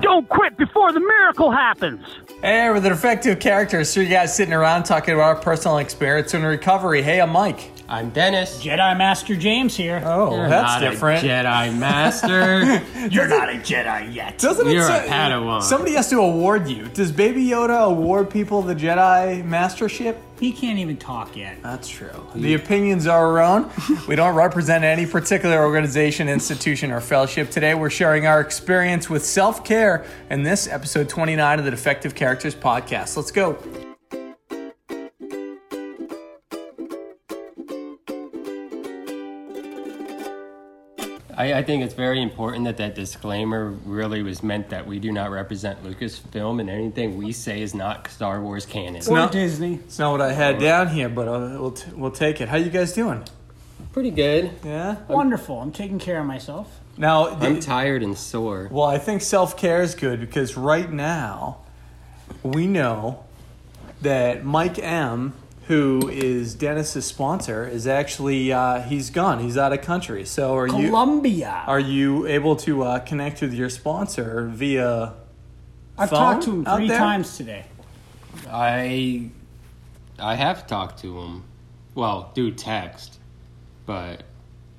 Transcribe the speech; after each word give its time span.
Don't 0.00 0.28
quit 0.28 0.56
before 0.56 0.92
the 0.92 1.00
miracle 1.00 1.50
happens. 1.50 2.00
Hey, 2.42 2.68
we're 2.68 2.80
the 2.80 2.90
defective 2.90 3.40
characters. 3.40 3.92
Three 3.94 4.08
guys 4.08 4.34
sitting 4.34 4.54
around 4.54 4.84
talking 4.84 5.14
about 5.14 5.36
our 5.36 5.42
personal 5.42 5.78
experience 5.78 6.34
in 6.34 6.42
recovery. 6.42 7.02
Hey, 7.02 7.20
I'm 7.20 7.30
Mike. 7.30 7.72
I'm 7.88 8.10
Dennis. 8.10 8.62
Jedi 8.62 8.98
Master 8.98 9.36
James 9.36 9.76
here. 9.76 10.02
Oh, 10.04 10.34
You're 10.34 10.48
that's 10.48 10.82
not 10.82 10.90
different. 10.90 11.22
A 11.22 11.26
Jedi 11.28 11.78
Master. 11.78 13.08
You're 13.08 13.28
not 13.28 13.48
a 13.48 13.58
Jedi 13.58 14.12
yet. 14.12 14.38
Doesn't 14.38 14.68
You're 14.68 14.82
it 14.90 15.06
a 15.06 15.08
Padawan. 15.08 15.62
Somebody 15.62 15.94
has 15.94 16.10
to 16.10 16.18
award 16.18 16.68
you. 16.68 16.88
Does 16.88 17.12
Baby 17.12 17.44
Yoda 17.44 17.86
award 17.86 18.28
people 18.28 18.62
the 18.62 18.74
Jedi 18.74 19.44
Mastership? 19.44 20.16
He 20.40 20.52
can't 20.52 20.80
even 20.80 20.96
talk 20.96 21.36
yet. 21.36 21.62
That's 21.62 21.88
true. 21.88 22.10
The 22.34 22.54
opinions 22.54 23.06
are 23.06 23.24
our 23.24 23.40
own. 23.40 23.70
we 24.08 24.16
don't 24.16 24.34
represent 24.34 24.82
any 24.84 25.06
particular 25.06 25.64
organization, 25.64 26.28
institution, 26.28 26.90
or 26.90 27.00
fellowship. 27.00 27.50
Today, 27.50 27.74
we're 27.74 27.88
sharing 27.88 28.26
our 28.26 28.40
experience 28.40 29.08
with 29.08 29.24
self 29.24 29.64
care 29.64 30.04
in 30.28 30.42
this 30.42 30.66
episode 30.66 31.08
29 31.08 31.60
of 31.60 31.64
the 31.64 31.70
Defective 31.70 32.16
Characters 32.16 32.54
podcast. 32.54 33.16
Let's 33.16 33.30
go. 33.30 33.56
I, 41.36 41.54
I 41.54 41.62
think 41.62 41.84
it's 41.84 41.94
very 41.94 42.22
important 42.22 42.64
that 42.64 42.78
that 42.78 42.94
disclaimer 42.94 43.70
really 43.84 44.22
was 44.22 44.42
meant 44.42 44.70
that 44.70 44.86
we 44.86 44.98
do 44.98 45.12
not 45.12 45.30
represent 45.30 45.84
Lucasfilm 45.84 46.60
and 46.60 46.70
anything 46.70 47.16
we 47.18 47.32
say 47.32 47.60
is 47.60 47.74
not 47.74 48.08
Star 48.10 48.40
Wars 48.40 48.64
canon. 48.64 48.96
It's 48.96 49.08
not- 49.08 49.32
Disney. 49.32 49.74
It's 49.74 49.98
not 49.98 50.12
what 50.12 50.20
I 50.22 50.32
had 50.32 50.58
down 50.58 50.88
here, 50.88 51.08
but 51.10 51.28
uh, 51.28 51.56
we'll, 51.60 51.72
t- 51.72 51.90
we'll 51.94 52.10
take 52.10 52.40
it. 52.40 52.48
How 52.48 52.56
you 52.56 52.70
guys 52.70 52.92
doing? 52.94 53.22
Pretty 53.92 54.10
good. 54.10 54.50
Yeah. 54.64 54.96
Wonderful. 55.08 55.60
I'm 55.60 55.72
taking 55.72 55.98
care 55.98 56.20
of 56.20 56.26
myself. 56.26 56.80
Now, 56.96 57.28
I'm 57.28 57.56
the- 57.56 57.60
tired 57.60 58.02
and 58.02 58.16
sore. 58.16 58.68
well, 58.70 58.86
I 58.86 58.96
think 58.98 59.20
self 59.20 59.56
care 59.58 59.82
is 59.82 59.94
good 59.94 60.20
because 60.20 60.56
right 60.56 60.90
now 60.90 61.58
we 62.42 62.66
know 62.66 63.24
that 64.00 64.44
Mike 64.44 64.78
M, 64.78 65.34
who 65.68 66.08
is 66.08 66.54
Dennis's 66.54 67.04
sponsor, 67.04 67.66
is 67.66 67.86
actually 67.86 68.52
uh, 68.52 68.82
he's 68.82 69.10
gone. 69.10 69.40
He's 69.40 69.58
out 69.58 69.72
of 69.72 69.82
country. 69.82 70.24
So 70.24 70.54
are 70.56 70.68
you 70.68 70.88
Colombia. 70.88 71.64
are 71.66 71.80
you 71.80 72.26
able 72.26 72.56
to 72.56 72.82
uh, 72.84 72.98
connect 73.00 73.40
with 73.40 73.52
your 73.52 73.68
sponsor 73.68 74.48
via? 74.52 75.14
I've 75.98 76.10
phone 76.10 76.18
talked 76.18 76.44
to 76.44 76.50
him 76.52 76.64
three 76.64 76.88
there? 76.88 76.98
times 76.98 77.36
today. 77.36 77.64
I 78.48 79.30
I 80.18 80.34
have 80.34 80.66
talked 80.66 81.00
to 81.00 81.20
him. 81.20 81.44
Well, 81.94 82.30
do 82.34 82.50
text, 82.52 83.18
but 83.86 84.22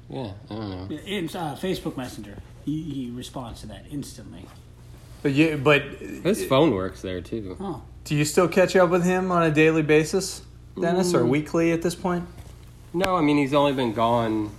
yeah, 0.10 0.32
I 0.50 0.54
don't 0.54 0.90
know. 0.90 0.98
It's 1.06 1.36
uh, 1.36 1.58
Facebook 1.60 1.98
Messenger. 1.98 2.38
He, 2.64 2.82
he 2.84 3.10
responds 3.12 3.62
to 3.62 3.68
that 3.68 3.86
instantly. 3.90 4.46
But 5.24 5.32
you, 5.34 5.58
but 5.58 5.82
His 5.82 6.46
phone 6.46 6.74
works 6.74 7.02
there 7.02 7.22
too. 7.22 7.58
Oh. 7.60 7.82
do 8.04 8.16
you 8.16 8.24
still 8.24 8.48
catch 8.48 8.76
up 8.76 8.90
with 8.90 9.04
him 9.04 9.32
on 9.32 9.44
a 9.44 9.52
daily 9.52 9.82
basis, 9.82 10.44
Dennis, 10.82 11.14
or 11.14 11.26
weekly 11.26 11.72
at 11.72 11.82
this 11.82 11.96
point? 11.96 12.28
No, 12.94 13.16
I 13.16 13.22
mean 13.22 13.38
he's 13.38 13.54
only 13.54 13.74
been 13.74 13.94
gone 13.94 14.52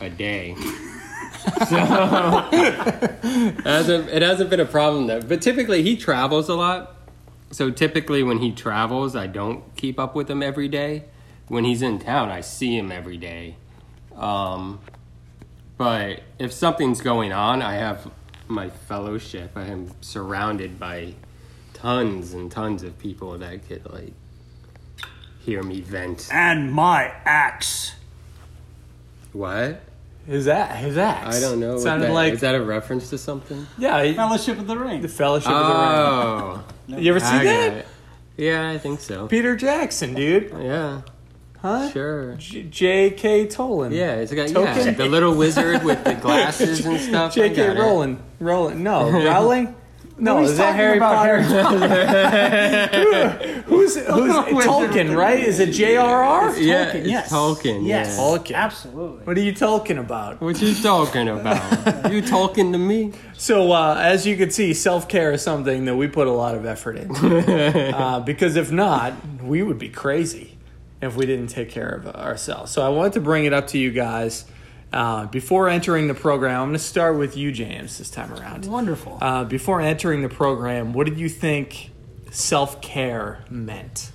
a 0.00 0.10
day. 0.10 0.54
so 1.68 2.48
it 2.52 3.64
hasn't, 3.64 4.08
it 4.08 4.22
hasn't 4.22 4.50
been 4.50 4.60
a 4.60 4.66
problem 4.66 5.06
though. 5.06 5.20
But 5.20 5.42
typically 5.42 5.82
he 5.82 5.96
travels 5.96 6.48
a 6.48 6.54
lot. 6.54 6.94
So 7.50 7.70
typically 7.70 8.22
when 8.22 8.38
he 8.38 8.52
travels, 8.52 9.14
I 9.14 9.26
don't 9.26 9.76
keep 9.76 9.98
up 9.98 10.14
with 10.14 10.30
him 10.30 10.42
every 10.42 10.68
day. 10.68 11.04
When 11.48 11.64
he's 11.64 11.82
in 11.82 12.00
town, 12.00 12.30
I 12.30 12.40
see 12.40 12.76
him 12.76 12.90
every 12.90 13.16
day. 13.16 13.56
Um, 14.16 14.80
but 15.76 16.22
if 16.38 16.52
something's 16.52 17.00
going 17.00 17.32
on, 17.32 17.62
I 17.62 17.74
have 17.74 18.10
my 18.48 18.68
fellowship. 18.68 19.52
I 19.54 19.66
am 19.66 19.90
surrounded 20.00 20.80
by 20.80 21.14
tons 21.74 22.32
and 22.32 22.50
tons 22.50 22.82
of 22.82 22.98
people 22.98 23.38
that 23.38 23.68
could 23.68 23.88
like 23.92 24.14
hear 25.46 25.62
me 25.62 25.80
vent. 25.80 26.28
And 26.32 26.72
my 26.72 27.04
axe. 27.24 27.94
What? 29.32 29.80
His 30.26 30.48
axe. 30.48 30.80
His 30.80 30.98
axe. 30.98 31.36
I 31.36 31.40
don't 31.40 31.60
know. 31.60 31.74
what 31.74 31.82
Sounded 31.82 32.08
that- 32.08 32.12
like 32.14 32.32
is 32.34 32.40
that 32.40 32.56
a 32.56 32.62
reference 32.62 33.10
to 33.10 33.18
something? 33.18 33.64
yeah. 33.78 34.02
he- 34.02 34.14
Fellowship 34.14 34.58
of 34.58 34.66
the 34.66 34.76
Ring. 34.76 35.00
the 35.02 35.08
Fellowship 35.08 35.50
of 35.50 35.56
Oh, 35.56 36.64
the 36.88 36.94
Ring. 36.94 36.98
Oh. 36.98 37.00
You 37.02 37.10
ever 37.10 37.20
see 37.20 37.26
I 37.26 37.44
got 37.44 37.44
that? 37.44 37.72
it. 37.78 37.86
Yeah, 38.36 38.68
I 38.70 38.78
think 38.78 39.00
so. 39.00 39.28
Peter 39.28 39.54
Jackson, 39.56 40.14
dude. 40.14 40.52
Yeah, 40.60 41.02
Huh? 41.62 41.90
sure. 41.90 42.34
J- 42.34 42.64
J.K. 42.64 43.46
Tolan. 43.46 43.92
Yeah, 43.92 44.16
it's 44.16 44.32
got 44.34 44.50
yeah, 44.50 44.90
the 44.90 45.06
little 45.06 45.34
wizard 45.34 45.82
with 45.84 46.02
the 46.04 46.14
glasses 46.14 46.84
and 46.84 47.00
stuff. 47.00 47.32
I 47.38 47.48
J.K. 47.48 47.70
Rowling. 47.78 48.20
Rowling. 48.40 48.82
No, 48.82 49.08
Rowling. 49.24 49.74
No, 50.18 50.32
Nobody's 50.32 50.52
is 50.52 50.58
that 50.58 50.74
Harry 50.76 50.96
about 50.96 51.16
Potter? 51.16 51.40
Harry 51.40 51.62
who's 53.64 53.96
who's 53.96 54.32
Tolkien? 54.64 55.14
Right? 55.14 55.40
Is 55.40 55.60
it 55.60 55.72
J.R.R.? 55.72 56.56
Yeah, 56.58 56.90
Tolkien, 56.90 57.06
yes. 57.06 57.30
Tolkien. 57.30 57.86
Yes. 57.86 58.16
Yeah. 58.16 58.22
Tolkien. 58.24 58.54
Absolutely. 58.54 59.24
What 59.26 59.36
are 59.36 59.40
you 59.40 59.54
talking 59.54 59.98
about? 59.98 60.40
What 60.40 60.62
are 60.62 60.64
you 60.64 60.74
talking 60.74 61.28
about? 61.28 62.12
you 62.12 62.22
talking 62.22 62.72
to 62.72 62.78
me? 62.78 63.12
So, 63.34 63.72
uh, 63.72 64.00
as 64.00 64.26
you 64.26 64.38
can 64.38 64.50
see, 64.50 64.72
self 64.72 65.06
care 65.06 65.32
is 65.32 65.42
something 65.42 65.84
that 65.84 65.96
we 65.96 66.08
put 66.08 66.28
a 66.28 66.32
lot 66.32 66.54
of 66.54 66.64
effort 66.64 66.96
into. 66.96 67.94
uh, 67.96 68.20
because 68.20 68.56
if 68.56 68.72
not, 68.72 69.12
we 69.42 69.62
would 69.62 69.78
be 69.78 69.90
crazy 69.90 70.56
if 71.02 71.14
we 71.14 71.26
didn't 71.26 71.48
take 71.48 71.68
care 71.68 71.90
of 71.90 72.06
ourselves. 72.16 72.72
So, 72.72 72.80
I 72.80 72.88
wanted 72.88 73.12
to 73.14 73.20
bring 73.20 73.44
it 73.44 73.52
up 73.52 73.66
to 73.68 73.78
you 73.78 73.90
guys. 73.90 74.46
Uh, 74.92 75.26
before 75.26 75.68
entering 75.68 76.06
the 76.08 76.14
program, 76.14 76.60
I'm 76.60 76.68
going 76.68 76.72
to 76.74 76.78
start 76.78 77.18
with 77.18 77.36
you, 77.36 77.52
James, 77.52 77.98
this 77.98 78.08
time 78.08 78.32
around. 78.32 78.66
Wonderful. 78.66 79.18
Uh, 79.20 79.44
before 79.44 79.80
entering 79.80 80.22
the 80.22 80.28
program, 80.28 80.92
what 80.92 81.06
did 81.06 81.18
you 81.18 81.28
think 81.28 81.90
self 82.30 82.80
care 82.80 83.44
meant? 83.50 84.12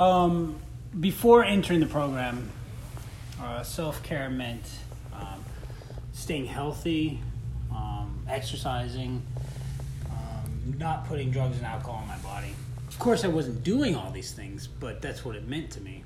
Um, 0.00 0.58
before 0.98 1.44
entering 1.44 1.80
the 1.80 1.86
program, 1.86 2.50
uh, 3.40 3.62
self 3.62 4.02
care 4.02 4.28
meant 4.28 4.68
um, 5.14 5.44
staying 6.12 6.46
healthy, 6.46 7.20
um, 7.70 8.22
exercising, 8.28 9.22
um, 10.10 10.74
not 10.76 11.06
putting 11.06 11.30
drugs 11.30 11.56
and 11.56 11.66
alcohol 11.66 12.02
in 12.02 12.08
my 12.08 12.18
body. 12.18 12.54
Of 12.88 12.98
course, 12.98 13.24
I 13.24 13.28
wasn't 13.28 13.62
doing 13.62 13.94
all 13.94 14.10
these 14.10 14.32
things, 14.32 14.66
but 14.66 15.00
that's 15.00 15.24
what 15.24 15.36
it 15.36 15.46
meant 15.46 15.70
to 15.72 15.80
me. 15.80 16.04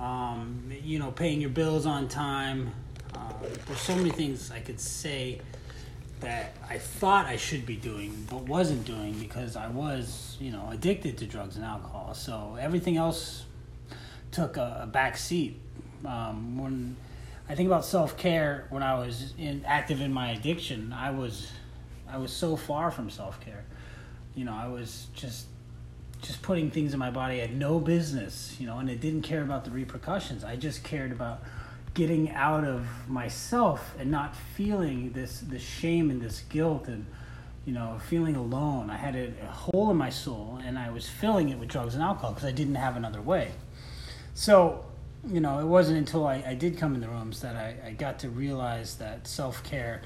Um, 0.00 0.70
you 0.82 0.98
know, 0.98 1.10
paying 1.10 1.40
your 1.40 1.50
bills 1.50 1.86
on 1.86 2.08
time. 2.08 2.72
Uh, 3.14 3.32
there's 3.66 3.80
so 3.80 3.96
many 3.96 4.10
things 4.10 4.50
I 4.52 4.60
could 4.60 4.78
say 4.78 5.40
that 6.20 6.56
I 6.68 6.78
thought 6.78 7.26
I 7.26 7.36
should 7.36 7.64
be 7.66 7.76
doing, 7.76 8.26
but 8.30 8.42
wasn't 8.42 8.84
doing 8.84 9.14
because 9.18 9.56
I 9.56 9.68
was, 9.68 10.36
you 10.40 10.50
know, 10.50 10.68
addicted 10.70 11.18
to 11.18 11.26
drugs 11.26 11.56
and 11.56 11.64
alcohol. 11.64 12.14
So 12.14 12.56
everything 12.60 12.96
else 12.96 13.44
took 14.30 14.56
a, 14.56 14.80
a 14.82 14.86
back 14.86 15.16
seat. 15.16 15.60
Um, 16.06 16.58
when 16.58 16.96
I 17.48 17.54
think 17.54 17.66
about 17.66 17.84
self 17.84 18.16
care, 18.16 18.66
when 18.70 18.82
I 18.82 18.98
was 18.98 19.34
in, 19.38 19.64
active 19.64 20.00
in 20.00 20.12
my 20.12 20.30
addiction, 20.30 20.92
I 20.92 21.10
was, 21.10 21.50
I 22.08 22.18
was 22.18 22.32
so 22.32 22.56
far 22.56 22.90
from 22.90 23.10
self 23.10 23.40
care. 23.40 23.64
You 24.34 24.44
know, 24.44 24.54
I 24.54 24.68
was 24.68 25.08
just, 25.14 25.46
just 26.28 26.42
putting 26.42 26.70
things 26.70 26.92
in 26.92 26.98
my 26.98 27.10
body 27.10 27.36
I 27.36 27.46
had 27.46 27.56
no 27.56 27.80
business. 27.80 28.56
You 28.60 28.66
know, 28.66 28.78
and 28.78 28.88
it 28.88 29.00
didn't 29.00 29.22
care 29.22 29.42
about 29.42 29.64
the 29.64 29.70
repercussions. 29.72 30.44
I 30.44 30.54
just 30.54 30.84
cared 30.84 31.10
about 31.10 31.42
getting 31.94 32.30
out 32.30 32.64
of 32.64 32.86
myself 33.08 33.94
and 33.98 34.10
not 34.10 34.36
feeling 34.54 35.10
this 35.12 35.40
this 35.40 35.62
shame 35.62 36.10
and 36.10 36.20
this 36.20 36.42
guilt 36.48 36.86
and 36.86 37.04
you 37.64 37.72
know 37.72 37.98
feeling 38.08 38.36
alone 38.36 38.88
i 38.88 38.96
had 38.96 39.16
a, 39.16 39.32
a 39.42 39.46
hole 39.50 39.90
in 39.90 39.96
my 39.96 40.10
soul 40.10 40.60
and 40.64 40.78
i 40.78 40.90
was 40.90 41.08
filling 41.08 41.48
it 41.48 41.58
with 41.58 41.68
drugs 41.68 41.94
and 41.94 42.02
alcohol 42.02 42.30
because 42.30 42.46
i 42.46 42.52
didn't 42.52 42.76
have 42.76 42.96
another 42.96 43.20
way 43.20 43.50
so 44.32 44.84
you 45.26 45.40
know 45.40 45.58
it 45.58 45.64
wasn't 45.64 45.96
until 45.98 46.24
i, 46.24 46.42
I 46.46 46.54
did 46.54 46.78
come 46.78 46.94
in 46.94 47.00
the 47.00 47.08
rooms 47.08 47.40
that 47.40 47.56
I, 47.56 47.88
I 47.88 47.90
got 47.94 48.20
to 48.20 48.28
realize 48.28 48.96
that 48.98 49.26
self-care 49.26 50.02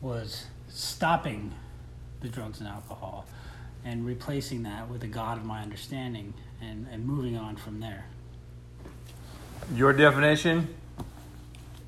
was 0.00 0.46
stopping 0.68 1.52
the 2.22 2.28
drugs 2.28 2.60
and 2.60 2.68
alcohol 2.68 3.26
and 3.84 4.04
replacing 4.06 4.62
that 4.64 4.88
with 4.90 5.02
a 5.02 5.06
god 5.06 5.38
of 5.38 5.44
my 5.44 5.60
understanding 5.62 6.34
and, 6.60 6.86
and 6.90 7.04
moving 7.06 7.36
on 7.36 7.56
from 7.56 7.80
there 7.80 8.04
Your 9.74 9.92
definition? 9.92 10.74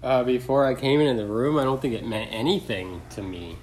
Uh, 0.03 0.23
before 0.25 0.65
I 0.65 0.75
came 0.75 1.01
into 1.01 1.23
the 1.23 1.29
room, 1.29 1.59
I 1.59 1.65
don't 1.65 1.81
think 1.81 1.93
it 1.95 2.07
meant 2.07 2.33
anything 2.33 3.03
to 3.11 3.23
me. 3.23 3.57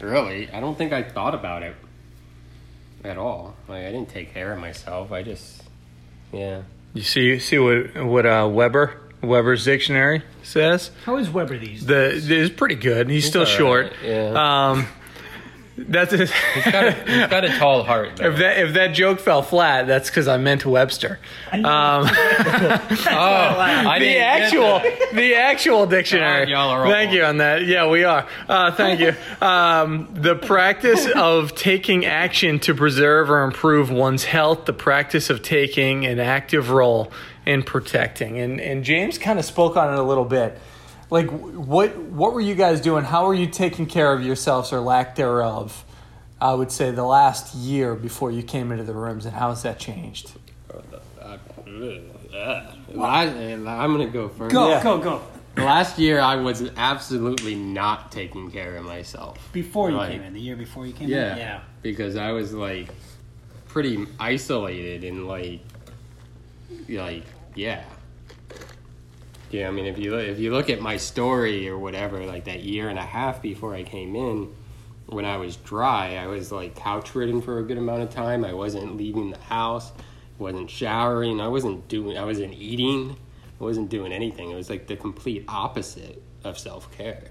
really. 0.00 0.50
I 0.50 0.58
don't 0.60 0.76
think 0.76 0.92
I 0.92 1.02
thought 1.04 1.34
about 1.34 1.62
it 1.62 1.76
at 3.04 3.16
all. 3.16 3.54
Like 3.68 3.84
I 3.84 3.92
didn't 3.92 4.08
take 4.08 4.34
care 4.34 4.52
of 4.52 4.58
myself. 4.58 5.12
I 5.12 5.22
just, 5.22 5.62
yeah. 6.32 6.62
You 6.92 7.02
see, 7.02 7.38
see 7.38 7.58
what 7.58 8.04
what 8.04 8.26
uh, 8.26 8.48
Weber 8.52 9.00
Weber's 9.22 9.64
dictionary 9.64 10.22
says. 10.42 10.90
How 11.04 11.16
is 11.18 11.30
Weber 11.30 11.56
these? 11.58 11.86
The 11.86 12.10
is 12.14 12.50
pretty 12.50 12.74
good. 12.74 13.08
He's 13.08 13.26
still 13.26 13.44
short. 13.44 13.86
right, 13.92 13.96
yeah. 14.04 14.70
Um, 14.70 14.88
that's 15.88 16.12
He's 16.12 16.30
got 16.64 16.86
a, 16.86 16.92
he's 16.92 17.26
got 17.26 17.44
a 17.44 17.48
tall 17.58 17.82
heart. 17.82 18.16
Though. 18.16 18.30
if 18.30 18.38
that 18.38 18.58
if 18.58 18.74
that 18.74 18.88
joke 18.88 19.20
fell 19.20 19.42
flat, 19.42 19.86
that's 19.86 20.08
because 20.10 20.28
I 20.28 20.36
meant 20.36 20.64
Webster. 20.66 21.18
Um, 21.52 21.62
oh, 21.64 22.06
I 22.06 23.98
the 24.00 24.18
actual 24.18 24.80
the 25.14 25.34
actual 25.34 25.86
dictionary. 25.86 26.46
God, 26.46 26.50
y'all 26.50 26.70
are 26.70 26.86
thank 26.88 27.12
you 27.12 27.24
on 27.24 27.38
that. 27.38 27.66
Yeah, 27.66 27.88
we 27.88 28.04
are. 28.04 28.26
Uh, 28.48 28.72
thank 28.72 29.00
you. 29.00 29.14
Um, 29.40 30.08
the 30.12 30.36
practice 30.36 31.06
of 31.14 31.54
taking 31.54 32.04
action 32.04 32.58
to 32.60 32.74
preserve 32.74 33.30
or 33.30 33.42
improve 33.42 33.90
one's 33.90 34.24
health. 34.24 34.66
The 34.66 34.72
practice 34.72 35.30
of 35.30 35.42
taking 35.42 36.06
an 36.06 36.18
active 36.18 36.70
role 36.70 37.12
in 37.46 37.62
protecting. 37.62 38.38
And 38.38 38.60
and 38.60 38.84
James 38.84 39.18
kind 39.18 39.38
of 39.38 39.44
spoke 39.44 39.76
on 39.76 39.92
it 39.92 39.98
a 39.98 40.02
little 40.02 40.24
bit. 40.24 40.60
Like 41.10 41.28
what 41.30 41.96
what 41.98 42.32
were 42.32 42.40
you 42.40 42.54
guys 42.54 42.80
doing? 42.80 43.04
How 43.04 43.26
were 43.26 43.34
you 43.34 43.46
taking 43.48 43.86
care 43.86 44.12
of 44.12 44.22
yourselves 44.24 44.72
or 44.72 44.80
lack 44.80 45.16
thereof? 45.16 45.84
I 46.40 46.54
would 46.54 46.72
say 46.72 46.90
the 46.90 47.04
last 47.04 47.54
year 47.54 47.94
before 47.94 48.30
you 48.30 48.42
came 48.42 48.72
into 48.72 48.84
the 48.84 48.94
rooms, 48.94 49.26
and 49.26 49.34
how 49.34 49.50
has 49.50 49.62
that 49.64 49.78
changed? 49.78 50.32
I, 52.98 53.52
I'm 53.52 53.92
gonna 53.92 54.06
go 54.08 54.28
first. 54.28 54.52
Go, 54.52 54.68
Yeah. 54.70 54.82
go, 54.82 54.98
go. 54.98 55.22
Last 55.56 55.98
year, 55.98 56.20
I 56.20 56.36
was 56.36 56.70
absolutely 56.76 57.54
not 57.54 58.12
taking 58.12 58.50
care 58.50 58.76
of 58.76 58.84
myself. 58.84 59.36
Before 59.52 59.90
you 59.90 59.96
Right. 59.96 60.12
came 60.12 60.22
in, 60.22 60.32
the 60.32 60.40
year 60.40 60.56
before 60.56 60.86
you 60.86 60.92
came 60.92 61.08
Yeah, 61.08 61.32
in? 61.32 61.38
Yeah. 61.38 61.60
because 61.82 62.16
I 62.16 62.32
was 62.32 62.54
like 62.54 62.88
pretty 63.68 64.06
isolated 64.18 65.04
and 65.04 65.26
like, 65.26 65.60
like 66.88 67.24
yeah, 67.54 67.82
yeah. 69.50 69.68
I 69.68 69.70
mean, 69.70 69.86
if 69.86 69.98
you 69.98 70.14
if 70.16 70.38
you 70.38 70.52
look 70.52 70.70
at 70.70 70.80
my 70.80 70.96
story 70.96 71.68
or 71.68 71.78
whatever, 71.78 72.24
like 72.26 72.44
that 72.44 72.62
year 72.62 72.88
and 72.88 72.98
a 72.98 73.02
half 73.04 73.42
before 73.42 73.74
I 73.74 73.82
came 73.82 74.14
in, 74.16 74.52
when 75.06 75.24
I 75.24 75.36
was 75.38 75.56
dry, 75.56 76.16
I 76.16 76.26
was 76.26 76.50
like 76.52 76.76
couch 76.76 77.14
ridden 77.14 77.40
for 77.42 77.58
a 77.58 77.62
good 77.62 77.78
amount 77.78 78.02
of 78.02 78.10
time. 78.10 78.44
I 78.44 78.52
wasn't 78.52 78.96
leaving 78.96 79.30
the 79.30 79.38
house, 79.38 79.92
wasn't 80.38 80.70
showering, 80.70 81.40
I 81.40 81.48
wasn't 81.48 81.88
doing, 81.88 82.16
I 82.16 82.24
wasn't 82.24 82.54
eating, 82.54 83.16
I 83.60 83.64
wasn't 83.64 83.90
doing 83.90 84.12
anything. 84.12 84.50
It 84.50 84.54
was 84.54 84.70
like 84.70 84.86
the 84.86 84.96
complete 84.96 85.44
opposite 85.48 86.22
of 86.44 86.58
self 86.58 86.90
care. 86.96 87.24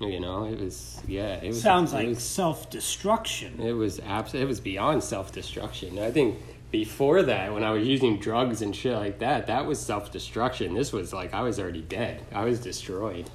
You 0.00 0.18
know, 0.18 0.44
it 0.44 0.58
was 0.60 1.00
yeah. 1.06 1.36
It 1.36 1.48
was, 1.48 1.62
Sounds 1.62 1.92
it 1.92 1.96
like 2.08 2.18
self 2.20 2.68
destruction. 2.68 3.60
it 3.60 3.72
was 3.72 4.00
abs- 4.00 4.34
It 4.34 4.46
was 4.46 4.60
beyond 4.60 5.04
self 5.04 5.30
destruction. 5.32 5.98
I 6.00 6.10
think 6.10 6.36
before 6.74 7.22
that, 7.22 7.54
when 7.54 7.62
I 7.62 7.70
was 7.70 7.86
using 7.86 8.18
drugs 8.18 8.60
and 8.60 8.74
shit 8.74 8.96
like 8.96 9.20
that, 9.20 9.46
that 9.46 9.64
was 9.64 9.78
self 9.78 10.10
destruction. 10.10 10.74
This 10.74 10.92
was 10.92 11.12
like 11.12 11.32
I 11.32 11.42
was 11.42 11.60
already 11.60 11.82
dead. 11.82 12.26
I 12.32 12.44
was 12.46 12.58
destroyed. 12.58 13.30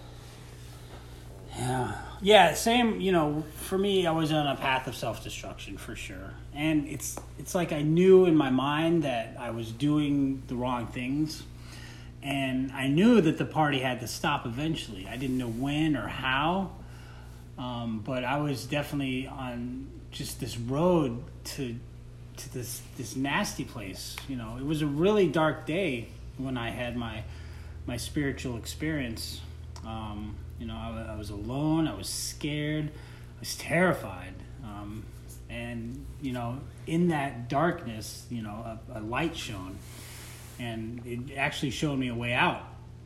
Yeah. 1.57 1.95
Yeah, 2.21 2.53
same, 2.53 2.99
you 2.99 3.13
know, 3.13 3.45
for 3.55 3.77
me 3.77 4.05
I 4.05 4.11
was 4.11 4.33
on 4.33 4.45
a 4.45 4.57
path 4.57 4.87
of 4.87 4.95
self-destruction 4.95 5.77
for 5.77 5.95
sure. 5.95 6.33
And 6.53 6.85
it's 6.89 7.17
it's 7.37 7.55
like 7.55 7.71
I 7.71 7.81
knew 7.81 8.25
in 8.25 8.35
my 8.35 8.49
mind 8.49 9.03
that 9.03 9.37
I 9.39 9.51
was 9.51 9.71
doing 9.71 10.43
the 10.47 10.55
wrong 10.55 10.87
things. 10.87 11.43
And 12.21 12.73
I 12.73 12.87
knew 12.87 13.21
that 13.21 13.37
the 13.37 13.45
party 13.45 13.79
had 13.79 14.01
to 14.01 14.07
stop 14.07 14.45
eventually. 14.45 15.07
I 15.09 15.15
didn't 15.15 15.37
know 15.37 15.47
when 15.47 15.95
or 15.95 16.09
how. 16.09 16.71
Um, 17.57 18.01
but 18.05 18.25
I 18.25 18.39
was 18.39 18.65
definitely 18.65 19.27
on 19.27 19.87
just 20.11 20.41
this 20.41 20.57
road 20.57 21.23
to 21.55 21.79
to 22.39 22.53
this 22.53 22.81
this 22.97 23.15
nasty 23.15 23.63
place. 23.63 24.15
You 24.27 24.35
know, 24.35 24.57
it 24.57 24.65
was 24.65 24.81
a 24.81 24.87
really 24.87 25.27
dark 25.27 25.65
day 25.65 26.07
when 26.37 26.57
I 26.57 26.69
had 26.69 26.95
my 26.95 27.23
my 27.85 27.97
spiritual 27.97 28.57
experience. 28.57 29.41
Um, 29.85 30.35
you 30.59 30.65
know, 30.65 30.75
I, 30.75 31.13
I 31.13 31.15
was 31.15 31.29
alone. 31.29 31.87
I 31.87 31.95
was 31.95 32.09
scared. 32.09 32.89
I 32.89 33.39
was 33.39 33.55
terrified. 33.55 34.33
Um, 34.63 35.03
and 35.49 36.05
you 36.21 36.33
know, 36.33 36.59
in 36.87 37.09
that 37.09 37.49
darkness, 37.49 38.25
you 38.29 38.41
know, 38.41 38.77
a, 38.93 38.99
a 38.99 39.01
light 39.01 39.35
shone, 39.35 39.77
and 40.59 41.01
it 41.05 41.37
actually 41.37 41.71
showed 41.71 41.97
me 41.97 42.09
a 42.09 42.15
way 42.15 42.33
out. 42.33 42.63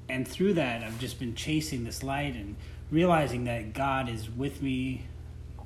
And 0.09 0.27
through 0.27 0.56
that, 0.56 0.83
I've 0.83 1.00
just 1.00 1.18
been 1.19 1.33
chasing 1.33 1.85
this 1.85 2.03
light 2.03 2.35
and 2.35 2.56
realizing 2.91 3.45
that 3.45 3.74
God 3.74 4.09
is 4.09 4.30
with 4.30 4.62
me 4.62 5.06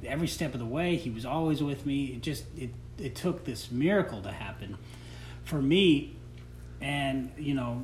every 0.05 0.27
step 0.27 0.53
of 0.53 0.59
the 0.59 0.65
way. 0.65 0.95
He 0.95 1.09
was 1.09 1.25
always 1.25 1.61
with 1.61 1.85
me. 1.85 2.07
It 2.07 2.21
just 2.21 2.45
it 2.57 2.71
it 2.97 3.15
took 3.15 3.45
this 3.45 3.71
miracle 3.71 4.21
to 4.21 4.31
happen 4.31 4.77
for 5.43 5.61
me, 5.61 6.15
and 6.81 7.31
you 7.37 7.53
know, 7.53 7.83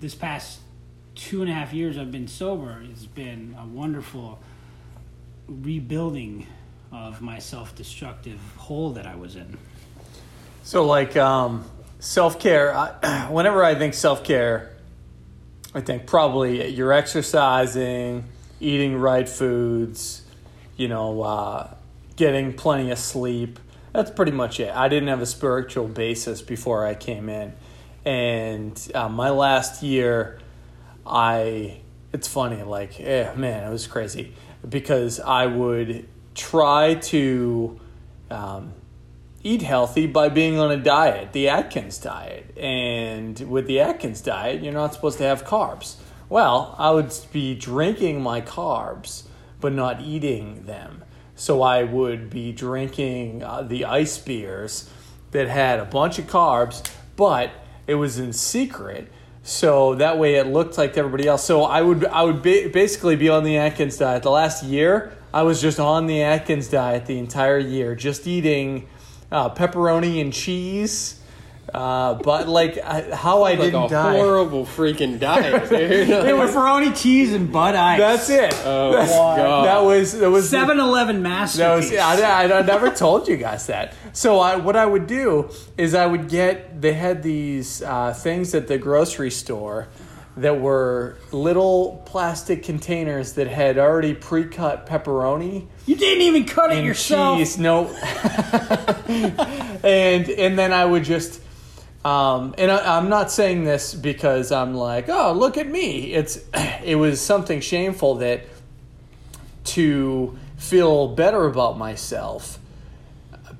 this 0.00 0.14
past 0.14 0.60
two 1.14 1.42
and 1.42 1.50
a 1.50 1.54
half 1.54 1.72
years 1.72 1.98
I've 1.98 2.12
been 2.12 2.28
sober. 2.28 2.82
It's 2.90 3.06
been 3.06 3.56
a 3.58 3.66
wonderful 3.66 4.38
rebuilding 5.48 6.46
of 6.92 7.20
my 7.20 7.38
self-destructive 7.38 8.40
hole 8.56 8.90
that 8.92 9.06
I 9.06 9.16
was 9.16 9.36
in. 9.36 9.58
So, 10.62 10.84
like 10.84 11.16
um, 11.16 11.64
self 11.98 12.38
care, 12.38 12.74
whenever 13.30 13.64
I 13.64 13.74
think 13.74 13.94
self 13.94 14.24
care, 14.24 14.76
I 15.74 15.80
think 15.80 16.06
probably 16.06 16.68
you're 16.68 16.92
exercising, 16.92 18.24
eating 18.60 18.96
right 18.96 19.28
foods, 19.28 20.22
you 20.78 20.88
know, 20.88 21.20
uh, 21.20 21.74
getting 22.16 22.54
plenty 22.54 22.90
of 22.90 22.98
sleep. 22.98 23.58
That's 23.92 24.10
pretty 24.10 24.32
much 24.32 24.60
it. 24.60 24.74
I 24.74 24.88
didn't 24.88 25.08
have 25.08 25.20
a 25.20 25.26
spiritual 25.26 25.88
basis 25.88 26.40
before 26.40 26.86
I 26.86 26.94
came 26.94 27.28
in. 27.28 27.52
And 28.06 28.90
uh, 28.94 29.10
my 29.10 29.28
last 29.28 29.82
year, 29.82 30.38
I, 31.06 31.80
it's 32.14 32.28
funny, 32.28 32.62
like, 32.62 32.98
eh, 32.98 33.34
man, 33.34 33.68
it 33.68 33.70
was 33.70 33.86
crazy 33.86 34.34
because 34.66 35.20
I 35.20 35.44
would 35.44 36.08
try 36.34 36.94
to, 36.94 37.78
um, 38.30 38.72
eat 39.42 39.62
healthy 39.62 40.06
by 40.06 40.28
being 40.28 40.58
on 40.58 40.70
a 40.70 40.76
diet, 40.76 41.32
the 41.32 41.48
Atkins 41.48 41.98
diet. 41.98 42.56
And 42.56 43.38
with 43.40 43.66
the 43.66 43.80
Atkins 43.80 44.20
diet, 44.20 44.62
you're 44.62 44.72
not 44.72 44.94
supposed 44.94 45.18
to 45.18 45.24
have 45.24 45.44
carbs. 45.44 45.96
Well, 46.28 46.74
I 46.78 46.90
would 46.90 47.12
be 47.32 47.54
drinking 47.54 48.20
my 48.20 48.40
carbs, 48.40 49.24
but 49.60 49.72
not 49.72 50.00
eating 50.00 50.64
them. 50.66 51.04
So 51.34 51.62
I 51.62 51.84
would 51.84 52.30
be 52.30 52.52
drinking 52.52 53.42
uh, 53.42 53.62
the 53.62 53.84
ice 53.84 54.18
beers 54.18 54.90
that 55.30 55.48
had 55.48 55.78
a 55.78 55.84
bunch 55.84 56.18
of 56.18 56.26
carbs, 56.26 56.88
but 57.16 57.50
it 57.86 57.94
was 57.94 58.18
in 58.18 58.32
secret. 58.32 59.10
So 59.42 59.94
that 59.94 60.18
way 60.18 60.34
it 60.34 60.46
looked 60.46 60.76
like 60.76 60.96
everybody 60.98 61.26
else. 61.26 61.44
So 61.44 61.62
I 61.62 61.80
would 61.80 62.04
I 62.06 62.22
would 62.22 62.42
ba- 62.42 62.70
basically 62.72 63.16
be 63.16 63.28
on 63.28 63.44
the 63.44 63.56
Atkins 63.56 63.96
diet. 63.96 64.22
The 64.22 64.30
last 64.30 64.64
year, 64.64 65.12
I 65.32 65.42
was 65.42 65.62
just 65.62 65.78
on 65.78 66.06
the 66.06 66.22
Atkins 66.22 66.68
diet 66.68 67.06
the 67.06 67.18
entire 67.18 67.58
year, 67.58 67.94
just 67.94 68.26
eating 68.26 68.88
uh, 69.30 69.54
pepperoni 69.54 70.20
and 70.20 70.32
cheese. 70.32 71.22
Uh, 71.72 72.14
but 72.14 72.48
like 72.48 72.78
I, 72.78 73.14
how 73.14 73.42
I 73.42 73.50
Like 73.50 73.58
didn't 73.60 73.84
a 73.84 73.88
die. 73.88 74.12
horrible 74.16 74.64
freaking 74.64 75.18
diet, 75.20 75.68
dude. 75.68 76.08
It 76.08 76.34
was 76.36 76.50
pepperoni, 76.52 76.96
cheese, 77.00 77.34
and 77.34 77.52
Bud 77.52 77.74
Ice. 77.74 77.98
That's 77.98 78.30
it. 78.30 78.54
Oh, 78.64 78.92
That's- 78.92 79.10
God. 79.10 79.64
That 79.66 79.80
was 79.84 80.18
that 80.18 80.30
was 80.30 80.50
7-Eleven 80.50 81.16
That 81.16 81.28
masterpiece. 81.28 81.90
was, 81.90 81.98
I, 82.00 82.44
I, 82.46 82.58
I 82.58 82.62
never 82.62 82.90
told 82.90 83.28
you 83.28 83.36
guys 83.36 83.66
that. 83.66 83.92
So 84.14 84.38
I, 84.40 84.56
what 84.56 84.76
I 84.76 84.86
would 84.86 85.06
do 85.06 85.50
is 85.76 85.94
I 85.94 86.06
would 86.06 86.28
get. 86.28 86.80
They 86.80 86.94
had 86.94 87.22
these 87.22 87.82
uh, 87.82 88.14
things 88.14 88.54
at 88.54 88.66
the 88.68 88.78
grocery 88.78 89.30
store 89.30 89.88
that 90.38 90.60
were 90.60 91.18
little 91.32 92.00
plastic 92.06 92.62
containers 92.62 93.32
that 93.32 93.48
had 93.48 93.76
already 93.76 94.14
pre-cut 94.14 94.86
pepperoni 94.86 95.66
you 95.84 95.96
didn't 95.96 96.22
even 96.22 96.44
cut 96.44 96.70
it 96.72 96.84
yourself. 96.84 97.38
cheese. 97.38 97.58
No, 97.58 97.88
and 99.08 100.28
and 100.30 100.58
then 100.58 100.72
I 100.72 100.84
would 100.84 101.04
just. 101.04 101.42
Um, 102.04 102.54
and 102.58 102.70
I, 102.70 102.96
I'm 102.96 103.08
not 103.08 103.30
saying 103.30 103.64
this 103.64 103.94
because 103.94 104.52
I'm 104.52 104.74
like, 104.74 105.08
oh, 105.08 105.32
look 105.32 105.58
at 105.58 105.68
me. 105.68 106.12
It's 106.14 106.38
it 106.84 106.96
was 106.96 107.20
something 107.20 107.60
shameful 107.60 108.16
that 108.16 108.44
to 109.64 110.38
feel 110.56 111.08
better 111.08 111.44
about 111.46 111.76
myself 111.76 112.58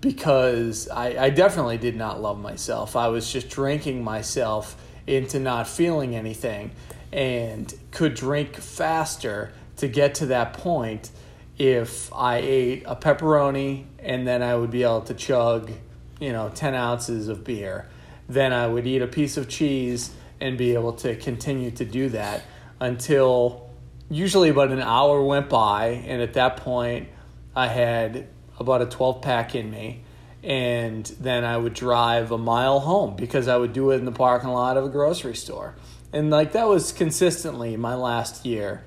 because 0.00 0.88
I, 0.88 1.24
I 1.24 1.30
definitely 1.30 1.78
did 1.78 1.96
not 1.96 2.20
love 2.20 2.40
myself. 2.40 2.96
I 2.96 3.08
was 3.08 3.30
just 3.30 3.50
drinking 3.50 4.02
myself 4.04 4.76
into 5.06 5.40
not 5.40 5.66
feeling 5.66 6.14
anything 6.14 6.70
and 7.12 7.72
could 7.90 8.14
drink 8.14 8.56
faster 8.56 9.52
to 9.76 9.88
get 9.88 10.16
to 10.16 10.26
that 10.26 10.52
point 10.52 11.10
if 11.56 12.12
I 12.12 12.36
ate 12.36 12.84
a 12.86 12.94
pepperoni 12.94 13.86
and 13.98 14.26
then 14.26 14.42
I 14.42 14.54
would 14.54 14.70
be 14.70 14.82
able 14.82 15.02
to 15.02 15.14
chug, 15.14 15.72
you 16.20 16.32
know, 16.32 16.50
10 16.54 16.74
ounces 16.74 17.28
of 17.28 17.42
beer. 17.44 17.88
Then 18.28 18.52
I 18.52 18.66
would 18.66 18.86
eat 18.86 19.02
a 19.02 19.06
piece 19.06 19.36
of 19.36 19.48
cheese 19.48 20.10
and 20.40 20.56
be 20.58 20.74
able 20.74 20.92
to 20.92 21.16
continue 21.16 21.70
to 21.72 21.84
do 21.84 22.08
that 22.10 22.42
until 22.80 23.70
usually 24.10 24.48
about 24.48 24.70
an 24.70 24.80
hour 24.80 25.22
went 25.22 25.48
by. 25.48 26.02
And 26.06 26.22
at 26.22 26.34
that 26.34 26.58
point, 26.58 27.08
I 27.56 27.66
had 27.66 28.28
about 28.58 28.82
a 28.82 28.86
12 28.86 29.22
pack 29.22 29.54
in 29.54 29.70
me, 29.70 30.02
and 30.42 31.04
then 31.20 31.44
I 31.44 31.56
would 31.56 31.74
drive 31.74 32.30
a 32.30 32.38
mile 32.38 32.80
home 32.80 33.16
because 33.16 33.48
I 33.48 33.56
would 33.56 33.72
do 33.72 33.90
it 33.90 33.96
in 33.96 34.04
the 34.04 34.12
parking 34.12 34.50
lot 34.50 34.76
of 34.76 34.84
a 34.84 34.88
grocery 34.88 35.36
store. 35.36 35.74
And 36.12 36.30
like 36.30 36.52
that 36.52 36.68
was 36.68 36.92
consistently 36.92 37.76
my 37.76 37.94
last 37.94 38.46
year 38.46 38.84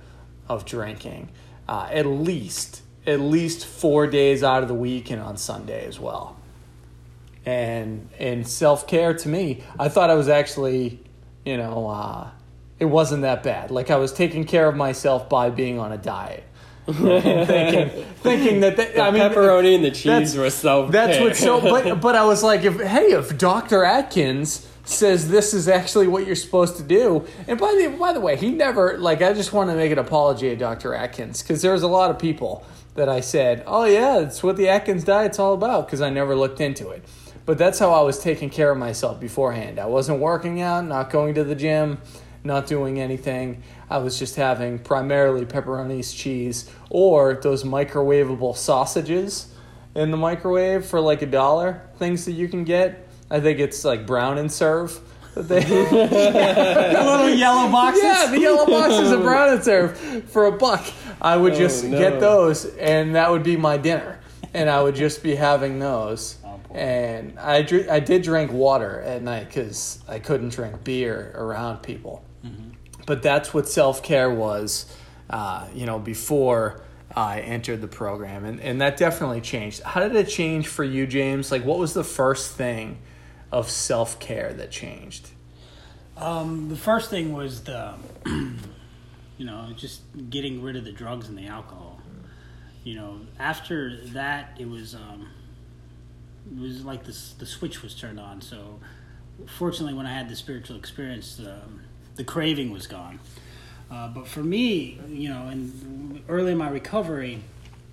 of 0.47 0.65
drinking, 0.65 1.29
uh, 1.67 1.87
at 1.91 2.05
least 2.05 2.81
at 3.05 3.19
least 3.19 3.65
four 3.65 4.05
days 4.05 4.43
out 4.43 4.61
of 4.61 4.67
the 4.67 4.75
week 4.75 5.09
and 5.09 5.21
on 5.21 5.35
Sunday 5.35 5.85
as 5.87 5.99
well. 5.99 6.37
And 7.45 8.09
and 8.19 8.47
self 8.47 8.87
care 8.87 9.13
to 9.13 9.27
me, 9.29 9.63
I 9.79 9.89
thought 9.89 10.09
I 10.09 10.15
was 10.15 10.29
actually, 10.29 10.99
you 11.43 11.57
know, 11.57 11.87
uh, 11.87 12.29
it 12.79 12.85
wasn't 12.85 13.23
that 13.23 13.41
bad. 13.43 13.71
Like 13.71 13.89
I 13.89 13.97
was 13.97 14.13
taking 14.13 14.45
care 14.45 14.67
of 14.67 14.75
myself 14.75 15.27
by 15.29 15.49
being 15.49 15.79
on 15.79 15.91
a 15.91 15.97
diet. 15.97 16.43
thinking, 16.91 18.05
thinking 18.15 18.59
that 18.61 18.75
they, 18.75 18.91
The 18.93 19.01
I 19.01 19.11
mean 19.11 19.21
pepperoni 19.21 19.75
and 19.75 19.85
the 19.85 19.91
cheese 19.91 20.35
were 20.35 20.49
so. 20.49 20.87
that's 20.87 21.19
what's 21.19 21.39
so. 21.39 21.61
But 21.61 22.01
but 22.01 22.15
I 22.15 22.25
was 22.25 22.43
like, 22.43 22.63
if 22.63 22.79
hey, 22.79 23.11
if 23.11 23.37
Doctor 23.37 23.83
Atkins 23.83 24.67
says 24.83 25.29
this 25.29 25.53
is 25.53 25.67
actually 25.67 26.07
what 26.07 26.25
you're 26.25 26.35
supposed 26.35 26.77
to 26.77 26.83
do, 26.83 27.25
and 27.47 27.59
by 27.59 27.71
the 27.71 27.95
by 27.97 28.13
the 28.13 28.19
way, 28.19 28.35
he 28.35 28.49
never 28.49 28.97
like. 28.97 29.21
I 29.21 29.33
just 29.33 29.53
want 29.53 29.69
to 29.69 29.75
make 29.75 29.91
an 29.91 29.99
apology 29.99 30.49
to 30.49 30.55
Doctor 30.55 30.95
Atkins 30.95 31.41
because 31.43 31.61
there's 31.61 31.83
a 31.83 31.87
lot 31.87 32.09
of 32.09 32.17
people 32.17 32.65
that 32.95 33.07
I 33.07 33.21
said, 33.21 33.63
oh 33.67 33.85
yeah, 33.85 34.19
it's 34.19 34.43
what 34.43 34.57
the 34.57 34.67
Atkins 34.67 35.03
diet's 35.03 35.39
all 35.39 35.53
about 35.53 35.85
because 35.85 36.01
I 36.01 36.09
never 36.09 36.35
looked 36.35 36.59
into 36.59 36.89
it. 36.89 37.03
But 37.45 37.57
that's 37.57 37.79
how 37.79 37.91
I 37.91 38.01
was 38.01 38.19
taking 38.19 38.49
care 38.49 38.71
of 38.71 38.77
myself 38.77 39.19
beforehand. 39.19 39.79
I 39.79 39.85
wasn't 39.85 40.19
working 40.19 40.61
out, 40.61 40.85
not 40.85 41.09
going 41.09 41.33
to 41.35 41.43
the 41.43 41.55
gym, 41.55 41.99
not 42.43 42.67
doing 42.67 42.99
anything. 42.99 43.63
I 43.89 43.97
was 43.97 44.17
just 44.17 44.35
having 44.35 44.79
primarily 44.79 45.45
pepperonis, 45.45 46.15
cheese, 46.15 46.69
or 46.89 47.33
those 47.33 47.63
microwavable 47.63 48.55
sausages 48.55 49.53
in 49.95 50.11
the 50.11 50.17
microwave 50.17 50.85
for 50.85 50.99
like 51.01 51.21
a 51.21 51.25
dollar. 51.25 51.81
Things 51.97 52.25
that 52.25 52.33
you 52.33 52.47
can 52.47 52.63
get. 52.63 53.07
I 53.29 53.39
think 53.39 53.59
it's 53.59 53.83
like 53.83 54.05
brown 54.05 54.37
and 54.37 54.51
serve. 54.51 54.99
that 55.35 55.47
They, 55.47 55.61
The 55.63 57.03
little 57.03 57.29
yellow 57.29 57.71
boxes. 57.71 58.03
yeah, 58.03 58.27
the 58.29 58.39
yellow 58.39 58.65
boxes 58.65 59.11
of 59.11 59.21
brown 59.21 59.49
and 59.49 59.63
serve 59.63 59.97
for 60.29 60.45
a 60.45 60.51
buck. 60.51 60.85
I 61.21 61.37
would 61.37 61.53
oh, 61.53 61.57
just 61.57 61.85
no. 61.85 61.97
get 61.97 62.19
those, 62.19 62.65
and 62.65 63.15
that 63.15 63.29
would 63.29 63.43
be 63.43 63.55
my 63.55 63.77
dinner, 63.77 64.19
and 64.53 64.69
I 64.69 64.81
would 64.81 64.95
just 64.95 65.23
be 65.23 65.35
having 65.35 65.79
those. 65.79 66.37
And 66.75 67.39
I 67.39 67.61
dr- 67.63 67.89
I 67.89 67.99
did 67.99 68.23
drink 68.23 68.51
water 68.51 69.01
at 69.01 69.21
night 69.21 69.47
because 69.47 69.99
I 70.07 70.19
couldn't 70.19 70.49
drink 70.49 70.83
beer 70.83 71.31
around 71.35 71.79
people. 71.83 72.23
But 73.05 73.21
that's 73.23 73.53
what 73.53 73.67
self 73.67 74.03
care 74.03 74.29
was, 74.29 74.85
uh, 75.29 75.67
you 75.73 75.85
know, 75.85 75.99
before 75.99 76.81
I 77.15 77.41
entered 77.41 77.81
the 77.81 77.87
program, 77.87 78.45
and 78.45 78.59
and 78.61 78.79
that 78.81 78.97
definitely 78.97 79.41
changed. 79.41 79.81
How 79.83 80.01
did 80.01 80.15
it 80.15 80.29
change 80.29 80.67
for 80.67 80.83
you, 80.83 81.07
James? 81.07 81.51
Like, 81.51 81.65
what 81.65 81.77
was 81.79 81.93
the 81.93 82.03
first 82.03 82.53
thing 82.55 82.99
of 83.51 83.69
self 83.69 84.19
care 84.19 84.53
that 84.53 84.71
changed? 84.71 85.29
Um, 86.17 86.69
the 86.69 86.75
first 86.75 87.09
thing 87.09 87.33
was 87.33 87.63
the, 87.63 87.95
you 88.25 89.45
know, 89.45 89.69
just 89.75 90.01
getting 90.29 90.61
rid 90.61 90.75
of 90.75 90.85
the 90.85 90.91
drugs 90.91 91.27
and 91.27 91.37
the 91.37 91.47
alcohol. 91.47 91.99
You 92.83 92.95
know, 92.95 93.21
after 93.39 94.05
that, 94.07 94.55
it 94.59 94.69
was, 94.69 94.95
um, 94.95 95.27
it 96.49 96.59
was 96.59 96.85
like 96.85 97.03
the 97.03 97.17
the 97.39 97.45
switch 97.45 97.81
was 97.81 97.93
turned 97.95 98.19
on. 98.19 98.41
So, 98.41 98.79
fortunately, 99.45 99.93
when 99.93 100.05
I 100.05 100.13
had 100.13 100.29
the 100.29 100.35
spiritual 100.35 100.77
experience, 100.77 101.39
um, 101.39 101.81
the 102.15 102.23
craving 102.23 102.71
was 102.71 102.87
gone. 102.87 103.19
Uh, 103.89 104.07
but 104.07 104.27
for 104.27 104.43
me, 104.43 104.99
you 105.09 105.29
know, 105.29 105.49
in 105.49 106.23
early 106.29 106.53
in 106.53 106.57
my 106.57 106.69
recovery, 106.69 107.41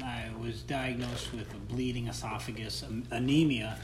I 0.02 0.26
was 0.40 0.62
diagnosed 0.62 1.33
with 1.33 1.52
a 1.52 1.57
bleeding 1.57 2.07
esophagus, 2.07 2.83
an- 2.83 3.07
anemia, 3.11 3.76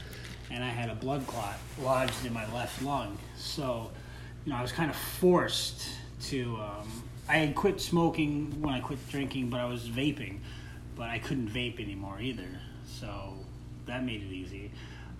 and 0.49 0.63
I 0.63 0.69
had 0.69 0.89
a 0.89 0.95
blood 0.95 1.27
clot 1.27 1.57
lodged 1.81 2.25
in 2.25 2.33
my 2.33 2.51
left 2.53 2.81
lung. 2.81 3.17
So, 3.37 3.91
you 4.45 4.51
know, 4.51 4.57
I 4.57 4.61
was 4.61 4.71
kind 4.71 4.89
of 4.89 4.95
forced 4.95 5.87
to. 6.23 6.57
Um, 6.57 7.03
I 7.27 7.37
had 7.37 7.55
quit 7.55 7.81
smoking 7.81 8.61
when 8.61 8.73
I 8.73 8.79
quit 8.79 8.99
drinking, 9.09 9.49
but 9.49 9.59
I 9.59 9.65
was 9.65 9.89
vaping, 9.89 10.39
but 10.95 11.09
I 11.09 11.19
couldn't 11.19 11.49
vape 11.49 11.79
anymore 11.79 12.19
either. 12.21 12.47
So 12.85 13.33
that 13.85 14.03
made 14.03 14.21
it 14.21 14.31
easy. 14.31 14.71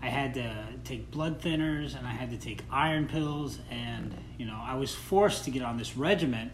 I 0.01 0.07
had 0.07 0.33
to 0.35 0.53
take 0.83 1.09
blood 1.09 1.41
thinners 1.41 1.97
and 1.97 2.05
I 2.05 2.11
had 2.11 2.29
to 2.31 2.37
take 2.37 2.61
iron 2.69 3.07
pills, 3.07 3.59
and 3.71 4.13
you 4.37 4.45
know, 4.45 4.59
I 4.61 4.75
was 4.75 4.93
forced 4.93 5.45
to 5.45 5.51
get 5.51 5.63
on 5.63 5.77
this 5.77 5.97
regimen. 5.97 6.51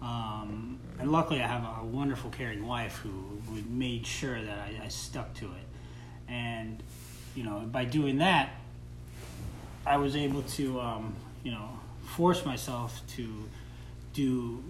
Um, 0.00 0.80
and 0.98 1.12
luckily, 1.12 1.40
I 1.40 1.46
have 1.46 1.64
a 1.64 1.84
wonderful, 1.84 2.30
caring 2.30 2.66
wife 2.66 2.96
who, 2.96 3.10
who 3.46 3.62
made 3.68 4.04
sure 4.06 4.40
that 4.40 4.58
I, 4.58 4.84
I 4.84 4.88
stuck 4.88 5.32
to 5.34 5.46
it. 5.46 5.66
And 6.28 6.82
you 7.34 7.44
know, 7.44 7.60
by 7.60 7.84
doing 7.84 8.18
that, 8.18 8.50
I 9.86 9.96
was 9.96 10.16
able 10.16 10.42
to, 10.42 10.80
um, 10.80 11.14
you 11.42 11.52
know, 11.52 11.68
force 12.04 12.44
myself 12.44 13.00
to 13.16 13.48
do, 14.12 14.62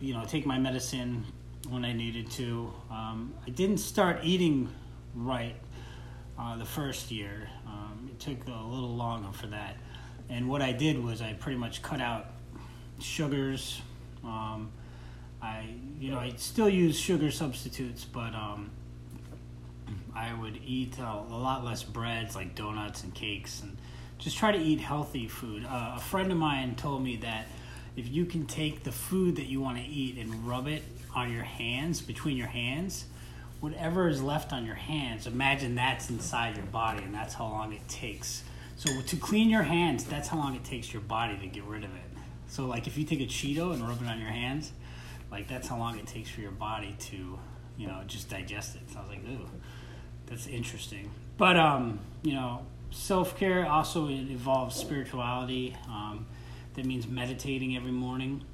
you 0.00 0.14
know, 0.14 0.24
take 0.24 0.46
my 0.46 0.58
medicine 0.58 1.24
when 1.68 1.84
I 1.84 1.92
needed 1.92 2.30
to. 2.32 2.72
Um, 2.90 3.34
I 3.46 3.50
didn't 3.50 3.78
start 3.78 4.20
eating 4.22 4.68
right 5.14 5.54
uh, 6.40 6.56
the 6.56 6.64
first 6.64 7.10
year. 7.10 7.48
Um, 7.66 8.10
it 8.10 8.18
took 8.18 8.46
a 8.46 8.50
little 8.50 8.94
longer 8.96 9.32
for 9.32 9.46
that. 9.48 9.76
And 10.28 10.48
what 10.48 10.62
I 10.62 10.72
did 10.72 11.02
was 11.02 11.20
I 11.20 11.34
pretty 11.34 11.58
much 11.58 11.82
cut 11.82 12.00
out 12.00 12.26
sugars. 12.98 13.82
Um, 14.24 14.70
I, 15.42 15.66
you 15.98 16.10
know, 16.10 16.18
I 16.18 16.32
still 16.36 16.68
use 16.68 16.98
sugar 16.98 17.30
substitutes, 17.30 18.04
but 18.04 18.34
um, 18.34 18.70
I 20.14 20.32
would 20.34 20.60
eat 20.64 20.98
a, 20.98 21.02
a 21.02 21.36
lot 21.36 21.64
less 21.64 21.82
breads 21.82 22.34
like 22.34 22.54
donuts 22.54 23.02
and 23.02 23.14
cakes 23.14 23.62
and 23.62 23.76
just 24.18 24.36
try 24.36 24.52
to 24.52 24.58
eat 24.58 24.80
healthy 24.80 25.28
food. 25.28 25.64
Uh, 25.64 25.94
a 25.96 26.00
friend 26.00 26.30
of 26.30 26.38
mine 26.38 26.74
told 26.76 27.02
me 27.02 27.16
that 27.16 27.46
if 27.96 28.08
you 28.08 28.24
can 28.24 28.46
take 28.46 28.84
the 28.84 28.92
food 28.92 29.36
that 29.36 29.46
you 29.46 29.60
want 29.60 29.78
to 29.78 29.84
eat 29.84 30.16
and 30.16 30.46
rub 30.46 30.68
it 30.68 30.82
on 31.14 31.32
your 31.32 31.42
hands, 31.42 32.00
between 32.00 32.36
your 32.36 32.46
hands, 32.46 33.06
whatever 33.60 34.08
is 34.08 34.22
left 34.22 34.52
on 34.52 34.66
your 34.66 34.74
hands, 34.74 35.26
imagine 35.26 35.74
that's 35.74 36.10
inside 36.10 36.56
your 36.56 36.66
body 36.66 37.02
and 37.02 37.14
that's 37.14 37.34
how 37.34 37.44
long 37.44 37.72
it 37.72 37.86
takes. 37.88 38.42
So 38.76 39.00
to 39.02 39.16
clean 39.16 39.50
your 39.50 39.62
hands, 39.62 40.04
that's 40.04 40.28
how 40.28 40.38
long 40.38 40.56
it 40.56 40.64
takes 40.64 40.92
your 40.92 41.02
body 41.02 41.36
to 41.38 41.46
get 41.46 41.64
rid 41.64 41.84
of 41.84 41.94
it. 41.94 42.02
So 42.48 42.66
like 42.66 42.86
if 42.86 42.96
you 42.96 43.04
take 43.04 43.20
a 43.20 43.26
Cheeto 43.26 43.72
and 43.72 43.86
rub 43.86 44.02
it 44.02 44.08
on 44.08 44.18
your 44.18 44.30
hands, 44.30 44.72
like 45.30 45.46
that's 45.48 45.68
how 45.68 45.78
long 45.78 45.98
it 45.98 46.06
takes 46.06 46.30
for 46.30 46.40
your 46.40 46.50
body 46.50 46.96
to, 46.98 47.38
you 47.76 47.86
know, 47.86 48.02
just 48.06 48.30
digest 48.30 48.76
it. 48.76 48.82
So 48.90 48.98
I 48.98 49.02
was 49.02 49.10
like, 49.10 49.24
ooh, 49.28 49.48
that's 50.26 50.46
interesting. 50.46 51.10
But 51.36 51.56
um, 51.56 52.00
you 52.22 52.32
know, 52.32 52.66
self 52.90 53.38
care 53.38 53.66
also 53.66 54.08
involves 54.08 54.76
spirituality. 54.76 55.76
Um, 55.86 56.26
that 56.74 56.84
means 56.84 57.06
meditating 57.06 57.76
every 57.76 57.92
morning, 57.92 58.44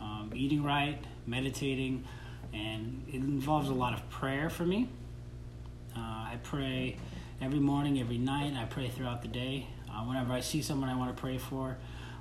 um, 0.00 0.32
eating 0.34 0.62
right, 0.62 1.02
meditating, 1.26 2.04
and 2.56 3.04
it 3.08 3.16
involves 3.16 3.68
a 3.68 3.74
lot 3.74 3.92
of 3.92 4.08
prayer 4.08 4.48
for 4.48 4.64
me. 4.64 4.88
Uh, 5.96 6.00
I 6.00 6.38
pray 6.42 6.96
every 7.40 7.58
morning, 7.58 8.00
every 8.00 8.18
night. 8.18 8.54
I 8.54 8.64
pray 8.64 8.88
throughout 8.88 9.22
the 9.22 9.28
day. 9.28 9.66
Uh, 9.90 10.00
whenever 10.04 10.32
I 10.32 10.40
see 10.40 10.62
someone 10.62 10.88
I 10.88 10.96
want 10.96 11.14
to 11.14 11.20
pray 11.20 11.38
for, 11.38 11.76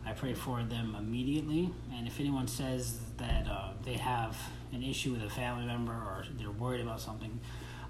I 0.06 0.12
pray 0.12 0.34
for 0.34 0.64
them 0.64 0.96
immediately. 0.98 1.72
And 1.94 2.08
if 2.08 2.20
anyone 2.20 2.48
says 2.48 3.00
that 3.18 3.48
uh, 3.48 3.72
they 3.84 3.94
have 3.94 4.38
an 4.72 4.84
issue 4.84 5.14
with 5.14 5.24
a 5.24 5.30
family 5.30 5.66
member 5.66 5.94
or 5.94 6.26
they're 6.38 6.52
worried 6.52 6.82
about 6.82 7.02
something, 7.02 7.40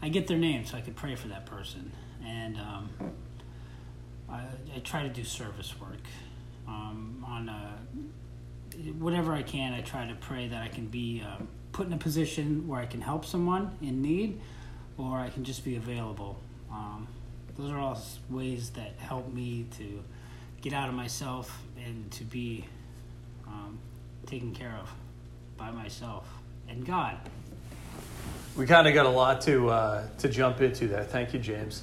I 0.02 0.10
get 0.10 0.28
their 0.28 0.38
name 0.38 0.66
so 0.66 0.78
I 0.78 0.82
could 0.82 0.96
pray 0.96 1.16
for 1.16 1.28
that 1.30 1.46
person. 1.46 1.92
And 2.26 2.58
um, 2.58 2.90
I, 4.30 4.44
I 4.76 4.80
try 4.80 5.04
to 5.04 5.10
do 5.10 5.24
service 5.24 5.74
work. 5.80 6.04
Um, 6.68 7.24
on 7.28 7.50
uh, 7.50 7.78
whatever 8.98 9.34
I 9.34 9.44
can, 9.44 9.74
I 9.74 9.82
try 9.82 10.08
to 10.08 10.16
pray 10.16 10.48
that 10.48 10.62
I 10.62 10.68
can 10.68 10.88
be 10.88 11.24
uh, 11.26 11.44
put 11.76 11.88
in 11.88 11.92
a 11.92 11.98
position 11.98 12.70
where 12.70 12.80
I 12.80 12.86
can 12.86 13.02
help 13.02 13.26
someone 13.26 13.78
in 13.82 14.02
need, 14.02 14.40
or 14.98 15.18
I 15.18 15.28
can 15.28 15.44
just 15.44 15.66
be 15.66 15.76
available. 15.76 16.40
Um, 16.72 17.06
those 17.58 17.70
are 17.70 17.78
all 17.78 18.02
ways 18.30 18.70
that 18.72 18.94
help 18.98 19.34
me 19.34 19.66
to 19.78 20.02
get 20.62 20.72
out 20.72 20.88
of 20.88 20.96
myself 20.96 21.62
and 21.86 22.10
to 22.12 22.24
be 22.24 22.64
um, 23.46 23.78
taken 24.26 24.56
care 24.56 24.74
of 24.82 24.90
by 25.58 25.70
myself 25.70 26.26
and 26.70 26.86
God. 26.86 27.18
We 28.56 28.66
kind 28.66 28.88
of 28.88 28.94
got 28.94 29.06
a 29.06 29.10
lot 29.10 29.42
to 29.42 29.70
uh, 29.70 30.08
to 30.20 30.30
jump 30.30 30.62
into 30.62 30.88
there. 30.88 31.04
Thank 31.04 31.34
you, 31.34 31.40
James. 31.40 31.82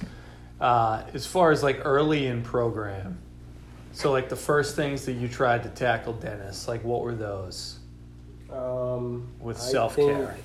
Uh, 0.59 1.03
as 1.13 1.27
far 1.27 1.51
as 1.51 1.61
like 1.61 1.81
early 1.85 2.25
in 2.25 2.41
program, 2.41 3.19
so 3.91 4.11
like 4.11 4.27
the 4.27 4.35
first 4.35 4.75
things 4.75 5.05
that 5.05 5.13
you 5.13 5.27
tried 5.27 5.61
to 5.63 5.69
tackle, 5.69 6.13
Dennis, 6.13 6.67
like 6.67 6.83
what 6.83 7.01
were 7.01 7.13
those 7.13 7.77
Um, 8.53 9.27
with 9.39 9.57
I 9.57 9.59
self 9.59 9.95
care? 9.95 10.37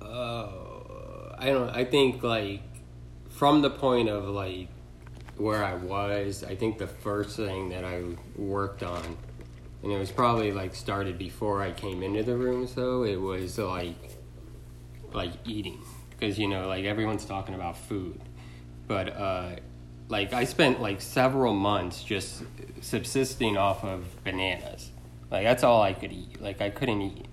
Uh, 0.00 0.48
I 1.38 1.46
don't. 1.46 1.70
I 1.70 1.84
think 1.84 2.22
like 2.22 2.62
from 3.28 3.62
the 3.62 3.70
point 3.70 4.08
of 4.08 4.28
like 4.28 4.68
where 5.36 5.64
I 5.64 5.74
was, 5.74 6.44
I 6.44 6.54
think 6.54 6.78
the 6.78 6.86
first 6.86 7.36
thing 7.36 7.70
that 7.70 7.84
I 7.84 8.02
worked 8.36 8.82
on, 8.82 9.16
and 9.82 9.92
it 9.92 9.98
was 9.98 10.10
probably 10.10 10.52
like 10.52 10.74
started 10.74 11.18
before 11.18 11.62
I 11.62 11.72
came 11.72 12.02
into 12.02 12.22
the 12.22 12.36
room. 12.36 12.66
So 12.66 13.04
it 13.04 13.16
was 13.16 13.58
like 13.58 14.18
like 15.12 15.32
eating 15.44 15.82
because 16.10 16.38
you 16.38 16.48
know 16.48 16.66
like 16.66 16.84
everyone's 16.84 17.24
talking 17.24 17.54
about 17.54 17.76
food, 17.76 18.20
but 18.86 19.08
uh, 19.08 19.56
like 20.08 20.32
I 20.32 20.44
spent 20.44 20.80
like 20.80 21.00
several 21.00 21.54
months 21.54 22.02
just 22.02 22.42
subsisting 22.80 23.56
off 23.56 23.84
of 23.84 24.22
bananas. 24.24 24.90
Like 25.30 25.44
that's 25.44 25.62
all 25.64 25.82
I 25.82 25.92
could 25.92 26.12
eat. 26.12 26.40
Like 26.40 26.60
I 26.60 26.70
couldn't 26.70 27.02
eat. 27.02 27.26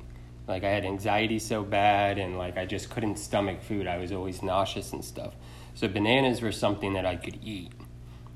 Like 0.48 0.64
I 0.64 0.70
had 0.70 0.86
anxiety 0.86 1.40
so 1.40 1.64
bad 1.64 2.18
and 2.18 2.38
like 2.38 2.58
I 2.58 2.66
just 2.66 2.90
couldn't 2.90 3.18
stomach 3.18 3.62
food. 3.62 3.88
I 3.88 3.98
was 3.98 4.12
always 4.12 4.42
nauseous 4.44 4.94
and 4.94 5.04
stuff. 5.04 5.34
So 5.76 5.88
bananas 5.88 6.42
were 6.42 6.52
something 6.52 6.94
that 6.94 7.06
I 7.06 7.16
could 7.16 7.40
eat. 7.44 7.72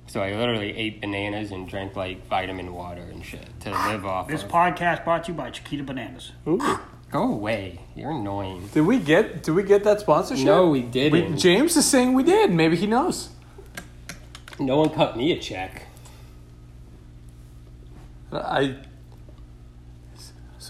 So 0.07 0.21
I 0.21 0.33
literally 0.35 0.75
ate 0.75 0.99
bananas 0.99 1.51
and 1.51 1.67
drank 1.69 1.95
like 1.95 2.27
vitamin 2.27 2.73
water 2.73 3.01
and 3.01 3.23
shit 3.25 3.47
to 3.61 3.69
live 3.71 4.05
off 4.05 4.27
This 4.27 4.43
of. 4.43 4.49
podcast 4.49 5.05
brought 5.05 5.23
to 5.25 5.31
you 5.31 5.37
by 5.37 5.51
Chiquita 5.51 5.83
Bananas. 5.83 6.33
Ooh. 6.47 6.79
Go 7.11 7.23
away. 7.23 7.79
You're 7.95 8.11
annoying. 8.11 8.69
Did 8.73 8.81
we 8.81 8.97
get 8.99 9.43
did 9.43 9.51
we 9.53 9.63
get 9.63 9.83
that 9.85 9.99
sponsorship? 10.01 10.45
No, 10.45 10.67
we 10.69 10.81
We, 10.81 10.87
didn't. 10.87 11.37
James 11.37 11.75
is 11.77 11.85
saying 11.85 12.13
we 12.13 12.23
did. 12.23 12.51
Maybe 12.51 12.75
he 12.75 12.87
knows. 12.87 13.29
no 14.59 14.77
one 14.77 14.89
cut 14.89 15.15
me 15.17 15.31
a 15.31 15.39
check. 15.39 15.83
I. 18.31 18.77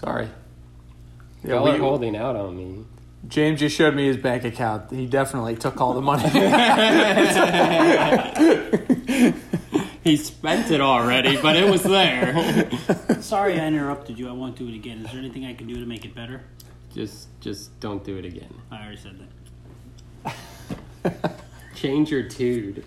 Sorry. 0.02 0.28
Yeah, 1.44 1.54
Y'all 1.54 1.64
we- 1.64 1.70
are 1.70 1.78
holding 1.78 2.16
out 2.16 2.36
on 2.36 2.56
me. 2.56 2.84
James 3.28 3.60
just 3.60 3.76
showed 3.76 3.94
me 3.94 4.06
his 4.06 4.16
bank 4.16 4.42
account. 4.44 4.90
He 4.90 5.06
definitely 5.06 5.54
took 5.54 5.80
all 5.80 5.94
the 5.94 6.02
money. 6.02 6.24
He 10.04 10.16
spent 10.16 10.72
it 10.72 10.80
already, 10.80 11.40
but 11.40 11.54
it 11.54 11.70
was 11.70 11.84
there. 11.84 12.68
Sorry 13.20 13.60
I 13.60 13.66
interrupted 13.68 14.18
you. 14.18 14.28
I 14.28 14.32
won't 14.32 14.56
do 14.56 14.66
it 14.66 14.74
again. 14.74 15.04
Is 15.06 15.12
there 15.12 15.20
anything 15.20 15.46
I 15.46 15.54
can 15.54 15.68
do 15.68 15.74
to 15.74 15.86
make 15.86 16.04
it 16.04 16.12
better? 16.12 16.40
just, 16.92 17.28
just 17.40 17.78
don't 17.78 18.02
do 18.04 18.16
it 18.18 18.24
again. 18.24 18.52
I 18.72 18.82
already 18.82 18.96
said 18.96 19.20
that. 21.04 21.38
Change 21.76 22.10
your 22.10 22.24
tude. 22.24 22.84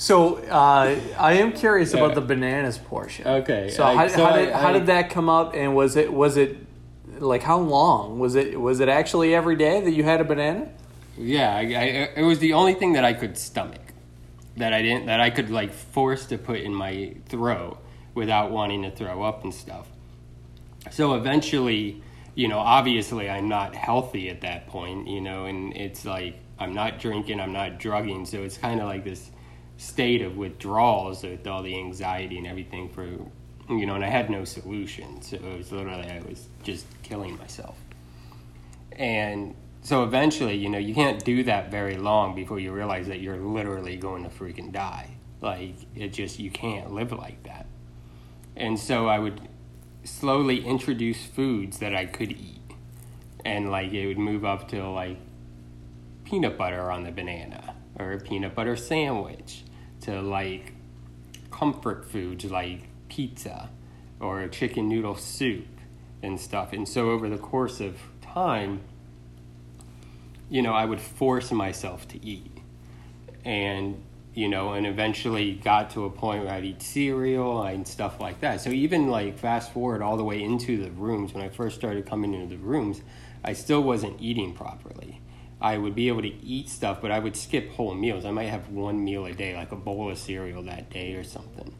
So 0.00 0.36
uh, 0.36 0.98
I 1.18 1.32
am 1.34 1.52
curious 1.52 1.92
about 1.92 2.14
the 2.14 2.22
bananas 2.22 2.78
portion. 2.78 3.26
Okay, 3.26 3.68
So, 3.68 3.84
I- 3.84 3.94
how, 3.94 4.08
so 4.08 4.24
how 4.24 4.36
did 4.36 4.48
I- 4.48 4.58
how 4.58 4.72
did 4.72 4.86
that 4.86 5.10
come 5.10 5.28
up? 5.28 5.54
And 5.54 5.76
was 5.76 5.94
it 5.96 6.10
was 6.10 6.38
it 6.38 6.56
like 7.18 7.42
how 7.42 7.58
long 7.58 8.18
was 8.18 8.34
it? 8.34 8.58
Was 8.58 8.80
it 8.80 8.88
actually 8.88 9.34
every 9.34 9.56
day 9.56 9.82
that 9.82 9.90
you 9.92 10.02
had 10.02 10.22
a 10.22 10.24
banana? 10.24 10.70
Yeah, 11.18 11.54
I, 11.54 11.60
I, 11.60 11.64
it 12.16 12.22
was 12.24 12.38
the 12.38 12.54
only 12.54 12.72
thing 12.72 12.94
that 12.94 13.04
I 13.04 13.12
could 13.12 13.36
stomach, 13.36 13.92
that 14.56 14.72
I 14.72 14.80
didn't, 14.80 15.04
that 15.06 15.20
I 15.20 15.28
could 15.28 15.50
like 15.50 15.70
force 15.74 16.24
to 16.26 16.38
put 16.38 16.60
in 16.60 16.74
my 16.74 17.14
throat 17.28 17.76
without 18.14 18.50
wanting 18.50 18.82
to 18.84 18.90
throw 18.90 19.22
up 19.22 19.44
and 19.44 19.52
stuff. 19.52 19.86
So 20.90 21.14
eventually, 21.14 22.02
you 22.34 22.48
know, 22.48 22.58
obviously 22.58 23.28
I'm 23.28 23.48
not 23.50 23.74
healthy 23.74 24.30
at 24.30 24.40
that 24.40 24.66
point, 24.66 25.08
you 25.08 25.20
know, 25.20 25.44
and 25.44 25.76
it's 25.76 26.06
like 26.06 26.36
I'm 26.58 26.72
not 26.72 26.98
drinking, 26.98 27.38
I'm 27.38 27.52
not 27.52 27.78
drugging, 27.78 28.24
so 28.24 28.42
it's 28.42 28.56
kind 28.56 28.80
of 28.80 28.86
like 28.86 29.04
this 29.04 29.30
state 29.80 30.20
of 30.20 30.36
withdrawals 30.36 31.22
with 31.22 31.46
all 31.46 31.62
the 31.62 31.74
anxiety 31.74 32.36
and 32.36 32.46
everything 32.46 32.90
for, 32.90 33.04
you 33.04 33.86
know, 33.86 33.94
and 33.94 34.04
I 34.04 34.08
had 34.08 34.28
no 34.28 34.44
solution, 34.44 35.22
so 35.22 35.36
it 35.36 35.56
was 35.56 35.72
literally 35.72 36.06
I 36.06 36.20
was 36.28 36.48
just 36.62 36.84
killing 37.02 37.38
myself. 37.38 37.78
And 38.92 39.54
so 39.80 40.04
eventually, 40.04 40.54
you 40.54 40.68
know, 40.68 40.76
you 40.76 40.94
can't 40.94 41.24
do 41.24 41.44
that 41.44 41.70
very 41.70 41.96
long 41.96 42.34
before 42.34 42.60
you 42.60 42.72
realize 42.72 43.06
that 43.06 43.20
you're 43.20 43.38
literally 43.38 43.96
going 43.96 44.22
to 44.24 44.28
freaking 44.28 44.70
die. 44.70 45.16
Like, 45.40 45.76
it 45.96 46.08
just, 46.08 46.38
you 46.38 46.50
can't 46.50 46.92
live 46.92 47.12
like 47.12 47.42
that. 47.44 47.64
And 48.56 48.78
so 48.78 49.08
I 49.08 49.18
would 49.18 49.40
slowly 50.04 50.62
introduce 50.62 51.24
foods 51.24 51.78
that 51.78 51.94
I 51.94 52.04
could 52.04 52.32
eat. 52.32 52.74
And 53.46 53.70
like, 53.70 53.94
it 53.94 54.06
would 54.08 54.18
move 54.18 54.44
up 54.44 54.68
to 54.68 54.86
like 54.90 55.16
peanut 56.24 56.58
butter 56.58 56.90
on 56.90 57.04
the 57.04 57.10
banana 57.10 57.76
or 57.98 58.12
a 58.12 58.20
peanut 58.20 58.54
butter 58.54 58.76
sandwich 58.76 59.64
to 60.02 60.20
like 60.20 60.72
comfort 61.50 62.10
foods 62.10 62.44
like 62.44 62.88
pizza 63.08 63.70
or 64.20 64.46
chicken 64.48 64.88
noodle 64.88 65.16
soup 65.16 65.66
and 66.22 66.40
stuff. 66.40 66.72
And 66.72 66.88
so 66.88 67.10
over 67.10 67.28
the 67.28 67.38
course 67.38 67.80
of 67.80 67.96
time, 68.20 68.80
you 70.48 70.62
know, 70.62 70.72
I 70.72 70.84
would 70.84 71.00
force 71.00 71.52
myself 71.52 72.06
to 72.08 72.24
eat. 72.24 72.58
And, 73.44 74.02
you 74.34 74.48
know, 74.48 74.72
and 74.74 74.86
eventually 74.86 75.54
got 75.54 75.90
to 75.90 76.04
a 76.04 76.10
point 76.10 76.44
where 76.44 76.52
I'd 76.52 76.64
eat 76.64 76.82
cereal 76.82 77.62
and 77.62 77.86
stuff 77.86 78.20
like 78.20 78.40
that. 78.40 78.60
So 78.60 78.70
even 78.70 79.08
like 79.08 79.38
fast 79.38 79.72
forward 79.72 80.02
all 80.02 80.16
the 80.16 80.24
way 80.24 80.42
into 80.42 80.82
the 80.82 80.90
rooms, 80.90 81.32
when 81.32 81.42
I 81.42 81.48
first 81.48 81.76
started 81.76 82.06
coming 82.06 82.34
into 82.34 82.54
the 82.54 82.62
rooms, 82.62 83.00
I 83.42 83.54
still 83.54 83.82
wasn't 83.82 84.20
eating 84.20 84.52
properly. 84.52 85.20
I 85.60 85.76
would 85.76 85.94
be 85.94 86.08
able 86.08 86.22
to 86.22 86.44
eat 86.44 86.68
stuff, 86.68 87.00
but 87.02 87.10
I 87.10 87.18
would 87.18 87.36
skip 87.36 87.70
whole 87.72 87.94
meals. 87.94 88.24
I 88.24 88.30
might 88.30 88.48
have 88.48 88.68
one 88.68 89.04
meal 89.04 89.26
a 89.26 89.32
day, 89.32 89.54
like 89.54 89.72
a 89.72 89.76
bowl 89.76 90.10
of 90.10 90.18
cereal 90.18 90.62
that 90.62 90.90
day 90.90 91.14
or 91.14 91.24
something. 91.24 91.74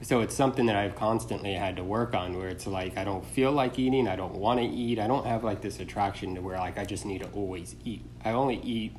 So 0.00 0.20
it's 0.20 0.34
something 0.34 0.66
that 0.66 0.76
I've 0.76 0.94
constantly 0.94 1.54
had 1.54 1.76
to 1.76 1.82
work 1.82 2.14
on 2.14 2.38
where 2.38 2.48
it's 2.48 2.68
like 2.68 2.96
I 2.96 3.02
don't 3.02 3.24
feel 3.24 3.50
like 3.50 3.78
eating, 3.78 4.06
I 4.06 4.14
don't 4.14 4.34
want 4.34 4.60
to 4.60 4.66
eat, 4.66 5.00
I 5.00 5.08
don't 5.08 5.26
have 5.26 5.42
like 5.42 5.60
this 5.60 5.80
attraction 5.80 6.36
to 6.36 6.40
where 6.40 6.56
like 6.56 6.78
I 6.78 6.84
just 6.84 7.04
need 7.04 7.22
to 7.22 7.28
always 7.30 7.74
eat. 7.84 8.04
I 8.24 8.30
only 8.30 8.60
eat 8.60 8.96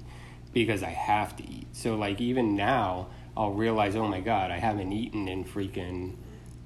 because 0.51 0.83
I 0.83 0.89
have 0.89 1.37
to 1.37 1.49
eat. 1.49 1.67
So 1.71 1.95
like 1.95 2.19
even 2.19 2.55
now 2.55 3.07
I'll 3.37 3.53
realize, 3.53 3.95
oh 3.95 4.09
my 4.09 4.19
god, 4.19 4.51
I 4.51 4.57
haven't 4.57 4.91
eaten 4.91 5.29
in 5.29 5.45
freaking 5.45 6.17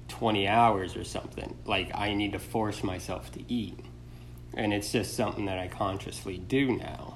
20 0.08 0.48
hours 0.48 0.96
or 0.96 1.04
something. 1.04 1.56
Like 1.64 1.92
I 1.94 2.14
need 2.14 2.32
to 2.32 2.40
force 2.40 2.82
myself 2.82 3.30
to 3.32 3.52
eat. 3.52 3.78
And 4.54 4.72
it's 4.72 4.90
just 4.90 5.14
something 5.14 5.46
that 5.46 5.58
I 5.58 5.68
consciously 5.68 6.38
do 6.38 6.76
now. 6.76 7.13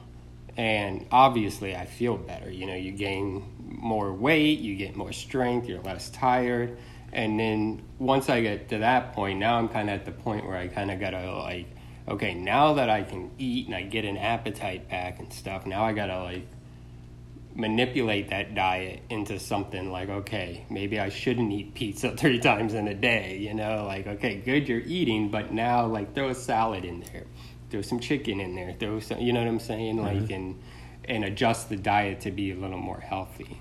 And 0.59 1.07
obviously 1.13 1.77
I 1.77 1.87
feel 1.87 2.17
better. 2.17 2.51
You 2.51 2.67
know, 2.67 2.75
you 2.75 2.91
gain 2.91 3.45
more 3.61 4.13
weight, 4.13 4.59
you 4.59 4.75
get 4.75 4.97
more 4.97 5.13
strength, 5.13 5.69
you're 5.69 5.81
less 5.81 6.11
tired. 6.11 6.77
And 7.13 7.39
then 7.39 7.83
once 7.99 8.29
I 8.29 8.43
get 8.43 8.69
to 8.71 8.79
that 8.79 9.15
point, 9.15 9.39
now 9.39 9.57
I'm 9.57 9.69
kind 9.69 9.89
of 9.89 10.01
at 10.01 10.05
the 10.05 10.13
point 10.13 10.47
where 10.47 10.57
I 10.57 10.67
kind 10.67 10.91
of 10.91 10.99
got 10.99 11.11
to 11.11 11.33
like, 11.37 11.67
okay, 12.09 12.35
now 12.35 12.75
that 12.75 12.91
I 12.91 13.05
can 13.05 13.31
eat 13.39 13.67
and 13.67 13.75
I 13.75 13.83
get 13.83 14.05
an 14.05 14.19
appetite 14.19 14.91
back 14.91 15.21
and 15.21 15.33
stuff, 15.33 15.65
now 15.65 15.85
I 15.85 15.93
got 15.93 16.07
to 16.07 16.23
like 16.23 16.47
manipulate 17.55 18.31
that 18.31 18.55
diet 18.55 19.03
into 19.11 19.39
something 19.39 19.91
like, 19.91 20.09
okay, 20.09 20.65
maybe 20.71 20.99
I 20.99 21.09
shouldn't 21.09 21.53
eat 21.53 21.75
pizza 21.75 22.11
three 22.17 22.41
times 22.41 22.75
in 22.75 22.89
a 22.89 22.95
day, 22.95 23.39
you 23.39 23.55
know, 23.55 23.85
like, 23.87 24.07
okay, 24.07 24.37
good, 24.37 24.69
you're 24.69 24.81
eating, 24.81 25.31
but 25.31 25.53
now 25.53 25.87
like 25.87 26.15
throw 26.15 26.29
a 26.29 26.35
salad 26.35 26.85
in 26.85 27.01
there, 27.13 27.27
throw 27.71 27.83
some 27.83 28.01
chicken 28.01 28.41
in 28.41 28.55
there, 28.55 28.75
throw 28.79 29.01
some, 29.01 29.21
you 29.21 29.33
know 29.33 29.41
what 29.41 29.49
I'm 29.49 29.61
saying? 29.61 30.03
Like, 30.03 30.31
and, 30.31 30.61
and 31.07 31.25
adjust 31.25 31.69
the 31.69 31.77
diet 31.77 32.21
to 32.23 32.31
be 32.31 32.53
a 32.53 32.55
little 32.55 32.79
more 32.79 33.01
healthy. 33.01 33.59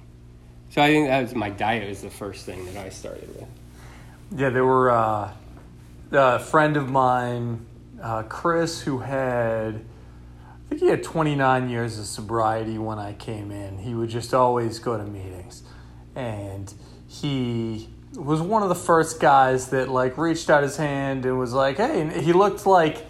So 0.69 0.81
I 0.81 0.89
think 0.89 1.07
that 1.07 1.21
was 1.21 1.35
my 1.35 1.49
diet 1.49 1.87
was 1.87 2.01
the 2.01 2.09
first 2.09 2.45
thing 2.45 2.65
that 2.65 2.77
I 2.77 2.89
started 2.89 3.27
with. 3.35 3.47
Yeah, 4.35 4.49
there 4.49 4.65
were 4.65 4.91
uh, 4.91 5.31
a 6.11 6.39
friend 6.39 6.75
of 6.75 6.89
mine, 6.89 7.65
uh, 8.01 8.23
Chris, 8.23 8.81
who 8.81 8.99
had, 8.99 9.75
I 9.75 10.69
think 10.69 10.81
he 10.81 10.87
had 10.87 11.03
29 11.03 11.69
years 11.69 11.97
of 11.97 12.05
sobriety 12.05 12.77
when 12.77 12.99
I 12.99 13.13
came 13.13 13.51
in. 13.51 13.77
He 13.77 13.95
would 13.95 14.09
just 14.09 14.33
always 14.33 14.79
go 14.79 14.97
to 14.97 15.03
meetings. 15.03 15.63
And 16.15 16.73
he 17.07 17.89
was 18.13 18.41
one 18.41 18.63
of 18.63 18.69
the 18.69 18.75
first 18.75 19.21
guys 19.21 19.69
that 19.69 19.87
like 19.87 20.17
reached 20.17 20.49
out 20.49 20.63
his 20.63 20.75
hand 20.75 21.25
and 21.25 21.39
was 21.39 21.53
like, 21.53 21.77
hey, 21.77 22.01
and 22.01 22.11
he 22.11 22.33
looked 22.33 22.65
like, 22.65 23.06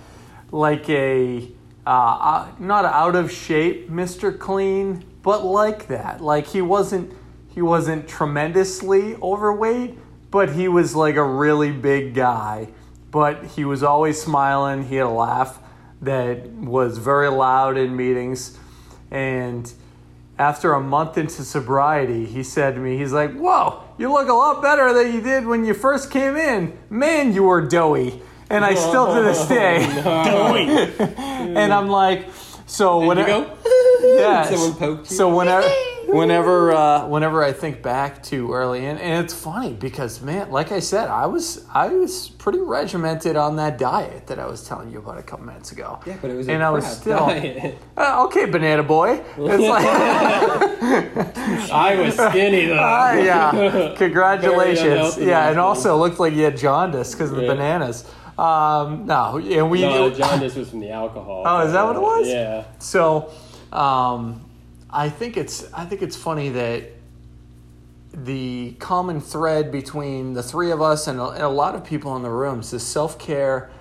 like 0.52 0.90
a, 0.90 1.50
uh, 1.86 1.90
uh, 1.90 2.48
not 2.60 2.86
out 2.86 3.16
of 3.16 3.32
shape 3.32 3.90
Mr. 3.90 4.38
Clean, 4.38 5.04
but 5.22 5.46
like 5.46 5.88
that. 5.88 6.22
Like 6.22 6.48
he 6.48 6.62
wasn't, 6.62 7.14
he 7.50 7.62
wasn't 7.62 8.08
tremendously 8.08 9.16
overweight, 9.16 9.98
but 10.32 10.54
he 10.54 10.68
was 10.68 10.96
like 10.96 11.16
a 11.16 11.24
really 11.24 11.72
big 11.72 12.14
guy. 12.14 12.70
But 13.12 13.46
he 13.46 13.66
was 13.66 13.84
always 13.84 14.22
smiling. 14.22 14.88
He 14.88 14.96
had 14.96 15.08
a 15.08 15.10
laugh 15.10 15.60
that 16.02 16.48
was 16.50 16.98
very 16.98 17.30
loud 17.30 17.78
in 17.78 17.96
meetings. 17.96 18.58
And 19.10 19.72
after 20.38 20.74
a 20.74 20.80
month 20.80 21.18
into 21.18 21.44
sobriety, 21.44 22.26
he 22.26 22.44
said 22.44 22.76
to 22.76 22.80
me, 22.80 22.98
he's 22.98 23.14
like, 23.14 23.34
Whoa, 23.34 23.84
you 23.98 24.12
look 24.12 24.30
a 24.30 24.34
lot 24.34 24.62
better 24.62 24.94
than 24.94 25.14
you 25.14 25.22
did 25.22 25.46
when 25.46 25.66
you 25.66 25.74
first 25.74 26.12
came 26.12 26.36
in. 26.36 26.78
Man, 26.90 27.34
you 27.34 27.44
were 27.44 27.62
doughy. 27.62 28.22
And 28.50 28.64
I 28.64 28.76
still 28.76 29.14
to 29.14 29.22
this 29.22 29.48
day. 29.48 29.78
and 31.08 31.74
I'm 31.74 31.88
like, 31.90 32.28
so 32.66 33.06
when 33.06 33.18
you 33.18 33.26
Yes. 34.02 34.50
Someone 34.50 34.74
poked 34.78 35.10
you? 35.10 35.18
So 35.18 35.36
whenever, 35.36 35.68
whenever, 36.06 36.72
uh, 36.72 37.08
whenever 37.08 37.44
I 37.44 37.52
think 37.52 37.82
back 37.82 38.22
to 38.24 38.54
early 38.54 38.86
in, 38.86 38.98
and 38.98 39.26
it's 39.26 39.34
funny 39.34 39.74
because 39.74 40.22
man, 40.22 40.52
like 40.52 40.72
I 40.72 40.80
said, 40.80 41.10
I 41.10 41.26
was 41.26 41.66
I 41.74 41.88
was 41.90 42.30
pretty 42.30 42.60
regimented 42.60 43.36
on 43.36 43.56
that 43.56 43.78
diet 43.78 44.28
that 44.28 44.38
I 44.38 44.46
was 44.46 44.68
telling 44.68 44.92
you 44.92 45.00
about 45.00 45.18
a 45.18 45.24
couple 45.24 45.46
minutes 45.46 45.72
ago. 45.72 46.00
Yeah, 46.06 46.18
but 46.22 46.30
it 46.30 46.36
was 46.36 46.48
and 46.48 46.62
I 46.62 46.70
was 46.70 46.86
still. 46.86 47.24
Uh, 47.98 48.26
okay, 48.26 48.46
banana 48.46 48.84
boy. 48.84 49.24
It's 49.38 49.64
like. 49.64 49.86
I 51.72 51.96
was 52.00 52.16
skinny 52.16 52.68
though. 52.68 52.78
Ah, 52.80 53.14
yeah. 53.14 53.96
Congratulations. 53.98 55.18
Yeah, 55.18 55.50
and 55.50 55.60
also 55.60 55.98
looked 55.98 56.20
like 56.20 56.34
you 56.34 56.44
had 56.44 56.58
jaundice 56.58 57.14
because 57.14 57.32
of 57.32 57.38
the 57.38 57.48
bananas. 57.48 58.06
Um, 58.38 59.08
no, 59.08 59.38
and 59.38 59.72
we. 59.72 59.82
No, 59.82 60.10
jaundice 60.12 60.56
was 60.56 60.70
from 60.70 60.80
the 60.80 60.92
alcohol. 60.92 61.44
Oh, 61.46 61.66
is 61.66 61.74
that 61.74 61.84
what 61.84 61.96
it 61.96 62.02
was? 62.02 62.28
Yeah. 62.28 62.66
So, 62.78 63.32
um, 63.72 64.48
I 64.90 65.10
think 65.10 65.38
it's 65.38 65.72
I 65.74 65.86
think 65.86 66.02
it's 66.04 66.16
funny 66.16 66.50
that 66.50 66.84
the 68.14 68.76
common 68.80 69.22
thread 69.22 69.72
between 69.72 70.34
the 70.34 70.44
three 70.44 70.72
of 70.72 70.82
us 70.82 71.08
and 71.08 71.20
a, 71.20 71.30
and 71.30 71.44
a 71.44 71.50
lot 71.50 71.76
of 71.76 71.84
people 71.84 72.16
in 72.16 72.22
the 72.22 72.30
rooms 72.30 72.74
is 72.74 72.84
self 72.84 73.18
care 73.18 73.72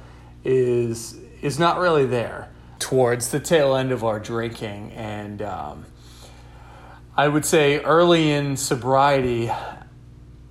is 0.42 1.19
is 1.42 1.59
not 1.59 1.79
really 1.79 2.07
there 2.07 2.51
towards 2.79 3.29
the 3.31 3.40
tail 3.40 3.77
end 3.77 3.92
of 3.92 4.05
our 4.05 4.19
drinking 4.19 4.92
and. 4.92 5.42
Um, 5.42 5.87
I 7.19 7.29
would 7.29 7.47
say 7.47 7.81
early 7.81 8.31
in 8.31 8.59
sobriety, 8.59 9.51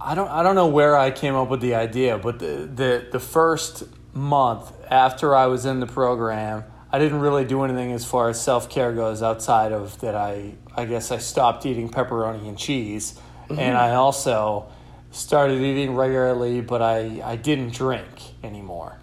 I 0.02 0.16
don't 0.16 0.28
I 0.30 0.42
don't 0.42 0.56
know 0.56 0.68
where 0.68 0.98
I 0.98 1.12
came 1.12 1.36
up 1.36 1.50
with 1.50 1.62
the 1.62 1.76
idea, 1.76 2.18
but 2.18 2.40
the 2.40 2.70
the, 2.74 3.08
the 3.12 3.20
first 3.20 3.84
month 4.16 4.72
after 4.90 5.36
I 5.36 5.46
was 5.46 5.66
in 5.66 5.80
the 5.80 5.86
program, 5.86 6.64
I 6.92 6.98
didn't 6.98 7.20
really 7.20 7.46
do 7.46 7.64
anything 7.64 7.92
as 7.92 8.06
far 8.06 8.30
as 8.30 8.42
self 8.42 8.70
care 8.70 8.94
goes 8.94 9.22
outside 9.22 9.72
of 9.72 10.00
that 10.00 10.16
I 10.16 10.56
I 10.76 10.86
guess 10.86 11.12
I 11.12 11.20
stopped 11.20 11.66
eating 11.66 11.90
pepperoni 11.90 12.48
and 12.48 12.58
cheese, 12.58 13.20
mm-hmm. 13.44 13.60
and 13.60 13.78
I 13.78 13.96
also 13.96 14.68
started 15.12 15.62
eating 15.62 15.96
regularly, 15.96 16.62
but 16.62 16.82
I 16.82 17.22
I 17.24 17.36
didn't 17.36 17.74
drink 17.74 18.08
anymore, 18.44 18.98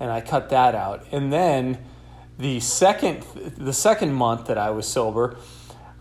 and 0.00 0.10
I 0.10 0.20
cut 0.22 0.48
that 0.50 0.74
out, 0.74 1.06
and 1.12 1.32
then 1.32 1.78
the 2.38 2.58
second 2.60 3.22
the 3.56 3.72
second 3.72 4.14
month 4.14 4.46
that 4.46 4.58
I 4.58 4.70
was 4.70 4.88
sober. 4.88 5.36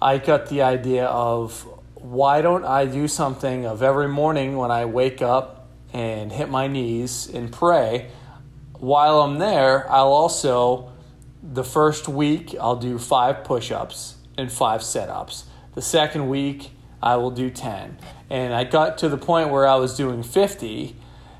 I 0.02 0.18
got 0.18 0.48
the 0.50 0.64
idea 0.64 1.06
of 1.06 1.66
why 1.96 2.42
don't 2.42 2.66
I 2.66 2.86
do 2.86 3.08
something 3.08 3.66
of 3.66 3.82
every 3.82 4.10
morning 4.10 4.58
when 4.58 4.70
I 4.70 4.84
wake 4.84 5.22
up 5.22 5.70
and 5.94 6.30
hit 6.30 6.50
my 6.50 6.68
knees 6.68 7.30
and 7.34 7.50
pray. 7.50 8.10
While 8.84 9.22
I'm 9.22 9.40
there, 9.40 9.90
I'll 9.90 10.12
also, 10.12 10.92
the 11.42 11.64
first 11.64 12.10
week, 12.10 12.54
I'll 12.60 12.76
do 12.76 13.00
five 13.00 13.46
push 13.46 13.72
ups 13.72 14.18
and 14.38 14.52
five 14.52 14.84
set 14.84 15.08
ups. 15.08 15.46
The 15.74 15.82
second 15.82 16.28
week, 16.28 16.72
I 17.02 17.16
will 17.16 17.32
do 17.32 17.50
10. 17.50 17.98
And 18.30 18.54
I 18.54 18.66
got 18.66 18.98
to 18.98 19.08
the 19.08 19.18
point 19.18 19.52
where 19.52 19.66
I 19.66 19.76
was 19.76 19.96
doing 19.96 20.22
50, 20.22 20.98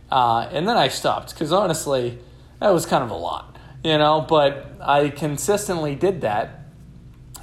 uh, 0.10 0.48
and 0.54 0.66
then 0.70 0.78
I 0.78 0.88
stopped 0.88 1.34
because 1.34 1.52
honestly, 1.52 2.18
that 2.62 2.70
was 2.70 2.86
kind 2.86 3.04
of 3.04 3.10
a 3.10 3.16
lot, 3.16 3.58
you 3.84 3.98
know, 3.98 4.22
but 4.22 4.78
I 4.80 5.10
consistently 5.10 5.96
did 5.96 6.22
that 6.22 6.62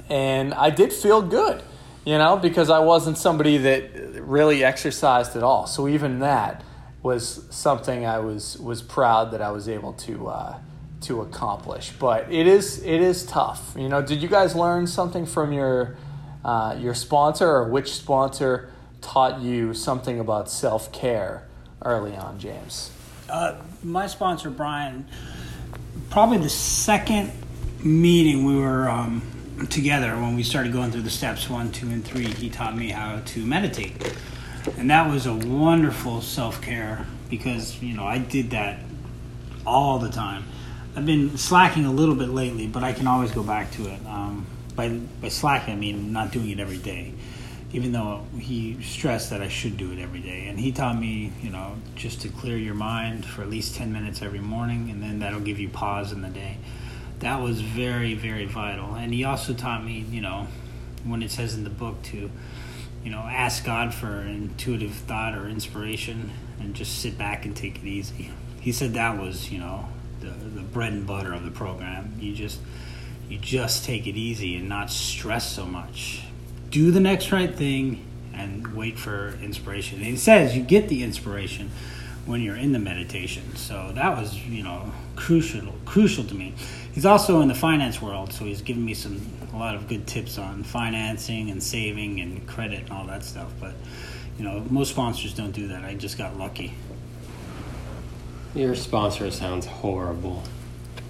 and 0.09 0.55
I 0.55 0.71
did 0.71 0.93
feel 0.93 1.21
good, 1.21 1.61
you 2.05 2.17
know, 2.17 2.37
because 2.37 2.71
I 2.71 2.79
wasn't 2.79 3.19
somebody 3.19 3.59
that 3.59 4.19
really 4.19 4.63
exercised 4.63 5.35
at 5.35 5.43
all. 5.43 5.67
So 5.67 5.87
even 5.87 6.21
that 6.21 6.63
was 7.03 7.45
something 7.49 8.05
I 8.05 8.19
was 8.19 8.57
was 8.59 8.81
proud 8.81 9.31
that 9.31 9.41
I 9.41 9.51
was 9.51 9.67
able 9.67 9.93
to 9.93 10.27
uh, 10.27 10.59
to 11.01 11.21
accomplish. 11.21 11.91
But 11.99 12.31
it 12.31 12.47
is 12.47 12.81
it 12.83 13.01
is 13.01 13.25
tough, 13.25 13.73
you 13.77 13.89
know. 13.89 14.01
Did 14.01 14.21
you 14.21 14.27
guys 14.27 14.55
learn 14.55 14.87
something 14.87 15.25
from 15.25 15.53
your 15.53 15.97
uh, 16.45 16.77
your 16.79 16.93
sponsor, 16.93 17.49
or 17.49 17.67
which 17.67 17.93
sponsor 17.93 18.71
taught 19.01 19.41
you 19.41 19.73
something 19.73 20.19
about 20.19 20.49
self 20.49 20.91
care 20.91 21.47
early 21.83 22.15
on, 22.15 22.39
James? 22.39 22.91
Uh, 23.29 23.55
my 23.83 24.07
sponsor, 24.07 24.49
Brian. 24.49 25.07
Probably 26.09 26.37
the 26.37 26.49
second 26.49 27.31
meeting 27.83 28.45
we 28.45 28.57
were. 28.57 28.89
Um, 28.89 29.21
together 29.69 30.13
when 30.13 30.35
we 30.35 30.43
started 30.43 30.73
going 30.73 30.91
through 30.91 31.01
the 31.01 31.09
steps 31.09 31.49
one, 31.49 31.71
two, 31.71 31.87
and 31.89 32.03
three. 32.03 32.25
He 32.25 32.49
taught 32.49 32.75
me 32.75 32.89
how 32.89 33.19
to 33.19 33.45
meditate, 33.45 34.15
and 34.77 34.89
that 34.89 35.09
was 35.09 35.25
a 35.25 35.33
wonderful 35.33 36.21
self 36.21 36.61
care 36.61 37.05
because 37.29 37.81
you 37.81 37.95
know 37.95 38.05
I 38.05 38.17
did 38.17 38.51
that 38.51 38.79
all 39.65 39.99
the 39.99 40.09
time. 40.09 40.45
I've 40.95 41.05
been 41.05 41.37
slacking 41.37 41.85
a 41.85 41.91
little 41.91 42.15
bit 42.15 42.29
lately, 42.29 42.67
but 42.67 42.83
I 42.83 42.93
can 42.93 43.07
always 43.07 43.31
go 43.31 43.43
back 43.43 43.71
to 43.73 43.87
it. 43.87 44.05
Um, 44.05 44.45
by 44.75 44.89
by 45.21 45.29
slacking, 45.29 45.73
I 45.73 45.77
mean 45.77 46.11
not 46.11 46.31
doing 46.31 46.49
it 46.49 46.59
every 46.59 46.77
day. 46.77 47.13
Even 47.73 47.93
though 47.93 48.25
he 48.37 48.81
stressed 48.81 49.29
that 49.29 49.41
I 49.41 49.47
should 49.47 49.77
do 49.77 49.93
it 49.93 49.99
every 49.99 50.19
day, 50.19 50.47
and 50.47 50.59
he 50.59 50.73
taught 50.73 50.99
me, 50.99 51.31
you 51.41 51.49
know, 51.49 51.77
just 51.95 52.21
to 52.21 52.29
clear 52.29 52.57
your 52.57 52.73
mind 52.73 53.25
for 53.25 53.43
at 53.43 53.49
least 53.49 53.75
ten 53.75 53.93
minutes 53.93 54.21
every 54.21 54.41
morning, 54.41 54.89
and 54.89 55.01
then 55.01 55.19
that'll 55.19 55.39
give 55.39 55.57
you 55.59 55.69
pause 55.69 56.11
in 56.11 56.21
the 56.21 56.29
day 56.29 56.57
that 57.21 57.39
was 57.39 57.61
very 57.61 58.15
very 58.15 58.45
vital 58.45 58.95
and 58.95 59.13
he 59.13 59.23
also 59.23 59.53
taught 59.53 59.83
me 59.83 60.05
you 60.11 60.21
know 60.21 60.47
when 61.05 61.23
it 61.23 61.31
says 61.31 61.55
in 61.55 61.63
the 61.63 61.69
book 61.69 62.01
to 62.03 62.29
you 63.03 63.11
know 63.11 63.19
ask 63.19 63.65
god 63.65 63.93
for 63.93 64.21
intuitive 64.21 64.93
thought 64.93 65.35
or 65.35 65.47
inspiration 65.47 66.31
and 66.59 66.75
just 66.75 66.99
sit 66.99 67.17
back 67.17 67.45
and 67.45 67.55
take 67.55 67.77
it 67.77 67.85
easy. 67.85 68.31
He 68.59 68.71
said 68.71 68.93
that 68.93 69.19
was 69.19 69.51
you 69.51 69.59
know 69.59 69.87
the, 70.19 70.27
the 70.27 70.61
bread 70.61 70.93
and 70.93 71.05
butter 71.05 71.33
of 71.33 71.43
the 71.43 71.51
program. 71.51 72.13
You 72.19 72.33
just 72.33 72.59
you 73.29 73.37
just 73.37 73.85
take 73.85 74.07
it 74.07 74.15
easy 74.15 74.55
and 74.55 74.69
not 74.69 74.91
stress 74.91 75.51
so 75.51 75.65
much. 75.65 76.23
Do 76.69 76.91
the 76.91 76.99
next 76.99 77.31
right 77.31 77.53
thing 77.53 78.05
and 78.33 78.75
wait 78.75 78.97
for 78.97 79.37
inspiration. 79.41 79.97
And 79.97 80.07
he 80.07 80.17
says 80.17 80.55
you 80.55 80.63
get 80.63 80.89
the 80.89 81.03
inspiration 81.03 81.71
when 82.25 82.41
you're 82.41 82.55
in 82.55 82.71
the 82.71 82.79
meditation. 82.79 83.55
So 83.55 83.91
that 83.95 84.17
was 84.17 84.37
you 84.45 84.63
know 84.63 84.91
crucial 85.15 85.73
crucial 85.85 86.23
to 86.25 86.35
me. 86.35 86.53
He's 86.91 87.05
also 87.05 87.41
in 87.41 87.47
the 87.47 87.55
finance 87.55 88.01
world, 88.01 88.33
so 88.33 88.45
he's 88.45 88.61
given 88.61 88.83
me 88.83 88.93
some 88.93 89.21
a 89.53 89.57
lot 89.57 89.75
of 89.75 89.87
good 89.87 90.07
tips 90.07 90.37
on 90.37 90.63
financing 90.63 91.49
and 91.49 91.61
saving 91.61 92.19
and 92.21 92.47
credit 92.47 92.81
and 92.83 92.91
all 92.91 93.05
that 93.07 93.23
stuff. 93.23 93.51
But 93.59 93.73
you 94.37 94.45
know, 94.45 94.65
most 94.69 94.89
sponsors 94.91 95.33
don't 95.33 95.51
do 95.51 95.67
that. 95.69 95.83
I 95.83 95.95
just 95.95 96.17
got 96.17 96.37
lucky. 96.37 96.73
Your 98.55 98.75
sponsor 98.75 99.31
sounds 99.31 99.65
horrible. 99.65 100.43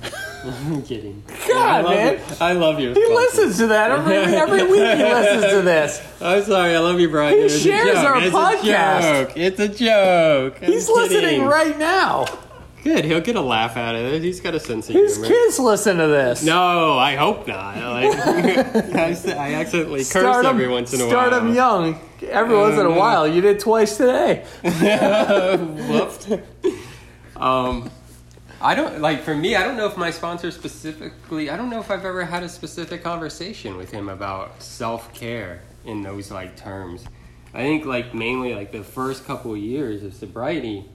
I'm 0.43 0.81
kidding. 0.83 1.23
God, 1.47 1.85
I 1.85 1.93
man. 1.93 2.13
You. 2.17 2.23
I 2.39 2.53
love 2.53 2.79
you. 2.79 2.93
He 2.93 3.07
listens 3.07 3.57
to 3.57 3.67
that 3.67 3.91
every, 3.91 4.15
every 4.15 4.63
week. 4.63 4.97
He 4.97 5.03
listens 5.03 5.51
to 5.53 5.61
this. 5.61 6.01
I'm 6.21 6.43
sorry. 6.43 6.75
I 6.75 6.79
love 6.79 6.99
you, 6.99 7.09
Brian. 7.09 7.37
He 7.39 7.49
shares 7.49 7.97
our 7.97 8.21
it's 8.21 8.35
podcast. 8.35 9.21
A 9.21 9.25
joke. 9.25 9.37
It's 9.37 9.59
a 9.59 9.67
joke. 9.67 10.57
I'm 10.61 10.71
He's 10.71 10.87
kidding. 10.87 11.01
listening 11.01 11.45
right 11.45 11.77
now. 11.77 12.25
Good. 12.83 13.05
He'll 13.05 13.21
get 13.21 13.35
a 13.35 13.41
laugh 13.41 13.77
out 13.77 13.95
of 13.95 14.01
it. 14.01 14.23
He's 14.23 14.39
got 14.41 14.55
a 14.55 14.59
sense 14.59 14.89
of 14.89 14.95
His 14.95 15.13
humor. 15.15 15.27
kids 15.27 15.59
listen 15.59 15.97
to 15.97 16.07
this. 16.07 16.43
No, 16.43 16.97
I 16.97 17.15
hope 17.15 17.47
not. 17.47 17.75
Like, 17.77 18.17
I, 18.95 19.15
I 19.37 19.53
accidentally 19.55 19.99
curse 19.99 20.07
Start 20.09 20.45
'em- 20.45 20.55
every 20.55 20.67
once 20.67 20.93
in 20.93 21.01
a 21.01 21.07
Start 21.07 21.31
while. 21.31 21.41
them 21.41 21.53
young. 21.53 21.99
Every 22.23 22.55
once 22.57 22.79
in 22.79 22.85
a 22.85 22.89
Uh, 22.91 22.95
while. 22.95 23.27
You 23.27 23.41
did 23.41 23.59
twice 23.59 23.97
today. 23.97 24.45
Whoops. 25.89 26.27
Um, 27.35 27.89
I 28.61 28.75
don't 28.75 28.99
like 29.01 29.23
for 29.23 29.35
me. 29.35 29.55
I 29.55 29.63
don't 29.63 29.77
know 29.77 29.87
if 29.87 29.97
my 29.97 30.11
sponsor 30.11 30.51
specifically. 30.51 31.49
I 31.49 31.57
don't 31.57 31.69
know 31.69 31.79
if 31.79 31.89
I've 31.89 32.05
ever 32.05 32.25
had 32.25 32.43
a 32.43 32.49
specific 32.49 33.03
conversation 33.03 33.77
with 33.77 33.91
him 33.91 34.09
about 34.09 34.61
self 34.61 35.13
care 35.13 35.61
in 35.85 36.01
those 36.03 36.29
like 36.31 36.55
terms. 36.57 37.03
I 37.53 37.59
think 37.63 37.85
like 37.85 38.13
mainly 38.13 38.53
like 38.53 38.71
the 38.71 38.83
first 38.83 39.25
couple 39.25 39.57
years 39.57 40.03
of 40.03 40.13
sobriety, 40.13 40.85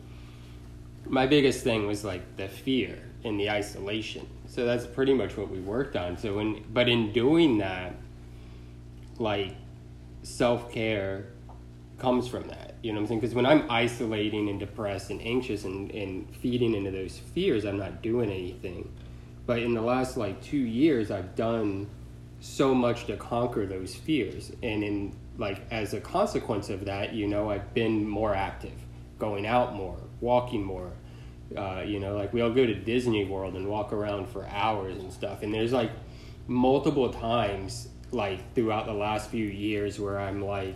my 1.09 1.27
biggest 1.27 1.62
thing 1.64 1.87
was 1.87 2.05
like 2.05 2.37
the 2.37 2.49
fear 2.49 2.99
and 3.25 3.38
the 3.38 3.51
isolation. 3.51 4.27
So 4.49 4.64
that's 4.64 4.87
pretty 4.87 5.14
much 5.14 5.37
what 5.37 5.51
we 5.51 5.61
worked 5.61 5.97
on. 5.97 6.16
So 6.16 6.37
when 6.37 6.64
but 6.73 6.88
in 6.88 7.12
doing 7.12 7.59
that, 7.59 7.95
like 9.19 9.55
self 10.23 10.71
care 10.71 11.27
comes 11.99 12.29
from 12.29 12.49
that. 12.49 12.75
You 12.83 12.92
know 12.92 12.99
what 12.99 13.05
I'm 13.05 13.09
saying? 13.09 13.21
Because 13.21 13.35
when 13.35 13.47
I'm 13.47 13.71
isolating 13.71 14.49
and 14.49 14.61
depressed 14.61 15.11
and 15.11 15.21
anxious 15.23 15.64
and, 15.64 15.90
and 15.90 16.35
feeding 16.37 16.75
into 16.75 16.90
those 16.90 17.19
fears, 17.19 17.64
I'm 17.64 17.79
not 17.79 18.03
doing 18.03 18.31
anything. 18.31 18.92
But 19.47 19.61
in 19.61 19.75
the 19.75 19.81
last 19.81 20.16
like 20.16 20.42
two 20.42 20.59
years, 20.59 21.11
I've 21.11 21.35
done 21.35 21.88
so 22.40 22.75
much 22.75 23.07
to 23.07 23.16
conquer 23.16 23.66
those 23.66 23.95
fears. 23.95 24.53
And 24.62 24.85
in 24.85 25.16
like 25.38 25.61
as 25.71 25.95
a 25.95 26.01
consequence 26.01 26.69
of 26.71 26.85
that, 26.85 27.12
you 27.12 27.27
know, 27.27 27.51
I've 27.51 27.73
been 27.75 28.07
more 28.07 28.35
active, 28.35 28.79
going 29.19 29.47
out 29.47 29.75
more, 29.75 29.99
walking 30.20 30.64
more. 30.64 30.92
Uh, 31.57 31.83
you 31.87 32.00
know, 32.00 32.16
like 32.16 32.33
we 32.33 32.40
all 32.40 32.50
go 32.50 32.66
to 32.66 32.74
Disney 32.74 33.24
World 33.24 33.55
and 33.55 33.68
walk 33.68 33.92
around 33.92 34.29
for 34.29 34.46
hours 34.46 34.96
and 34.98 35.12
stuff. 35.12 35.42
And 35.42 35.55
there's 35.55 35.72
like 35.72 35.92
multiple 36.48 37.12
times 37.12 37.88
like 38.12 38.55
throughout 38.55 38.87
the 38.87 38.92
last 38.92 39.31
few 39.31 39.46
years 39.46 39.98
where 39.98 40.18
I'm 40.18 40.42
like, 40.42 40.74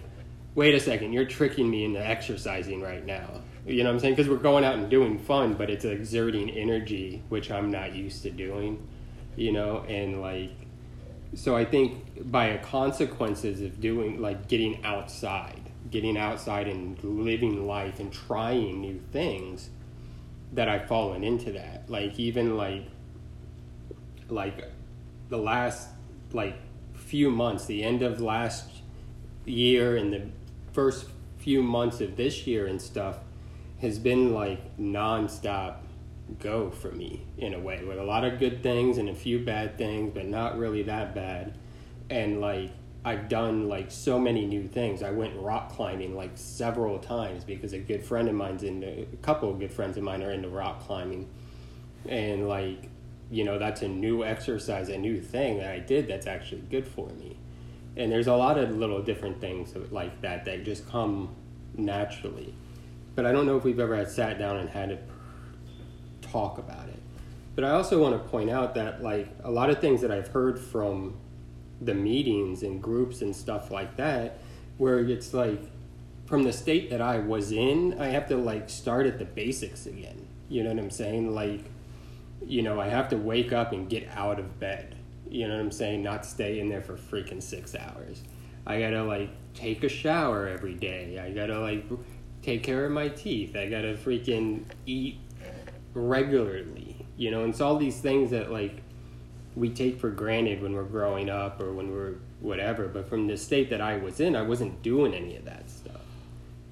wait 0.54 0.74
a 0.74 0.80
second, 0.80 1.12
you're 1.12 1.24
tricking 1.24 1.68
me 1.70 1.84
into 1.84 2.04
exercising 2.04 2.80
right 2.80 3.04
now. 3.04 3.42
You 3.66 3.82
know 3.84 3.90
what 3.90 3.94
I'm 3.94 4.00
saying? 4.00 4.14
Because 4.14 4.28
we're 4.28 4.38
going 4.38 4.64
out 4.64 4.76
and 4.76 4.90
doing 4.90 5.18
fun, 5.18 5.54
but 5.54 5.70
it's 5.70 5.84
exerting 5.84 6.50
energy, 6.50 7.22
which 7.28 7.50
I'm 7.50 7.70
not 7.70 7.94
used 7.94 8.22
to 8.22 8.30
doing, 8.30 8.86
you 9.36 9.52
know? 9.52 9.84
And 9.88 10.20
like, 10.20 10.52
so 11.34 11.56
I 11.56 11.64
think 11.64 12.30
by 12.30 12.46
a 12.46 12.58
consequences 12.58 13.60
of 13.60 13.80
doing, 13.80 14.20
like 14.20 14.48
getting 14.48 14.84
outside, 14.84 15.59
getting 15.90 16.16
outside 16.16 16.68
and 16.68 17.02
living 17.02 17.66
life 17.66 18.00
and 18.00 18.12
trying 18.12 18.80
new 18.80 19.00
things, 19.12 19.70
that 20.52 20.68
I've 20.68 20.86
fallen 20.86 21.22
into 21.24 21.52
that. 21.52 21.88
Like, 21.88 22.18
even 22.18 22.56
like, 22.56 22.86
like 24.28 24.64
the 25.28 25.38
last, 25.38 25.88
like, 26.32 26.56
few 26.94 27.30
months, 27.30 27.66
the 27.66 27.82
end 27.82 28.02
of 28.02 28.20
last 28.20 28.68
year 29.44 29.96
and 29.96 30.12
the 30.12 30.28
first 30.72 31.06
few 31.38 31.62
months 31.62 32.00
of 32.00 32.16
this 32.16 32.46
year 32.46 32.66
and 32.66 32.80
stuff 32.80 33.18
has 33.80 33.98
been 33.98 34.34
like 34.34 34.76
nonstop 34.78 35.78
go 36.38 36.70
for 36.70 36.92
me 36.92 37.26
in 37.38 37.54
a 37.54 37.58
way 37.58 37.82
with 37.82 37.98
a 37.98 38.04
lot 38.04 38.24
of 38.24 38.38
good 38.38 38.62
things 38.62 38.98
and 38.98 39.08
a 39.08 39.14
few 39.14 39.44
bad 39.44 39.76
things, 39.76 40.12
but 40.14 40.26
not 40.26 40.56
really 40.58 40.82
that 40.84 41.14
bad. 41.14 41.54
And 42.08 42.40
like 42.40 42.70
I've 43.04 43.28
done 43.28 43.68
like 43.68 43.90
so 43.90 44.18
many 44.18 44.46
new 44.46 44.66
things. 44.66 45.02
I 45.02 45.10
went 45.10 45.34
rock 45.36 45.72
climbing 45.72 46.14
like 46.14 46.32
several 46.34 46.98
times 46.98 47.44
because 47.44 47.72
a 47.72 47.78
good 47.78 48.04
friend 48.04 48.28
of 48.28 48.34
mine's 48.34 48.62
in 48.62 48.84
a 48.84 49.16
couple 49.22 49.50
of 49.50 49.58
good 49.58 49.72
friends 49.72 49.96
of 49.96 50.02
mine 50.02 50.22
are 50.22 50.32
into 50.32 50.48
rock 50.50 50.86
climbing. 50.86 51.28
And 52.06 52.46
like, 52.46 52.90
you 53.30 53.44
know, 53.44 53.58
that's 53.58 53.82
a 53.82 53.88
new 53.88 54.22
exercise, 54.22 54.90
a 54.90 54.98
new 54.98 55.20
thing 55.20 55.58
that 55.58 55.70
I 55.70 55.78
did 55.78 56.08
that's 56.08 56.26
actually 56.26 56.62
good 56.62 56.86
for 56.86 57.08
me. 57.10 57.36
And 57.96 58.12
there's 58.12 58.26
a 58.26 58.34
lot 58.34 58.58
of 58.58 58.76
little 58.76 59.02
different 59.02 59.40
things 59.40 59.74
like 59.90 60.20
that 60.20 60.44
that 60.44 60.64
just 60.64 60.88
come 60.88 61.34
naturally. 61.76 62.54
But 63.14 63.24
I 63.24 63.32
don't 63.32 63.46
know 63.46 63.56
if 63.56 63.64
we've 63.64 63.80
ever 63.80 63.96
had 63.96 64.10
sat 64.10 64.38
down 64.38 64.58
and 64.58 64.68
had 64.68 64.90
to 64.90 64.98
talk 66.28 66.58
about 66.58 66.88
it. 66.88 66.98
But 67.54 67.64
I 67.64 67.70
also 67.70 68.00
want 68.00 68.22
to 68.22 68.28
point 68.28 68.50
out 68.50 68.74
that 68.74 69.02
like 69.02 69.28
a 69.42 69.50
lot 69.50 69.70
of 69.70 69.80
things 69.80 70.02
that 70.02 70.10
I've 70.10 70.28
heard 70.28 70.58
from 70.58 71.16
the 71.80 71.94
meetings 71.94 72.62
and 72.62 72.82
groups 72.82 73.22
and 73.22 73.34
stuff 73.34 73.70
like 73.70 73.96
that, 73.96 74.38
where 74.78 74.98
it's 74.98 75.32
like 75.32 75.62
from 76.26 76.44
the 76.44 76.52
state 76.52 76.90
that 76.90 77.00
I 77.00 77.18
was 77.18 77.50
in, 77.52 78.00
I 78.00 78.08
have 78.08 78.28
to 78.28 78.36
like 78.36 78.70
start 78.70 79.06
at 79.06 79.18
the 79.18 79.24
basics 79.24 79.86
again. 79.86 80.26
You 80.48 80.62
know 80.62 80.70
what 80.70 80.78
I'm 80.78 80.90
saying? 80.90 81.34
Like, 81.34 81.64
you 82.44 82.62
know, 82.62 82.80
I 82.80 82.88
have 82.88 83.08
to 83.10 83.16
wake 83.16 83.52
up 83.52 83.72
and 83.72 83.88
get 83.88 84.08
out 84.16 84.38
of 84.38 84.60
bed. 84.60 84.96
You 85.28 85.48
know 85.48 85.54
what 85.54 85.60
I'm 85.60 85.70
saying? 85.70 86.02
Not 86.02 86.26
stay 86.26 86.60
in 86.60 86.68
there 86.68 86.82
for 86.82 86.96
freaking 86.96 87.42
six 87.42 87.74
hours. 87.74 88.22
I 88.66 88.80
gotta 88.80 89.02
like 89.02 89.30
take 89.54 89.84
a 89.84 89.88
shower 89.88 90.46
every 90.46 90.74
day. 90.74 91.18
I 91.18 91.30
gotta 91.30 91.58
like 91.58 91.84
take 92.42 92.62
care 92.62 92.84
of 92.84 92.92
my 92.92 93.08
teeth. 93.08 93.56
I 93.56 93.68
gotta 93.68 93.94
freaking 93.94 94.64
eat 94.86 95.18
regularly. 95.94 97.06
You 97.16 97.30
know, 97.30 97.42
and 97.42 97.50
it's 97.50 97.60
all 97.60 97.76
these 97.76 98.00
things 98.00 98.30
that 98.30 98.50
like 98.50 98.82
we 99.56 99.70
take 99.70 100.00
for 100.00 100.10
granted 100.10 100.62
when 100.62 100.74
we're 100.74 100.84
growing 100.84 101.28
up 101.28 101.60
or 101.60 101.72
when 101.72 101.90
we're 101.90 102.14
whatever. 102.40 102.88
But 102.88 103.08
from 103.08 103.26
the 103.26 103.36
state 103.36 103.70
that 103.70 103.80
I 103.80 103.96
was 103.96 104.20
in, 104.20 104.36
I 104.36 104.42
wasn't 104.42 104.82
doing 104.82 105.14
any 105.14 105.36
of 105.36 105.44
that 105.44 105.68
stuff. 105.70 105.96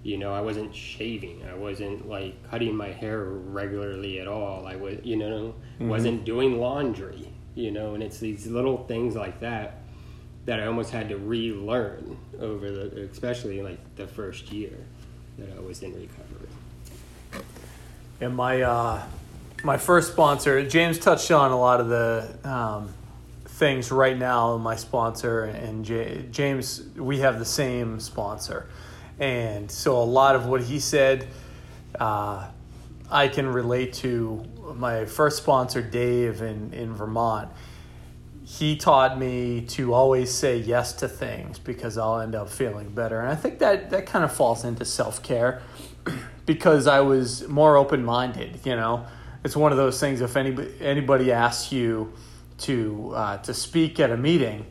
You 0.03 0.17
know, 0.17 0.33
I 0.33 0.41
wasn't 0.41 0.75
shaving. 0.75 1.45
I 1.51 1.55
wasn't 1.55 2.09
like 2.09 2.49
cutting 2.51 2.77
my 2.77 2.89
hair 2.89 3.25
regularly 3.25 4.21
at 4.21 4.29
all. 4.29 4.67
I 4.67 4.77
was, 4.77 4.99
you 5.03 5.17
know, 5.17 5.55
mm-hmm. 5.75 5.89
wasn't 5.89 6.25
doing 6.25 6.59
laundry. 6.61 7.33
You 7.55 7.73
know, 7.73 7.95
and 7.95 8.03
it's 8.03 8.21
these 8.21 8.47
little 8.47 8.87
things 8.87 9.17
like 9.17 9.41
that 9.41 9.81
that 10.45 10.61
I 10.61 10.67
almost 10.67 10.93
had 10.93 11.11
to 11.11 11.19
relearn 11.19 12.17
over 12.41 12.71
the, 12.71 13.09
especially 13.11 13.61
like 13.61 13.79
the 13.97 14.07
first 14.07 14.51
year 14.51 14.79
that 15.37 15.55
I 15.55 15.61
was 15.61 15.83
in 15.83 15.93
recovery. 15.93 16.49
And 18.21 18.35
my 18.35 18.63
uh, 18.63 19.03
my 19.65 19.77
first 19.77 20.13
sponsor, 20.13 20.67
James 20.67 20.99
touched 20.99 21.31
on 21.31 21.51
a 21.51 21.59
lot 21.59 21.81
of 21.81 21.89
the 21.89 22.39
um, 22.45 22.95
things 23.45 23.91
right 23.91 24.17
now. 24.17 24.57
My 24.57 24.77
sponsor 24.77 25.45
and 25.45 25.85
J- 25.85 26.27
James, 26.31 26.83
we 26.97 27.19
have 27.21 27.39
the 27.39 27.45
same 27.45 28.01
sponsor, 28.01 28.69
and 29.19 29.71
so 29.71 29.97
a 29.97 30.05
lot 30.05 30.37
of 30.37 30.47
what 30.47 30.63
he 30.63 30.79
said, 30.79 31.29
uh, 31.99 32.49
I 33.11 33.29
can 33.29 33.49
relate 33.49 33.95
to. 33.95 34.45
My 34.77 35.07
first 35.07 35.39
sponsor, 35.39 35.83
Dave, 35.83 36.43
in 36.43 36.73
in 36.73 36.95
Vermont. 36.95 37.51
He 38.45 38.77
taught 38.77 39.19
me 39.19 39.61
to 39.69 39.93
always 39.93 40.33
say 40.33 40.57
yes 40.57 40.95
to 40.95 41.09
things 41.09 41.59
because 41.59 41.99
I'll 41.99 42.21
end 42.21 42.35
up 42.35 42.49
feeling 42.49 42.89
better, 42.89 43.21
and 43.21 43.29
I 43.29 43.35
think 43.35 43.59
that 43.59 43.91
that 43.91 44.07
kind 44.07 44.25
of 44.25 44.33
falls 44.33 44.65
into 44.65 44.85
self 44.85 45.23
care 45.23 45.63
because 46.47 46.87
I 46.87 47.01
was 47.01 47.47
more 47.49 47.77
open 47.77 48.05
minded. 48.05 48.61
You 48.65 48.77
know 48.77 49.07
it's 49.45 49.57
one 49.57 49.73
of 49.73 49.79
those 49.79 50.01
things. 50.01 50.21
If 50.21 50.37
anybody 50.37 50.73
anybody 50.81 51.33
asks 51.33 51.73
you 51.73 52.13
to 52.59 53.13
uh, 53.15 53.39
to 53.39 53.55
speak 53.55 54.01
at 54.01 54.11
a 54.11 54.17
meeting, 54.17 54.67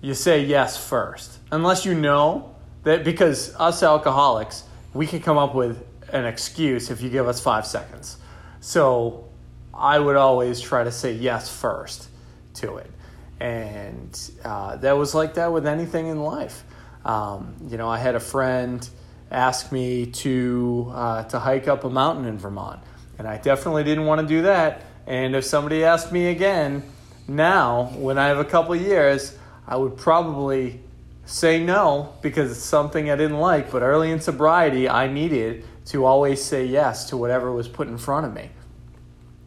you 0.00 0.14
say 0.14 0.44
yes 0.44 0.76
first, 0.76 1.38
unless 1.50 1.84
you 1.84 1.94
know 1.94 2.54
that 2.84 3.04
because 3.04 3.54
us 3.56 3.82
alcoholics, 3.82 4.64
we 4.94 5.06
can 5.06 5.20
come 5.20 5.38
up 5.38 5.54
with 5.54 5.84
an 6.12 6.24
excuse 6.24 6.90
if 6.90 7.02
you 7.02 7.10
give 7.10 7.28
us 7.28 7.40
five 7.40 7.66
seconds. 7.66 8.18
So 8.60 9.28
I 9.72 9.98
would 9.98 10.16
always 10.16 10.60
try 10.60 10.84
to 10.84 10.92
say 10.92 11.12
yes 11.12 11.54
first 11.54 12.08
to 12.54 12.76
it, 12.76 12.90
and 13.38 14.30
uh, 14.44 14.76
that 14.76 14.92
was 14.92 15.14
like 15.14 15.34
that 15.34 15.52
with 15.52 15.66
anything 15.66 16.08
in 16.08 16.20
life. 16.20 16.64
Um, 17.04 17.56
you 17.68 17.78
know, 17.78 17.88
I 17.88 17.96
had 17.96 18.14
a 18.14 18.20
friend 18.20 18.86
ask 19.30 19.72
me 19.72 20.06
to 20.06 20.92
uh, 20.92 21.24
to 21.24 21.38
hike 21.38 21.66
up 21.66 21.84
a 21.84 21.90
mountain 21.90 22.26
in 22.26 22.36
Vermont 22.36 22.80
and 23.20 23.28
I 23.28 23.36
definitely 23.36 23.84
didn't 23.84 24.06
want 24.06 24.22
to 24.22 24.26
do 24.26 24.42
that. 24.44 24.80
And 25.06 25.36
if 25.36 25.44
somebody 25.44 25.84
asked 25.84 26.10
me 26.10 26.28
again 26.28 26.82
now, 27.28 27.92
when 27.96 28.16
I 28.16 28.28
have 28.28 28.38
a 28.38 28.46
couple 28.46 28.74
years, 28.74 29.36
I 29.66 29.76
would 29.76 29.98
probably 29.98 30.80
say 31.26 31.62
no 31.62 32.14
because 32.22 32.50
it's 32.50 32.64
something 32.64 33.10
I 33.10 33.16
didn't 33.16 33.36
like. 33.36 33.70
But 33.70 33.82
early 33.82 34.10
in 34.10 34.22
sobriety, 34.22 34.88
I 34.88 35.06
needed 35.06 35.66
to 35.88 36.06
always 36.06 36.42
say 36.42 36.64
yes 36.64 37.10
to 37.10 37.18
whatever 37.18 37.52
was 37.52 37.68
put 37.68 37.88
in 37.88 37.98
front 37.98 38.24
of 38.24 38.32
me. 38.32 38.48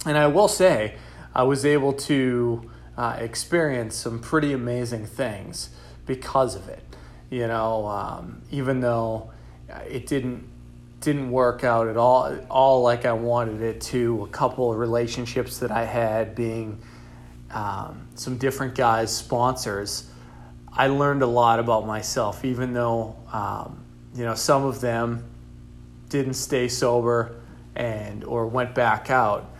And 0.05 0.19
I 0.19 0.27
will 0.27 0.47
say, 0.47 0.93
I 1.33 1.41
was 1.41 1.65
able 1.65 1.93
to 1.93 2.69
uh, 2.95 3.15
experience 3.17 3.95
some 3.95 4.19
pretty 4.19 4.53
amazing 4.53 5.07
things 5.07 5.71
because 6.05 6.53
of 6.53 6.69
it. 6.69 6.83
You 7.31 7.47
know, 7.47 7.87
um, 7.87 8.43
even 8.51 8.81
though 8.81 9.31
it 9.89 10.05
didn't 10.05 10.47
didn't 11.03 11.31
work 11.31 11.65
out 11.65 11.89
at 11.89 11.97
all 11.97 12.33
all 12.49 12.81
like 12.81 13.05
I 13.05 13.11
wanted 13.11 13.61
it 13.61 13.81
to. 13.81 14.23
A 14.23 14.27
couple 14.29 14.71
of 14.71 14.79
relationships 14.79 15.59
that 15.59 15.69
I 15.69 15.83
had 15.83 16.33
being 16.33 16.81
um, 17.51 18.07
some 18.15 18.37
different 18.37 18.73
guys 18.73 19.15
sponsors. 19.15 20.09
I 20.71 20.87
learned 20.87 21.21
a 21.21 21.27
lot 21.27 21.59
about 21.59 21.85
myself, 21.85 22.45
even 22.45 22.73
though 22.73 23.17
um, 23.33 23.83
you 24.15 24.23
know 24.23 24.33
some 24.33 24.63
of 24.63 24.79
them 24.79 25.25
didn't 26.07 26.35
stay 26.35 26.69
sober 26.69 27.35
and 27.75 28.23
or 28.23 28.47
went 28.47 28.73
back 28.73 29.09
out. 29.09 29.51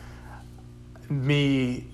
Me 1.10 1.88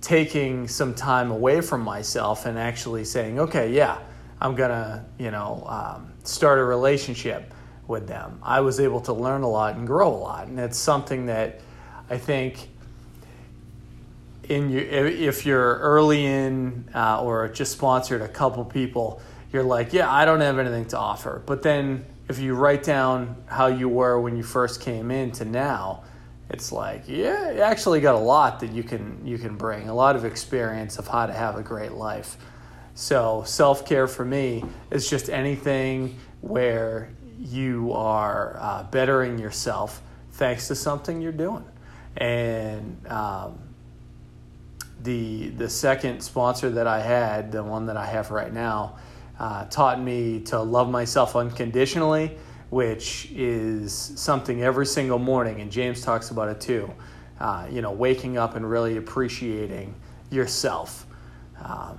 taking 0.00 0.68
some 0.68 0.94
time 0.94 1.32
away 1.32 1.60
from 1.60 1.80
myself 1.80 2.46
and 2.46 2.58
actually 2.58 3.04
saying, 3.04 3.40
okay, 3.40 3.72
yeah, 3.72 3.98
I'm 4.40 4.54
gonna 4.54 5.04
you 5.18 5.32
know 5.32 5.64
um, 5.66 6.12
start 6.22 6.60
a 6.60 6.64
relationship 6.64 7.53
with 7.86 8.06
them. 8.06 8.38
I 8.42 8.60
was 8.60 8.80
able 8.80 9.00
to 9.02 9.12
learn 9.12 9.42
a 9.42 9.48
lot 9.48 9.76
and 9.76 9.86
grow 9.86 10.08
a 10.08 10.16
lot, 10.16 10.46
and 10.46 10.58
it's 10.58 10.78
something 10.78 11.26
that 11.26 11.60
I 12.08 12.18
think 12.18 12.68
in 14.48 14.70
you 14.70 14.78
if 14.80 15.46
you're 15.46 15.78
early 15.78 16.24
in 16.24 16.88
uh, 16.94 17.22
or 17.22 17.48
just 17.48 17.72
sponsored 17.72 18.22
a 18.22 18.28
couple 18.28 18.64
people, 18.64 19.20
you're 19.52 19.62
like, 19.62 19.92
yeah, 19.92 20.12
I 20.12 20.24
don't 20.24 20.40
have 20.40 20.58
anything 20.58 20.86
to 20.86 20.98
offer. 20.98 21.42
But 21.44 21.62
then 21.62 22.04
if 22.28 22.38
you 22.38 22.54
write 22.54 22.82
down 22.82 23.36
how 23.46 23.66
you 23.66 23.88
were 23.88 24.20
when 24.20 24.36
you 24.36 24.42
first 24.42 24.80
came 24.80 25.10
in 25.10 25.32
to 25.32 25.44
now, 25.44 26.04
it's 26.50 26.72
like, 26.72 27.04
yeah, 27.06 27.52
you 27.52 27.60
actually 27.60 28.00
got 28.00 28.14
a 28.14 28.18
lot 28.18 28.60
that 28.60 28.70
you 28.70 28.82
can 28.82 29.20
you 29.26 29.38
can 29.38 29.56
bring, 29.56 29.88
a 29.88 29.94
lot 29.94 30.16
of 30.16 30.24
experience 30.24 30.98
of 30.98 31.08
how 31.08 31.26
to 31.26 31.32
have 31.32 31.56
a 31.56 31.62
great 31.62 31.92
life. 31.92 32.36
So 32.94 33.42
self 33.46 33.86
care 33.86 34.06
for 34.06 34.24
me 34.24 34.64
is 34.90 35.08
just 35.08 35.28
anything 35.28 36.18
where 36.42 37.10
you 37.38 37.92
are 37.92 38.56
uh, 38.60 38.82
bettering 38.84 39.38
yourself 39.38 40.02
thanks 40.32 40.68
to 40.68 40.74
something 40.74 41.20
you're 41.20 41.32
doing. 41.32 41.64
And 42.16 43.06
um, 43.08 43.58
the 45.02 45.48
the 45.50 45.68
second 45.68 46.20
sponsor 46.22 46.70
that 46.70 46.86
I 46.86 47.00
had, 47.00 47.52
the 47.52 47.62
one 47.62 47.86
that 47.86 47.96
I 47.96 48.06
have 48.06 48.30
right 48.30 48.52
now, 48.52 48.96
uh, 49.38 49.66
taught 49.66 50.00
me 50.00 50.40
to 50.40 50.60
love 50.60 50.90
myself 50.90 51.36
unconditionally, 51.36 52.36
which 52.70 53.30
is 53.32 53.92
something 53.92 54.62
every 54.62 54.86
single 54.86 55.18
morning. 55.18 55.60
And 55.60 55.70
James 55.70 56.02
talks 56.02 56.30
about 56.30 56.48
it 56.48 56.60
too. 56.60 56.92
Uh, 57.40 57.66
you 57.70 57.82
know, 57.82 57.90
waking 57.90 58.38
up 58.38 58.54
and 58.54 58.68
really 58.68 58.96
appreciating 58.96 59.94
yourself, 60.30 61.04
uh, 61.60 61.94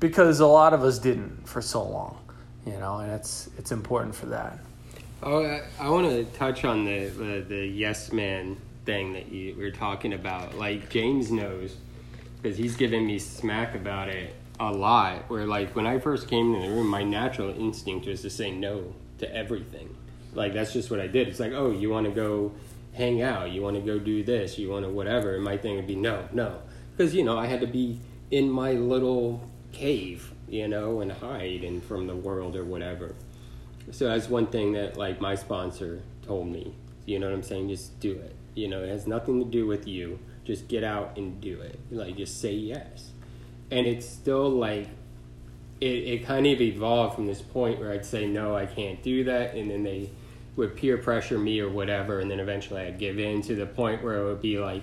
because 0.00 0.40
a 0.40 0.46
lot 0.46 0.72
of 0.74 0.82
us 0.82 0.98
didn't 0.98 1.48
for 1.48 1.62
so 1.62 1.82
long. 1.82 2.18
You 2.66 2.72
know, 2.78 2.98
and 2.98 3.12
it's 3.12 3.48
it's 3.56 3.72
important 3.72 4.14
for 4.14 4.26
that. 4.26 4.58
Oh, 5.22 5.44
I, 5.44 5.62
I 5.78 5.90
want 5.90 6.08
to 6.08 6.24
touch 6.38 6.64
on 6.64 6.86
the, 6.86 7.08
the, 7.08 7.44
the 7.46 7.66
yes 7.66 8.10
man 8.10 8.56
thing 8.86 9.12
that 9.12 9.30
you 9.30 9.54
were 9.54 9.70
talking 9.70 10.14
about. 10.14 10.56
Like 10.56 10.88
James 10.88 11.30
knows 11.30 11.76
because 12.40 12.56
he's 12.56 12.74
given 12.74 13.06
me 13.06 13.18
smack 13.18 13.74
about 13.74 14.08
it 14.08 14.34
a 14.58 14.72
lot. 14.72 15.28
Where 15.28 15.46
like 15.46 15.76
when 15.76 15.86
I 15.86 15.98
first 15.98 16.26
came 16.26 16.54
in 16.54 16.62
the 16.62 16.68
room, 16.68 16.86
my 16.86 17.02
natural 17.02 17.50
instinct 17.50 18.06
was 18.06 18.22
to 18.22 18.30
say 18.30 18.50
no 18.50 18.94
to 19.18 19.34
everything. 19.34 19.94
Like 20.32 20.54
that's 20.54 20.72
just 20.72 20.90
what 20.90 21.00
I 21.00 21.06
did. 21.06 21.28
It's 21.28 21.40
like, 21.40 21.52
oh, 21.52 21.70
you 21.70 21.90
want 21.90 22.06
to 22.06 22.12
go 22.12 22.52
hang 22.94 23.20
out, 23.20 23.50
you 23.50 23.60
want 23.60 23.76
to 23.76 23.82
go 23.82 23.98
do 23.98 24.24
this, 24.24 24.58
you 24.58 24.70
want 24.70 24.86
to 24.86 24.90
whatever. 24.90 25.34
And 25.34 25.44
my 25.44 25.58
thing 25.58 25.76
would 25.76 25.86
be 25.86 25.96
no, 25.96 26.28
no, 26.32 26.62
because 26.96 27.14
you 27.14 27.24
know 27.24 27.38
I 27.38 27.44
had 27.44 27.60
to 27.60 27.66
be 27.66 28.00
in 28.30 28.48
my 28.48 28.72
little 28.72 29.46
cave, 29.72 30.32
you 30.48 30.66
know, 30.66 31.02
and 31.02 31.12
hide 31.12 31.62
and 31.62 31.84
from 31.84 32.06
the 32.06 32.16
world 32.16 32.56
or 32.56 32.64
whatever. 32.64 33.14
So 33.92 34.08
that's 34.08 34.28
one 34.28 34.46
thing 34.46 34.72
that 34.72 34.96
like 34.96 35.20
my 35.20 35.34
sponsor 35.34 36.02
told 36.22 36.48
me. 36.48 36.74
You 37.06 37.18
know 37.18 37.26
what 37.26 37.34
I'm 37.34 37.42
saying? 37.42 37.68
Just 37.68 37.98
do 38.00 38.12
it. 38.12 38.34
You 38.54 38.68
know, 38.68 38.82
it 38.82 38.88
has 38.88 39.06
nothing 39.06 39.42
to 39.42 39.50
do 39.50 39.66
with 39.66 39.86
you. 39.86 40.18
Just 40.44 40.68
get 40.68 40.84
out 40.84 41.16
and 41.16 41.40
do 41.40 41.60
it. 41.60 41.78
Like, 41.90 42.16
just 42.16 42.40
say 42.40 42.52
yes. 42.52 43.10
And 43.70 43.86
it's 43.86 44.08
still 44.08 44.48
like, 44.48 44.88
it, 45.80 45.86
it 45.86 46.26
kind 46.26 46.46
of 46.46 46.60
evolved 46.60 47.14
from 47.14 47.26
this 47.26 47.40
point 47.40 47.78
where 47.78 47.92
I'd 47.92 48.04
say, 48.04 48.26
no, 48.26 48.56
I 48.56 48.66
can't 48.66 49.02
do 49.02 49.24
that. 49.24 49.54
And 49.54 49.70
then 49.70 49.82
they 49.82 50.10
would 50.56 50.76
peer 50.76 50.98
pressure 50.98 51.38
me 51.38 51.60
or 51.60 51.68
whatever. 51.68 52.20
And 52.20 52.30
then 52.30 52.40
eventually 52.40 52.82
I'd 52.82 52.98
give 52.98 53.18
in 53.18 53.42
to 53.42 53.54
the 53.54 53.66
point 53.66 54.02
where 54.02 54.18
it 54.18 54.24
would 54.24 54.42
be 54.42 54.58
like, 54.58 54.82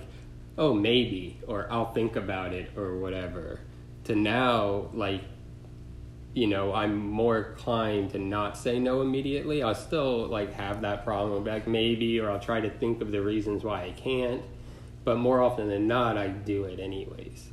oh, 0.56 0.74
maybe, 0.74 1.38
or 1.46 1.68
I'll 1.70 1.92
think 1.92 2.16
about 2.16 2.52
it 2.52 2.70
or 2.76 2.98
whatever. 2.98 3.60
To 4.04 4.16
now, 4.16 4.88
like, 4.92 5.22
you 6.38 6.46
know, 6.46 6.72
I'm 6.72 6.96
more 6.96 7.36
inclined 7.36 8.10
to 8.10 8.18
not 8.20 8.56
say 8.56 8.78
no 8.78 9.00
immediately. 9.00 9.60
I'll 9.60 9.74
still 9.74 10.28
like 10.28 10.52
have 10.52 10.82
that 10.82 11.04
problem, 11.04 11.44
like 11.44 11.66
maybe, 11.66 12.20
or 12.20 12.30
I'll 12.30 12.38
try 12.38 12.60
to 12.60 12.70
think 12.70 13.02
of 13.02 13.10
the 13.10 13.20
reasons 13.20 13.64
why 13.64 13.86
I 13.86 13.90
can't. 13.90 14.42
But 15.02 15.16
more 15.16 15.42
often 15.42 15.68
than 15.68 15.88
not, 15.88 16.16
I 16.16 16.28
do 16.28 16.62
it 16.62 16.78
anyways. 16.78 17.48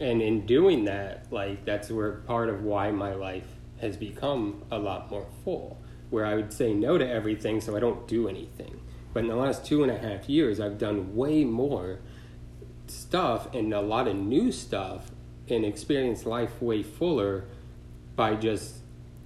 And 0.00 0.20
in 0.20 0.46
doing 0.46 0.86
that, 0.86 1.32
like 1.32 1.64
that's 1.64 1.92
where 1.92 2.10
part 2.10 2.48
of 2.48 2.64
why 2.64 2.90
my 2.90 3.14
life 3.14 3.46
has 3.80 3.96
become 3.96 4.64
a 4.72 4.80
lot 4.80 5.12
more 5.12 5.28
full, 5.44 5.78
where 6.10 6.26
I 6.26 6.34
would 6.34 6.52
say 6.52 6.74
no 6.74 6.98
to 6.98 7.08
everything 7.08 7.60
so 7.60 7.76
I 7.76 7.80
don't 7.80 8.08
do 8.08 8.26
anything. 8.26 8.80
But 9.14 9.20
in 9.20 9.28
the 9.28 9.36
last 9.36 9.64
two 9.64 9.84
and 9.84 9.92
a 9.92 9.98
half 9.98 10.28
years, 10.28 10.58
I've 10.58 10.78
done 10.78 11.14
way 11.14 11.44
more 11.44 12.00
stuff 12.88 13.54
and 13.54 13.72
a 13.72 13.80
lot 13.80 14.08
of 14.08 14.16
new 14.16 14.50
stuff 14.50 15.12
and 15.48 15.64
experienced 15.64 16.26
life 16.26 16.60
way 16.60 16.82
fuller 16.82 17.44
by 18.18 18.34
just 18.34 18.74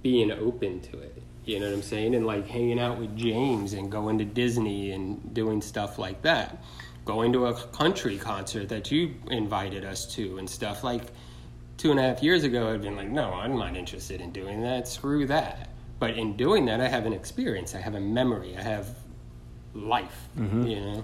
being 0.03 0.31
open 0.31 0.79
to 0.79 0.99
it. 0.99 1.23
You 1.45 1.59
know 1.59 1.65
what 1.65 1.73
I'm 1.73 1.81
saying? 1.81 2.13
And 2.13 2.27
like 2.27 2.47
hanging 2.47 2.79
out 2.79 2.99
with 2.99 3.17
James 3.17 3.73
and 3.73 3.91
going 3.91 4.19
to 4.19 4.23
Disney 4.23 4.91
and 4.91 5.33
doing 5.33 5.63
stuff 5.63 5.97
like 5.97 6.21
that. 6.21 6.63
Going 7.03 7.33
to 7.33 7.47
a 7.47 7.53
country 7.55 8.17
concert 8.19 8.69
that 8.69 8.91
you 8.91 9.15
invited 9.31 9.83
us 9.83 10.05
to 10.13 10.37
and 10.37 10.47
stuff. 10.47 10.83
Like 10.83 11.01
two 11.77 11.89
and 11.89 11.99
a 11.99 12.03
half 12.03 12.21
years 12.21 12.43
ago, 12.43 12.71
I'd 12.71 12.83
been 12.83 12.95
like, 12.95 13.09
no, 13.09 13.33
I'm 13.33 13.57
not 13.57 13.75
interested 13.75 14.21
in 14.21 14.31
doing 14.31 14.61
that. 14.61 14.87
Screw 14.87 15.25
that. 15.25 15.69
But 15.97 16.11
in 16.11 16.37
doing 16.37 16.65
that, 16.67 16.79
I 16.79 16.87
have 16.87 17.07
an 17.07 17.13
experience, 17.13 17.73
I 17.73 17.79
have 17.79 17.95
a 17.95 17.99
memory, 17.99 18.55
I 18.55 18.61
have 18.61 18.87
life, 19.73 20.27
Mhm. 20.37 20.69
you 20.69 20.79
know? 20.81 21.03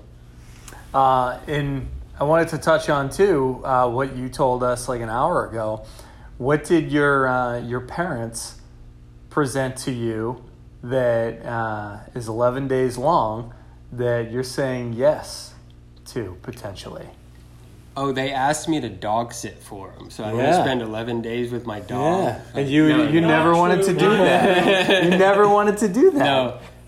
Uh, 0.93 1.39
and 1.47 1.87
I 2.19 2.23
wanted 2.23 2.49
to 2.49 2.59
touch 2.59 2.87
on 2.87 3.09
too 3.09 3.61
uh, 3.65 3.89
what 3.89 4.15
you 4.15 4.29
told 4.29 4.61
us 4.61 4.87
like 4.87 5.01
an 5.01 5.09
hour 5.09 5.47
ago. 5.47 5.85
What 6.39 6.63
did 6.63 6.91
your 6.91 7.27
uh, 7.27 7.59
your 7.59 7.81
parents 7.81 8.59
present 9.29 9.75
to 9.85 9.91
you 9.91 10.43
that 10.81 11.45
uh, 11.45 11.97
is 12.15 12.27
11 12.29 12.67
days 12.69 12.97
long 12.97 13.53
that 13.91 14.31
you're 14.31 14.43
saying 14.43 14.93
yes 14.93 15.53
to 16.07 16.37
potentially? 16.41 17.05
Oh, 17.97 18.13
they 18.13 18.31
asked 18.31 18.69
me 18.69 18.79
to 18.79 18.87
dog 18.87 19.33
sit 19.33 19.59
for 19.59 19.91
them, 19.97 20.09
so 20.09 20.23
I'm 20.23 20.37
Yeah. 20.37 20.51
gonna 20.51 20.63
spend 20.63 20.81
11 20.81 21.21
days 21.21 21.51
with 21.51 21.65
my 21.65 21.81
dog. 21.81 22.23
Yeah, 22.23 22.41
and 22.55 22.69
you 22.69 22.87
No, 22.87 23.03
you 23.09 23.19
never 23.19 23.53
wanted 23.53 23.83
to 23.83 23.93
do 23.93 24.09
that. 24.09 25.03
you 25.03 25.09
never 25.17 25.45
wanted 25.49 25.77
to 25.79 25.89
do 25.89 26.11
that. 26.11 26.23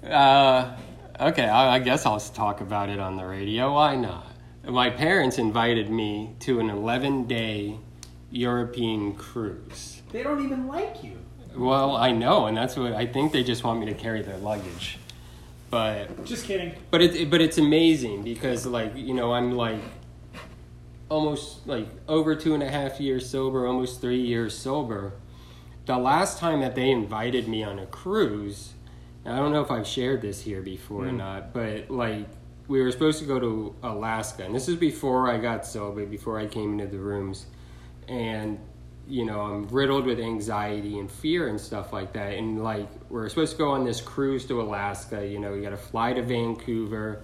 No. 0.03 0.09
Uh, 0.09 0.77
okay, 1.19 1.43
I, 1.49 1.75
I 1.75 1.79
guess 1.79 2.05
I'll 2.05 2.21
talk 2.21 2.61
about 2.61 2.87
it 2.89 2.99
on 3.01 3.17
the 3.17 3.25
radio. 3.25 3.73
Why 3.73 3.97
not? 3.97 4.27
My 4.63 4.89
parents 4.89 5.37
invited 5.37 5.89
me 5.89 6.35
to 6.41 6.61
an 6.61 6.69
11 6.69 7.25
day 7.27 7.79
European 8.31 9.13
cruise. 9.15 10.01
They 10.11 10.23
don't 10.23 10.43
even 10.43 10.67
like 10.67 11.03
you. 11.03 11.17
Well, 11.55 11.95
I 11.97 12.11
know, 12.11 12.45
and 12.47 12.55
that's 12.55 12.75
what 12.77 12.93
I 12.93 13.05
think 13.05 13.33
they 13.33 13.43
just 13.43 13.63
want 13.63 13.79
me 13.79 13.85
to 13.87 13.93
carry 13.93 14.21
their 14.21 14.37
luggage. 14.37 14.97
But 15.69 16.25
Just 16.25 16.45
kidding. 16.45 16.73
but 16.89 17.01
it 17.01 17.29
but 17.29 17.39
it's 17.41 17.57
amazing 17.57 18.23
because 18.23 18.65
like 18.65 18.95
you 18.95 19.13
know 19.13 19.33
I'm 19.33 19.53
like 19.55 19.79
almost 21.09 21.65
like 21.67 21.87
over 22.07 22.35
two 22.35 22.53
and 22.53 22.63
a 22.63 22.69
half 22.69 22.99
years 22.99 23.29
sober, 23.29 23.67
almost 23.67 24.01
three 24.01 24.21
years 24.21 24.57
sober. 24.57 25.13
The 25.85 25.97
last 25.97 26.39
time 26.39 26.61
that 26.61 26.75
they 26.75 26.89
invited 26.89 27.47
me 27.47 27.63
on 27.63 27.79
a 27.79 27.85
cruise, 27.85 28.73
I 29.25 29.35
don't 29.37 29.51
know 29.51 29.61
if 29.61 29.71
I've 29.71 29.87
shared 29.87 30.21
this 30.21 30.41
here 30.41 30.61
before 30.61 31.05
or 31.05 31.09
Mm. 31.09 31.17
not, 31.17 31.53
but 31.53 31.89
like 31.89 32.27
we 32.67 32.81
were 32.81 32.91
supposed 32.91 33.19
to 33.19 33.25
go 33.25 33.39
to 33.39 33.75
Alaska, 33.83 34.45
and 34.45 34.55
this 34.55 34.69
is 34.69 34.75
before 34.75 35.29
I 35.29 35.37
got 35.37 35.65
sober, 35.65 36.05
before 36.05 36.39
I 36.39 36.45
came 36.47 36.79
into 36.79 36.87
the 36.87 36.99
rooms, 36.99 37.45
and 38.11 38.59
you 39.07 39.25
know 39.25 39.39
I'm 39.41 39.67
riddled 39.69 40.05
with 40.05 40.19
anxiety 40.19 40.99
and 40.99 41.09
fear 41.09 41.47
and 41.47 41.59
stuff 41.59 41.93
like 41.93 42.13
that, 42.13 42.33
and 42.33 42.61
like 42.63 42.89
we're 43.09 43.29
supposed 43.29 43.53
to 43.53 43.57
go 43.57 43.71
on 43.71 43.85
this 43.85 44.01
cruise 44.01 44.45
to 44.47 44.61
Alaska. 44.61 45.25
You 45.25 45.39
know, 45.39 45.53
you 45.53 45.63
got 45.63 45.69
to 45.69 45.77
fly 45.77 46.13
to 46.13 46.21
Vancouver, 46.21 47.23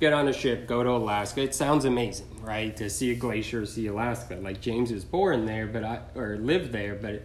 get 0.00 0.12
on 0.12 0.26
a 0.28 0.32
ship, 0.32 0.66
go 0.66 0.82
to 0.82 0.90
Alaska. 0.90 1.42
It 1.42 1.54
sounds 1.54 1.84
amazing, 1.84 2.42
right? 2.42 2.74
To 2.78 2.88
see 2.88 3.12
a 3.12 3.14
glacier, 3.14 3.64
see 3.66 3.86
Alaska. 3.86 4.36
Like 4.36 4.60
James 4.60 4.90
was 4.90 5.04
born 5.04 5.44
there, 5.44 5.66
but 5.66 5.84
I 5.84 6.00
or 6.14 6.38
lived 6.38 6.72
there, 6.72 6.94
but 6.94 7.22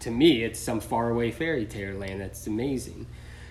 to 0.00 0.10
me, 0.10 0.42
it's 0.42 0.58
some 0.58 0.80
faraway 0.80 1.30
fairy 1.30 1.66
tale 1.66 1.96
land 1.96 2.20
that's 2.20 2.46
amazing. 2.46 3.06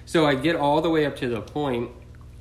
So 0.05 0.25
I 0.25 0.35
get 0.35 0.55
all 0.55 0.81
the 0.81 0.89
way 0.89 1.05
up 1.05 1.15
to 1.17 1.29
the 1.29 1.41
point 1.41 1.91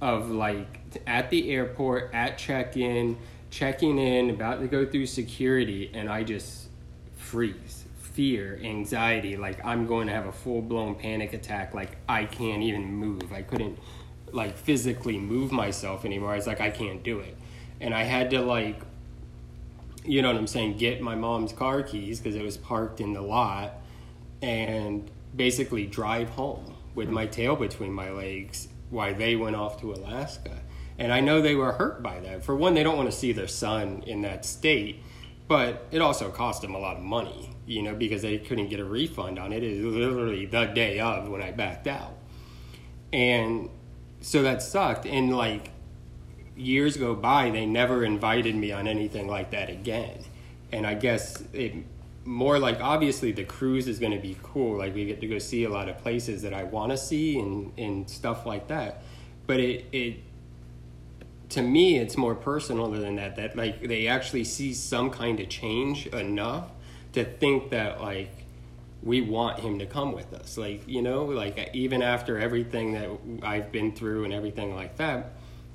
of 0.00 0.30
like 0.30 1.00
at 1.06 1.28
the 1.28 1.50
airport, 1.50 2.10
at 2.14 2.38
check 2.38 2.76
in, 2.78 3.18
checking 3.50 3.98
in, 3.98 4.30
about 4.30 4.60
to 4.60 4.68
go 4.68 4.86
through 4.86 5.06
security, 5.06 5.90
and 5.92 6.08
I 6.08 6.22
just 6.22 6.68
freeze. 7.16 7.84
Fear, 8.00 8.60
anxiety, 8.62 9.36
like 9.36 9.64
I'm 9.64 9.86
going 9.86 10.08
to 10.08 10.12
have 10.12 10.26
a 10.26 10.32
full 10.32 10.62
blown 10.62 10.96
panic 10.96 11.32
attack. 11.32 11.74
Like 11.74 11.96
I 12.08 12.24
can't 12.24 12.62
even 12.62 12.92
move. 12.92 13.32
I 13.32 13.42
couldn't 13.42 13.78
like 14.32 14.56
physically 14.56 15.16
move 15.16 15.52
myself 15.52 16.04
anymore. 16.04 16.32
I 16.32 16.36
was 16.36 16.46
like, 16.46 16.60
I 16.60 16.70
can't 16.70 17.02
do 17.02 17.20
it. 17.20 17.36
And 17.80 17.94
I 17.94 18.02
had 18.02 18.30
to 18.30 18.40
like 18.40 18.80
you 20.04 20.22
know 20.22 20.28
what 20.28 20.36
I'm 20.36 20.46
saying, 20.46 20.76
get 20.78 21.00
my 21.00 21.14
mom's 21.14 21.52
car 21.52 21.82
keys 21.82 22.20
because 22.20 22.34
it 22.34 22.42
was 22.42 22.56
parked 22.56 23.00
in 23.00 23.12
the 23.12 23.20
lot 23.20 23.74
and 24.42 25.10
basically 25.36 25.86
drive 25.86 26.30
home 26.30 26.74
with 26.94 27.08
my 27.08 27.26
tail 27.26 27.54
between 27.54 27.92
my 27.92 28.10
legs 28.10 28.68
while 28.88 29.14
they 29.14 29.36
went 29.36 29.56
off 29.56 29.80
to 29.80 29.92
Alaska. 29.92 30.62
And 31.00 31.14
I 31.14 31.20
know 31.20 31.40
they 31.40 31.54
were 31.54 31.72
hurt 31.72 32.02
by 32.02 32.20
that. 32.20 32.44
For 32.44 32.54
one, 32.54 32.74
they 32.74 32.82
don't 32.82 32.98
want 32.98 33.10
to 33.10 33.16
see 33.16 33.32
their 33.32 33.48
son 33.48 34.04
in 34.06 34.20
that 34.20 34.44
state, 34.44 35.02
but 35.48 35.86
it 35.90 36.02
also 36.02 36.30
cost 36.30 36.60
them 36.60 36.74
a 36.74 36.78
lot 36.78 36.98
of 36.98 37.02
money, 37.02 37.56
you 37.64 37.82
know, 37.82 37.94
because 37.94 38.20
they 38.20 38.36
couldn't 38.36 38.68
get 38.68 38.80
a 38.80 38.84
refund 38.84 39.38
on 39.38 39.54
it. 39.54 39.64
It 39.64 39.82
was 39.82 39.94
literally 39.94 40.44
the 40.44 40.66
day 40.66 41.00
of 41.00 41.26
when 41.26 41.40
I 41.40 41.52
backed 41.52 41.86
out. 41.86 42.12
And 43.14 43.70
so 44.20 44.42
that 44.42 44.62
sucked. 44.62 45.06
And 45.06 45.34
like 45.34 45.70
years 46.54 46.98
go 46.98 47.14
by, 47.14 47.48
they 47.48 47.64
never 47.64 48.04
invited 48.04 48.54
me 48.54 48.70
on 48.70 48.86
anything 48.86 49.26
like 49.26 49.52
that 49.52 49.70
again. 49.70 50.22
And 50.70 50.86
I 50.86 50.92
guess 50.92 51.42
it 51.54 51.76
more 52.26 52.58
like 52.58 52.78
obviously 52.82 53.32
the 53.32 53.44
cruise 53.44 53.88
is 53.88 53.98
going 53.98 54.12
to 54.12 54.18
be 54.18 54.36
cool. 54.42 54.76
Like 54.76 54.94
we 54.94 55.06
get 55.06 55.22
to 55.22 55.26
go 55.26 55.38
see 55.38 55.64
a 55.64 55.70
lot 55.70 55.88
of 55.88 55.96
places 55.96 56.42
that 56.42 56.52
I 56.52 56.64
want 56.64 56.92
to 56.92 56.98
see 56.98 57.38
and 57.38 57.72
and 57.78 58.08
stuff 58.08 58.44
like 58.44 58.68
that. 58.68 59.02
But 59.46 59.60
it 59.60 59.86
it 59.92 60.16
to 61.50 61.62
me 61.62 61.98
it's 61.98 62.16
more 62.16 62.34
personal 62.34 62.90
than 62.90 63.16
that. 63.16 63.36
That 63.36 63.56
like 63.56 63.86
they 63.86 64.06
actually 64.06 64.44
see 64.44 64.72
some 64.74 65.10
kind 65.10 65.40
of 65.40 65.48
change 65.48 66.06
enough 66.08 66.70
to 67.12 67.24
think 67.24 67.70
that 67.70 68.00
like 68.00 68.30
we 69.02 69.20
want 69.20 69.60
him 69.60 69.78
to 69.78 69.86
come 69.86 70.12
with 70.12 70.32
us. 70.34 70.58
Like, 70.58 70.86
you 70.86 71.02
know, 71.02 71.24
like 71.24 71.70
even 71.72 72.02
after 72.02 72.38
everything 72.38 72.92
that 72.92 73.08
I've 73.42 73.72
been 73.72 73.92
through 73.92 74.24
and 74.24 74.32
everything 74.32 74.74
like 74.74 74.96
that, 74.98 75.32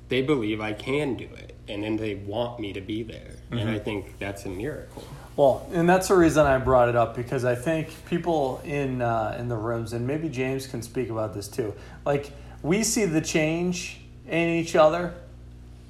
they 0.10 0.22
believe 0.22 0.62
I 0.62 0.74
can 0.74 1.16
do 1.16 1.26
it. 1.26 1.56
And 1.68 1.84
then 1.84 1.98
they 1.98 2.16
want 2.16 2.60
me 2.60 2.74
to 2.74 2.82
be 2.82 3.02
there. 3.02 3.38
And 3.52 3.62
Mhm. 3.62 3.74
I 3.74 3.80
think 3.80 4.20
that's 4.20 4.46
a 4.46 4.50
miracle. 4.50 5.04
Well, 5.36 5.68
and 5.74 5.90
that's 5.90 6.08
the 6.08 6.16
reason 6.16 6.46
I 6.46 6.58
brought 6.60 6.88
it 6.88 6.96
up 6.96 7.16
because 7.16 7.44
I 7.44 7.56
think 7.56 7.90
people 8.06 8.62
in 8.64 9.02
uh, 9.02 9.36
in 9.40 9.50
the 9.50 9.58
rooms, 9.58 9.92
and 9.92 10.06
maybe 10.08 10.30
James 10.30 10.68
can 10.68 10.82
speak 10.82 11.10
about 11.10 11.34
this 11.34 11.48
too. 11.48 11.74
Like 12.06 12.32
we 12.62 12.84
see 12.84 13.06
the 13.06 13.22
change 13.22 14.00
in 14.28 14.50
each 14.50 14.76
other, 14.76 15.14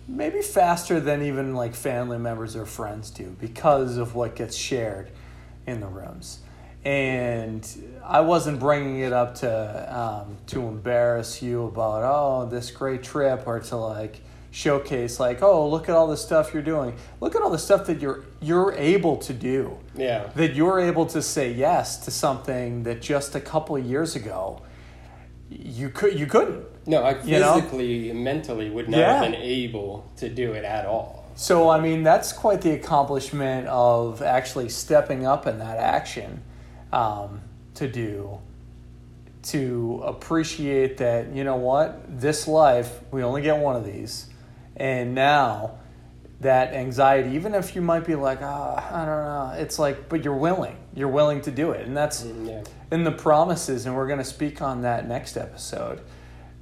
maybe 0.08 0.41
faster 0.41 1.00
than 1.00 1.22
even 1.24 1.56
like 1.56 1.76
family 1.76 2.18
members 2.18 2.56
or 2.56 2.66
friends 2.66 3.10
do 3.10 3.36
because 3.39 3.97
of 3.97 4.16
what 4.16 4.36
gets 4.36 4.56
shared 4.56 5.10
in 5.66 5.80
the 5.80 5.88
rooms. 5.88 6.39
And 6.84 7.68
I 8.03 8.22
wasn't 8.22 8.60
bringing 8.60 8.99
it 8.99 9.12
up 9.12 9.36
to 9.36 9.97
um, 9.99 10.38
to 10.47 10.62
embarrass 10.68 11.41
you 11.41 11.66
about 11.66 12.03
oh 12.03 12.45
this 12.47 12.70
great 12.70 13.01
trip 13.01 13.47
or 13.47 13.60
to 13.60 13.76
like 13.76 14.22
showcase 14.51 15.20
like 15.20 15.41
oh 15.41 15.68
look 15.68 15.89
at 15.89 15.95
all 15.95 16.08
the 16.08 16.16
stuff 16.16 16.53
you're 16.53 16.64
doing 16.64 16.95
look 17.20 17.36
at 17.36 17.41
all 17.41 17.49
the 17.49 17.58
stuff 17.58 17.88
that 17.88 17.99
you're 17.99 18.24
you're 18.39 18.72
able 18.78 19.18
to 19.18 19.34
do 19.34 19.78
Yeah. 19.95 20.30
that 20.36 20.53
you're 20.53 20.80
able 20.80 21.08
to 21.08 21.22
say 21.22 21.51
yes 21.51 21.97
to 22.06 22.12
something 22.12 22.84
that 22.84 23.01
just 23.01 23.36
a 23.36 23.41
couple 23.41 23.76
of 23.76 23.84
years 23.84 24.16
ago 24.16 24.62
you 25.49 25.89
could 25.89 26.18
you 26.18 26.26
couldn't 26.26 26.64
No, 26.88 27.04
I 27.04 27.16
You 27.24 27.40
know? 27.40 27.56
physically 27.56 28.12
mentally 28.14 28.70
would 28.70 28.90
not 28.90 28.98
Yeah. 29.00 29.14
have 29.14 29.32
been 29.32 29.42
able 29.42 30.06
to 30.18 30.30
do 30.30 30.54
it 30.54 30.64
at 30.64 30.86
all. 30.86 31.24
So, 31.36 31.70
I 31.70 31.80
mean, 31.80 32.04
that's 32.04 32.32
quite 32.32 32.62
the 32.62 32.72
accomplishment 32.72 33.68
of 33.68 34.22
actually 34.22 34.70
stepping 34.70 35.26
up 35.26 35.48
in 35.48 35.60
that 35.60 35.78
action 35.78 36.42
um, 36.94 37.42
to 37.74 37.88
do, 37.90 38.38
to 39.44 40.02
appreciate 40.06 40.98
that, 40.98 41.34
you 41.34 41.44
know 41.44 41.58
what, 41.58 42.02
this 42.22 42.48
life, 42.48 43.02
we 43.12 43.22
only 43.22 43.42
get 43.42 43.58
one 43.58 43.76
of 43.76 43.86
these. 43.86 44.28
And 44.78 45.14
now 45.14 45.72
that 46.42 46.74
anxiety, 46.74 47.32
even 47.36 47.54
if 47.54 47.76
you 47.76 47.82
might 47.82 48.06
be 48.06 48.16
like, 48.16 48.40
ah, 48.42 48.88
I 48.92 49.06
don't 49.06 49.26
know, 49.26 49.62
it's 49.62 49.78
like, 49.78 50.08
but 50.10 50.24
you're 50.24 50.34
willing. 50.36 50.78
You're 50.94 51.10
willing 51.10 51.42
to 51.42 51.52
do 51.52 51.72
it. 51.72 51.86
And 51.86 51.96
that's 51.98 52.24
Yeah. 52.24 52.64
in 52.92 53.04
the 53.04 53.12
promises, 53.12 53.86
and 53.86 53.96
we're 53.96 54.08
going 54.08 54.20
to 54.20 54.24
speak 54.26 54.62
on 54.62 54.82
that 54.84 55.08
next 55.08 55.36
episode. 55.38 56.00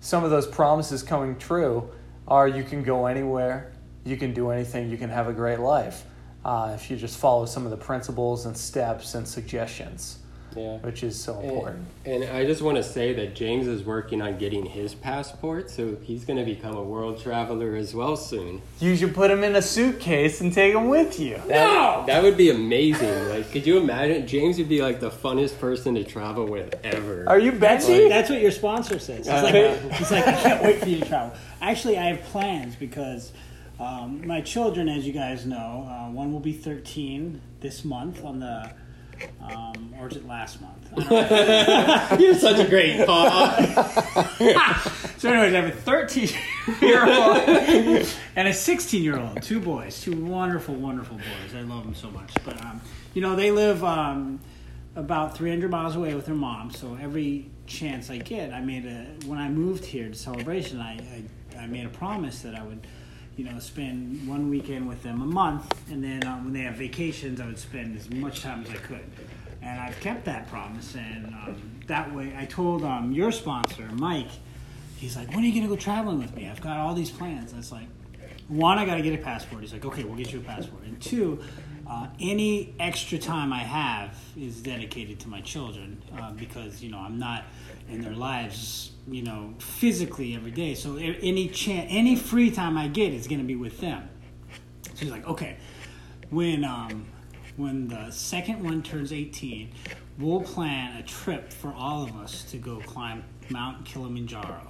Some 0.03 0.25
of 0.25 0.31
those 0.31 0.45
promises 0.45 1.01
coming 1.01 1.37
true 1.37 1.89
are 2.27 2.45
you 2.45 2.65
can 2.65 2.83
go 2.83 3.05
anywhere, 3.05 3.71
you 4.03 4.17
can 4.17 4.33
do 4.33 4.49
anything, 4.49 4.89
you 4.89 4.97
can 4.97 5.09
have 5.09 5.29
a 5.29 5.33
great 5.33 5.61
life 5.61 6.03
uh, 6.43 6.73
if 6.75 6.91
you 6.91 6.97
just 6.97 7.17
follow 7.17 7.45
some 7.45 7.63
of 7.63 7.71
the 7.71 7.77
principles 7.77 8.45
and 8.45 8.57
steps 8.57 9.15
and 9.15 9.25
suggestions, 9.25 10.17
Yeah. 10.55 10.77
which 10.77 11.03
is 11.03 11.19
so 11.19 11.39
important. 11.39 11.87
And 12.05 12.23
I 12.25 12.45
just 12.45 12.61
want 12.61 12.77
to 12.77 12.83
say 12.83 13.13
that 13.13 13.35
James 13.35 13.67
is 13.67 13.83
working 13.83 14.21
on 14.21 14.37
getting 14.37 14.65
his 14.65 14.93
passport, 14.93 15.69
so 15.69 15.97
he's 16.01 16.25
going 16.25 16.37
to 16.37 16.45
become 16.45 16.75
a 16.75 16.83
world 16.83 17.21
traveler 17.21 17.75
as 17.75 17.93
well 17.93 18.15
soon. 18.15 18.61
You 18.79 18.95
should 18.95 19.13
put 19.13 19.31
him 19.31 19.43
in 19.43 19.55
a 19.55 19.61
suitcase 19.61 20.41
and 20.41 20.51
take 20.53 20.73
him 20.73 20.87
with 20.87 21.19
you. 21.19 21.39
That, 21.47 22.05
that 22.07 22.23
would 22.23 22.37
be 22.37 22.49
amazing. 22.49 23.29
Like, 23.29 23.51
could 23.51 23.65
you 23.65 23.77
imagine? 23.77 24.27
James 24.27 24.57
would 24.57 24.69
be 24.69 24.81
like 24.81 24.99
the 24.99 25.09
funnest 25.11 25.59
person 25.59 25.95
to 25.95 26.03
travel 26.03 26.45
with 26.45 26.75
ever. 26.83 27.27
Are 27.27 27.39
you 27.39 27.51
That's, 27.51 27.87
Betsy? 27.87 28.09
that's 28.09 28.29
what 28.29 28.41
your 28.41 28.51
sponsor 28.51 28.99
says. 28.99 29.27
It's 29.27 29.29
like, 29.29 29.53
it's 29.55 30.11
like, 30.11 30.27
I 30.27 30.33
can't 30.33 30.63
wait 30.63 30.79
for 30.79 30.89
you 30.89 30.99
to 30.99 31.05
travel. 31.05 31.35
Actually, 31.61 31.97
I 31.97 32.05
have 32.05 32.21
plans 32.23 32.75
because 32.75 33.31
um, 33.79 34.25
my 34.27 34.41
children, 34.41 34.87
as 34.89 35.05
you 35.05 35.13
guys 35.13 35.45
know, 35.45 35.87
uh, 35.89 36.11
one 36.11 36.31
will 36.31 36.39
be 36.39 36.53
13 36.53 37.41
this 37.59 37.83
month 37.83 38.23
on 38.23 38.39
the, 38.39 38.71
um, 39.41 39.93
or 39.99 40.07
is 40.07 40.17
it 40.17 40.27
last 40.27 40.61
month? 40.61 40.87
I 40.91 40.95
don't 40.95 41.09
know. 41.09 42.25
You're 42.25 42.35
such 42.35 42.59
a 42.59 42.69
great 42.69 43.05
pa. 43.05 44.29
So, 45.17 45.29
anyways, 45.29 45.53
I 45.53 45.61
have 45.61 45.69
a 45.69 45.71
13 45.71 46.29
year 46.81 47.05
old 47.05 47.37
and 48.35 48.47
a 48.47 48.53
16 48.53 49.01
year 49.01 49.17
old. 49.17 49.41
Two 49.41 49.61
boys, 49.61 50.01
two 50.01 50.11
wonderful, 50.25 50.75
wonderful 50.75 51.15
boys. 51.15 51.55
I 51.55 51.61
love 51.61 51.85
them 51.85 51.95
so 51.95 52.11
much. 52.11 52.33
But 52.43 52.59
um, 52.61 52.81
you 53.13 53.21
know, 53.21 53.33
they 53.33 53.49
live 53.49 53.85
um, 53.85 54.41
about 54.97 55.37
300 55.37 55.71
miles 55.71 55.95
away 55.95 56.13
with 56.13 56.25
their 56.25 56.35
mom. 56.35 56.71
So 56.71 56.97
every 57.01 57.49
chance 57.67 58.09
I 58.09 58.17
get, 58.17 58.51
I 58.51 58.59
made 58.59 58.85
a 58.85 59.05
when 59.25 59.39
I 59.39 59.47
moved 59.47 59.85
here 59.85 60.09
to 60.09 60.13
Celebration, 60.13 60.81
I 60.81 60.99
I, 61.55 61.59
I 61.61 61.67
made 61.67 61.85
a 61.85 61.89
promise 61.89 62.41
that 62.41 62.55
I 62.55 62.63
would. 62.63 62.85
You 63.35 63.45
know, 63.45 63.57
spend 63.59 64.27
one 64.27 64.49
weekend 64.49 64.87
with 64.87 65.01
them 65.01 65.21
a 65.21 65.25
month, 65.25 65.89
and 65.91 66.03
then 66.03 66.25
um, 66.25 66.45
when 66.45 66.53
they 66.53 66.61
have 66.61 66.75
vacations, 66.75 67.41
I 67.41 67.47
would 67.47 67.57
spend 67.57 67.97
as 67.97 68.09
much 68.09 68.41
time 68.41 68.63
as 68.63 68.69
I 68.69 68.75
could. 68.75 69.03
And 69.61 69.79
I've 69.79 69.99
kept 70.01 70.25
that 70.25 70.47
promise, 70.49 70.93
and 70.95 71.27
um, 71.27 71.73
that 71.87 72.13
way, 72.13 72.33
I 72.37 72.45
told 72.45 72.83
um, 72.83 73.11
your 73.11 73.31
sponsor, 73.31 73.89
Mike, 73.93 74.29
he's 74.97 75.15
like, 75.15 75.29
when 75.29 75.39
are 75.39 75.47
you 75.47 75.51
going 75.51 75.63
to 75.63 75.69
go 75.69 75.75
traveling 75.75 76.19
with 76.19 76.35
me? 76.35 76.47
I've 76.47 76.61
got 76.61 76.77
all 76.77 76.93
these 76.93 77.11
plans. 77.11 77.51
And 77.51 77.59
it's 77.59 77.71
like, 77.71 77.87
one, 78.47 78.77
I 78.77 78.85
got 78.85 78.95
to 78.95 79.01
get 79.01 79.19
a 79.19 79.23
passport. 79.23 79.61
He's 79.61 79.73
like, 79.73 79.85
okay, 79.85 80.03
we'll 80.03 80.17
get 80.17 80.31
you 80.31 80.39
a 80.39 80.43
passport. 80.43 80.83
And 80.83 81.01
two, 81.01 81.41
uh, 81.89 82.07
any 82.19 82.75
extra 82.79 83.17
time 83.17 83.51
I 83.51 83.59
have 83.59 84.17
is 84.37 84.61
dedicated 84.61 85.19
to 85.21 85.27
my 85.27 85.41
children 85.41 86.01
uh, 86.17 86.31
because, 86.31 86.81
you 86.81 86.91
know, 86.91 86.99
I'm 86.99 87.19
not 87.19 87.45
in 87.89 88.01
their 88.01 88.13
lives, 88.13 88.91
you 89.07 89.21
know, 89.23 89.53
physically 89.59 90.35
every 90.35 90.51
day. 90.51 90.75
So 90.75 90.95
any 90.97 91.47
chance, 91.49 91.87
any 91.89 92.15
free 92.15 92.51
time 92.51 92.77
I 92.77 92.87
get 92.87 93.13
is 93.13 93.27
going 93.27 93.39
to 93.39 93.45
be 93.45 93.55
with 93.55 93.79
them. 93.79 94.09
So 94.83 94.91
he's 95.05 95.11
like, 95.11 95.27
okay, 95.27 95.57
when 96.29 96.63
um, 96.63 97.05
when 97.57 97.87
the 97.87 98.09
second 98.11 98.63
one 98.63 98.81
turns 98.81 99.11
18, 99.13 99.69
we'll 100.19 100.41
plan 100.41 100.97
a 100.97 101.03
trip 101.03 101.51
for 101.51 101.73
all 101.73 102.03
of 102.03 102.15
us 102.17 102.43
to 102.51 102.57
go 102.57 102.77
climb 102.85 103.23
Mount 103.49 103.85
Kilimanjaro. 103.85 104.61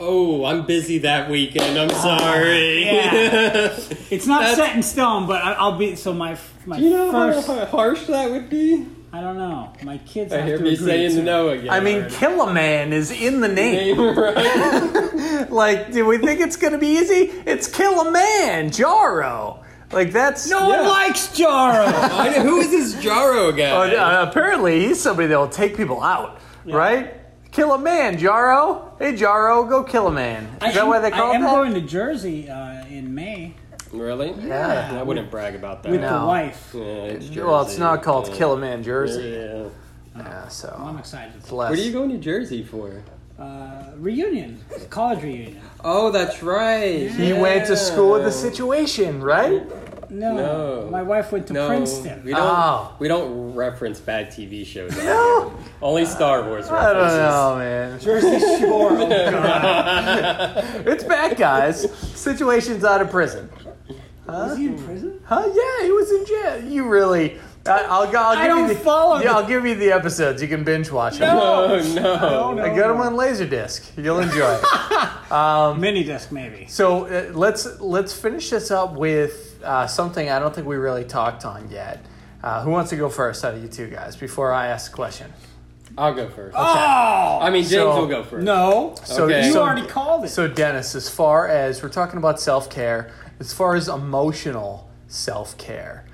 Oh, 0.00 0.44
I'm 0.44 0.66
busy 0.66 0.98
that 0.98 1.30
weekend. 1.30 1.78
I'm 1.78 1.90
sorry. 1.90 2.84
Yeah. 2.84 3.78
It's 4.10 4.26
not 4.26 4.40
That's- 4.42 4.56
set 4.56 4.76
in 4.76 4.82
stone, 4.82 5.26
but 5.26 5.42
I, 5.42 5.52
I'll 5.52 5.78
be. 5.78 5.96
So 5.96 6.12
my 6.12 6.36
my 6.66 6.78
Do 6.78 6.84
you 6.84 6.90
know 6.90 7.10
first. 7.12 7.46
how 7.46 7.64
harsh 7.66 8.06
that 8.06 8.30
would 8.30 8.50
be? 8.50 8.86
I 9.14 9.20
don't 9.20 9.36
know. 9.36 9.70
My 9.82 9.98
kids 9.98 10.32
I 10.32 10.38
have 10.38 10.46
hear 10.46 10.56
to 10.58 10.62
me 10.64 10.72
agree 10.74 10.86
saying 10.86 11.16
to- 11.16 11.22
no 11.22 11.48
again. 11.50 11.68
I 11.70 11.80
mean, 11.80 11.96
already. 11.98 12.14
kill 12.14 12.40
a 12.48 12.52
man 12.54 12.92
is 12.94 13.10
in 13.10 13.40
the 13.40 13.48
name. 13.48 13.96
Name, 13.98 14.16
right? 14.18 15.50
like, 15.50 15.92
do 15.92 16.06
we 16.06 16.16
think 16.18 16.40
it's 16.40 16.56
going 16.56 16.72
to 16.72 16.78
be 16.78 16.86
easy? 16.98 17.30
It's 17.44 17.68
kill 17.68 18.00
a 18.00 18.10
man, 18.10 18.70
Jaro. 18.70 19.62
Like, 19.92 20.12
that's. 20.12 20.48
No 20.48 20.66
one 20.68 20.88
likes 20.88 21.28
Jaro. 21.38 22.32
Who 22.42 22.60
is 22.60 22.70
this 22.70 23.04
Jaro 23.04 23.54
guy? 23.54 23.70
Oh, 23.70 23.82
uh, 24.02 24.26
apparently, 24.30 24.80
he's 24.86 24.98
somebody 24.98 25.28
that 25.28 25.38
will 25.38 25.48
take 25.48 25.76
people 25.76 26.02
out, 26.02 26.40
right? 26.64 27.14
Kill 27.50 27.72
a 27.74 27.78
man, 27.78 28.16
Jaro. 28.16 28.98
Hey, 28.98 29.12
Jaro, 29.12 29.68
go 29.68 29.84
kill 29.84 30.06
a 30.06 30.10
man. 30.12 30.44
Is 30.44 30.50
I 30.62 30.72
that 30.72 30.78
am- 30.78 30.88
why 30.88 31.00
they 31.00 31.10
call 31.10 31.32
I 31.32 31.32
it 31.32 31.34
am 31.34 31.42
that? 31.42 31.50
going 31.54 31.74
to 31.74 31.82
Jersey 31.82 32.48
uh, 32.48 32.86
in 32.86 33.14
May 33.14 33.52
Really? 33.92 34.32
Yeah. 34.42 34.98
I 34.98 35.02
wouldn't 35.02 35.30
brag 35.30 35.54
about 35.54 35.82
that. 35.82 35.92
with 35.92 36.00
No. 36.00 36.20
the 36.20 36.26
wife. 36.26 36.70
Yeah, 36.74 36.80
it's 36.82 37.36
well, 37.36 37.60
it's 37.62 37.70
Jersey. 37.72 37.80
not 37.80 38.02
called 38.02 38.28
Yeah. 38.28 38.34
Kill 38.36 38.52
a 38.54 38.56
Man 38.58 38.82
Jersey. 38.82 39.22
Yeah. 39.22 39.64
Yeah, 40.16 40.48
so. 40.48 40.74
I'm 40.78 40.98
excited. 40.98 41.32
it's 41.38 41.50
less. 41.52 41.70
What 41.70 41.78
are 41.78 41.82
you 41.82 41.92
going 41.92 42.10
to 42.10 42.18
Jersey 42.18 42.62
for? 42.62 43.02
Uh, 43.38 43.84
reunion, 43.96 44.60
college 44.90 45.22
reunion. 45.22 45.58
Oh, 45.82 46.10
that's 46.10 46.42
right. 46.42 47.10
He 47.10 47.32
went 47.32 47.66
to 47.68 47.76
school 47.76 48.12
with 48.12 48.24
the 48.24 48.30
situation, 48.32 49.20
right? 49.22 49.62
No, 50.10 50.34
No. 50.36 50.88
my 50.90 51.02
wife 51.02 51.32
went 51.32 51.46
to 51.46 51.54
No, 51.54 51.66
Princeton. 51.66 52.22
we 52.24 52.32
don't. 52.32 52.40
Oh. 52.42 52.92
We 52.98 53.08
don't 53.08 53.54
reference 53.54 53.98
bad 54.00 54.28
TV 54.30 54.64
shows. 54.66 54.96
on 54.98 55.04
No. 55.06 55.48
here. 55.48 55.58
Only 55.80 56.04
Star 56.04 56.42
Wars 56.44 56.70
references. 56.70 56.72
I 56.74 56.92
don't 56.92 57.18
know, 57.18 57.56
man. 57.58 57.98
Jersey 57.98 58.38
Shore. 58.60 58.90
Oh 58.92 59.30
God. 59.30 60.64
It's 60.86 61.04
back, 61.04 61.38
guys. 61.38 61.90
Situation's 62.14 62.84
out 62.84 63.00
of 63.00 63.10
prison. 63.10 63.48
Was 64.26 64.56
he 64.56 64.66
in 64.66 64.82
prison? 64.82 65.20
Huh? 65.24 65.42
Yeah, 65.46 65.86
he 65.86 65.92
was 65.92 66.10
in 66.12 66.26
jail. 66.26 66.64
You 66.72 66.88
really? 66.88 67.38
I, 67.64 67.84
I'll, 67.84 68.16
I'll 68.16 68.36
give 68.36 68.44
don't 68.46 68.68
you 68.68 68.74
the, 68.74 68.80
follow 68.80 69.20
Yeah, 69.20 69.34
I'll 69.34 69.46
give 69.46 69.64
you 69.64 69.74
the 69.76 69.92
episodes. 69.92 70.42
You 70.42 70.48
can 70.48 70.64
binge 70.64 70.90
watch 70.90 71.18
them. 71.18 71.36
Oh 71.36 71.80
no! 71.94 72.52
no. 72.54 72.62
I 72.62 72.68
got 72.76 72.88
them 72.88 73.00
on 73.00 73.14
Laserdisc. 73.14 74.02
You'll 74.02 74.18
enjoy 74.18 74.58
it. 74.60 75.76
Mini 75.78 76.02
disc, 76.04 76.32
maybe. 76.32 76.66
So 76.66 77.06
uh, 77.06 77.30
let's 77.32 77.80
let's 77.80 78.12
finish 78.12 78.50
this 78.50 78.70
up 78.70 78.94
with 78.94 79.60
uh, 79.64 79.86
something 79.86 80.28
I 80.28 80.38
don't 80.40 80.54
think 80.54 80.66
we 80.66 80.76
really 80.76 81.04
talked 81.04 81.44
on 81.44 81.70
yet. 81.70 82.04
Uh, 82.42 82.62
who 82.62 82.70
wants 82.70 82.90
to 82.90 82.96
go 82.96 83.08
first 83.08 83.44
out 83.44 83.54
of 83.54 83.62
you 83.62 83.68
two 83.68 83.88
guys 83.88 84.16
before 84.16 84.52
I 84.52 84.66
ask 84.66 84.90
a 84.90 84.94
question? 84.94 85.32
I'll 85.96 86.14
go 86.14 86.28
first. 86.28 86.56
Oh 86.58 87.38
I 87.40 87.50
mean, 87.50 87.62
James 87.62 87.70
So- 87.70 88.00
will 88.00 88.06
go 88.08 88.24
first. 88.24 88.44
no! 88.44 88.94
So, 89.04 89.24
Okay. 89.24 89.46
You 89.46 89.52
so, 89.52 89.62
already 89.62 89.86
called 89.86 90.24
it. 90.24 90.28
so 90.30 90.48
Dennis, 90.48 90.94
as 90.94 91.08
far 91.08 91.46
as 91.46 91.82
we're 91.82 91.90
talking 91.90 92.18
about 92.18 92.40
self 92.40 92.70
care, 92.70 93.12
as 93.42 93.52
far 93.52 93.74
as 93.74 93.88
emotional 93.88 94.88
self 95.08 95.58
care, 95.58 96.06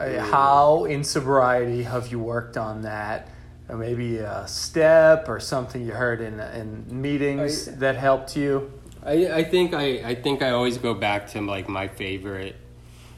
uh, 0.00 0.20
how 0.20 0.86
in 0.86 1.04
sobriety 1.04 1.82
have 1.82 2.10
you 2.10 2.18
worked 2.18 2.56
on 2.56 2.80
that? 2.82 3.28
Or 3.68 3.76
maybe 3.76 4.16
a 4.16 4.48
step 4.48 5.28
or 5.28 5.38
something 5.38 5.84
you 5.86 5.92
heard 5.92 6.20
in 6.22 6.40
in 6.40 6.86
meetings 6.88 7.68
I- 7.68 7.72
that 7.82 7.96
helped 7.96 8.36
you. 8.36 8.72
I, 9.04 9.40
I 9.40 9.44
think 9.44 9.74
I, 9.74 9.86
I 10.12 10.14
think 10.14 10.42
I 10.42 10.50
always 10.50 10.78
go 10.78 10.94
back 10.94 11.26
to 11.32 11.40
like 11.42 11.68
my 11.68 11.88
favorite 11.88 12.56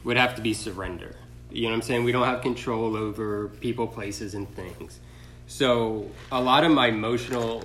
would 0.03 0.17
have 0.17 0.35
to 0.35 0.41
be 0.41 0.53
surrender. 0.53 1.15
You 1.49 1.63
know 1.63 1.69
what 1.69 1.75
I'm 1.75 1.81
saying? 1.83 2.03
We 2.03 2.11
don't 2.11 2.25
have 2.25 2.41
control 2.41 2.97
over 2.97 3.47
people, 3.61 3.87
places, 3.87 4.33
and 4.33 4.53
things. 4.53 4.99
So 5.47 6.09
a 6.31 6.41
lot 6.41 6.63
of 6.65 6.71
my 6.71 6.87
emotional 6.87 7.63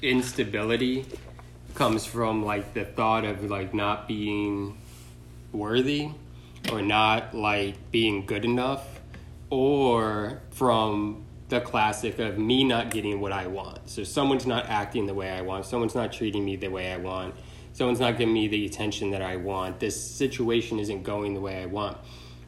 instability 0.00 1.04
comes 1.74 2.06
from 2.06 2.44
like 2.44 2.72
the 2.72 2.84
thought 2.84 3.24
of 3.24 3.50
like 3.50 3.74
not 3.74 4.08
being 4.08 4.78
worthy 5.54 6.10
or 6.72 6.82
not 6.82 7.34
like 7.34 7.90
being 7.90 8.26
good 8.26 8.44
enough 8.44 9.00
or 9.50 10.40
from 10.50 11.24
the 11.48 11.60
classic 11.60 12.18
of 12.18 12.38
me 12.38 12.64
not 12.64 12.90
getting 12.90 13.20
what 13.20 13.32
I 13.32 13.46
want. 13.46 13.88
So 13.88 14.02
someone's 14.02 14.46
not 14.46 14.66
acting 14.68 15.06
the 15.06 15.14
way 15.14 15.30
I 15.30 15.42
want, 15.42 15.66
someone's 15.66 15.94
not 15.94 16.12
treating 16.12 16.44
me 16.44 16.56
the 16.56 16.68
way 16.68 16.92
I 16.92 16.96
want, 16.96 17.34
someone's 17.72 18.00
not 18.00 18.18
giving 18.18 18.34
me 18.34 18.48
the 18.48 18.66
attention 18.66 19.10
that 19.10 19.22
I 19.22 19.36
want. 19.36 19.80
This 19.80 20.00
situation 20.00 20.78
isn't 20.78 21.02
going 21.02 21.34
the 21.34 21.40
way 21.40 21.62
I 21.62 21.66
want. 21.66 21.98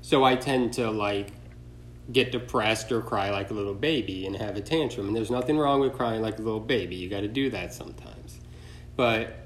So 0.01 0.25
I 0.25 0.37
tend 0.37 0.75
to 0.75 0.91
like 0.91 1.33
get 2.11 2.33
depressed 2.33 2.93
or 2.93 3.01
cry 3.03 3.31
like 3.31 3.51
a 3.51 3.55
little 3.55 3.75
baby 3.75 4.27
and 4.27 4.37
have 4.37 4.57
a 4.57 4.61
tantrum. 4.61 5.09
And 5.09 5.17
there's 5.17 5.31
nothing 5.31 5.59
wrong 5.59 5.81
with 5.81 5.93
crying 5.93 6.23
like 6.23 6.39
a 6.39 6.43
little 6.43 6.61
baby. 6.61 6.97
You 6.97 7.09
got 7.09 7.21
to 7.21 7.29
do 7.29 7.51
that 7.51 7.75
sometimes. 7.75 8.41
But 8.95 9.37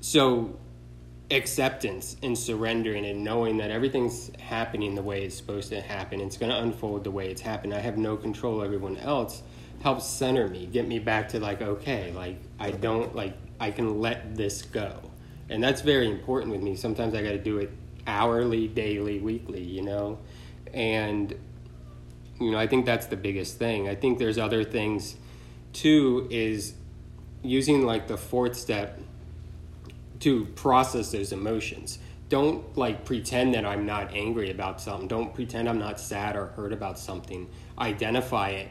so 0.00 0.58
acceptance 1.32 2.16
and 2.22 2.36
surrendering 2.36 3.06
and 3.06 3.24
knowing 3.24 3.56
that 3.58 3.70
everything's 3.70 4.30
happening 4.38 4.94
the 4.94 5.02
way 5.02 5.24
it's 5.24 5.36
supposed 5.36 5.70
to 5.70 5.80
happen, 5.80 6.20
it's 6.20 6.36
going 6.36 6.50
to 6.50 6.58
unfold 6.58 7.04
the 7.04 7.10
way 7.10 7.30
it's 7.30 7.40
happened. 7.40 7.74
I 7.74 7.80
have 7.80 7.96
no 7.96 8.16
control 8.16 8.62
everyone 8.62 8.96
else 8.98 9.42
helps 9.82 10.06
center 10.06 10.48
me, 10.48 10.66
get 10.66 10.86
me 10.86 10.98
back 10.98 11.28
to 11.30 11.40
like 11.40 11.60
okay, 11.60 12.12
like 12.12 12.36
I 12.58 12.70
don't 12.70 13.14
like 13.14 13.34
I 13.60 13.70
can 13.70 14.00
let 14.00 14.36
this 14.36 14.62
go. 14.62 14.98
And 15.48 15.62
that's 15.62 15.82
very 15.82 16.10
important 16.10 16.52
with 16.52 16.62
me. 16.62 16.76
Sometimes 16.76 17.14
I 17.14 17.22
got 17.22 17.30
to 17.32 17.38
do 17.38 17.58
it 17.58 17.70
hourly, 18.06 18.68
daily, 18.68 19.18
weekly, 19.18 19.62
you 19.62 19.82
know. 19.82 20.18
And 20.72 21.34
you 22.40 22.50
know, 22.50 22.58
I 22.58 22.66
think 22.66 22.86
that's 22.86 23.06
the 23.06 23.16
biggest 23.16 23.58
thing. 23.58 23.88
I 23.88 23.94
think 23.94 24.18
there's 24.18 24.38
other 24.38 24.64
things 24.64 25.16
too 25.72 26.28
is 26.30 26.74
using 27.42 27.84
like 27.84 28.06
the 28.06 28.16
fourth 28.16 28.56
step 28.56 29.00
to 30.22 30.46
process 30.54 31.12
those 31.12 31.32
emotions. 31.32 31.98
Don't 32.28 32.76
like 32.78 33.04
pretend 33.04 33.54
that 33.54 33.66
I'm 33.66 33.84
not 33.84 34.14
angry 34.14 34.50
about 34.50 34.80
something. 34.80 35.08
Don't 35.08 35.34
pretend 35.34 35.68
I'm 35.68 35.78
not 35.78 36.00
sad 36.00 36.36
or 36.36 36.46
hurt 36.46 36.72
about 36.72 36.98
something. 36.98 37.48
Identify 37.78 38.50
it, 38.50 38.68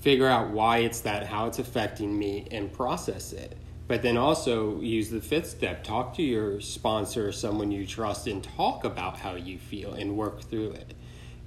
figure 0.00 0.28
out 0.28 0.50
why 0.50 0.78
it's 0.78 1.00
that, 1.00 1.26
how 1.26 1.46
it's 1.46 1.58
affecting 1.58 2.18
me, 2.18 2.48
and 2.50 2.72
process 2.72 3.32
it. 3.32 3.58
But 3.86 4.02
then 4.02 4.16
also 4.16 4.80
use 4.80 5.10
the 5.10 5.20
fifth 5.20 5.50
step 5.50 5.84
talk 5.84 6.14
to 6.14 6.22
your 6.22 6.60
sponsor 6.60 7.28
or 7.28 7.32
someone 7.32 7.70
you 7.70 7.86
trust 7.86 8.26
and 8.26 8.42
talk 8.42 8.84
about 8.84 9.18
how 9.18 9.34
you 9.34 9.58
feel 9.58 9.92
and 9.92 10.16
work 10.16 10.42
through 10.42 10.70
it. 10.70 10.94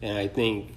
And 0.01 0.17
I 0.17 0.27
think 0.27 0.73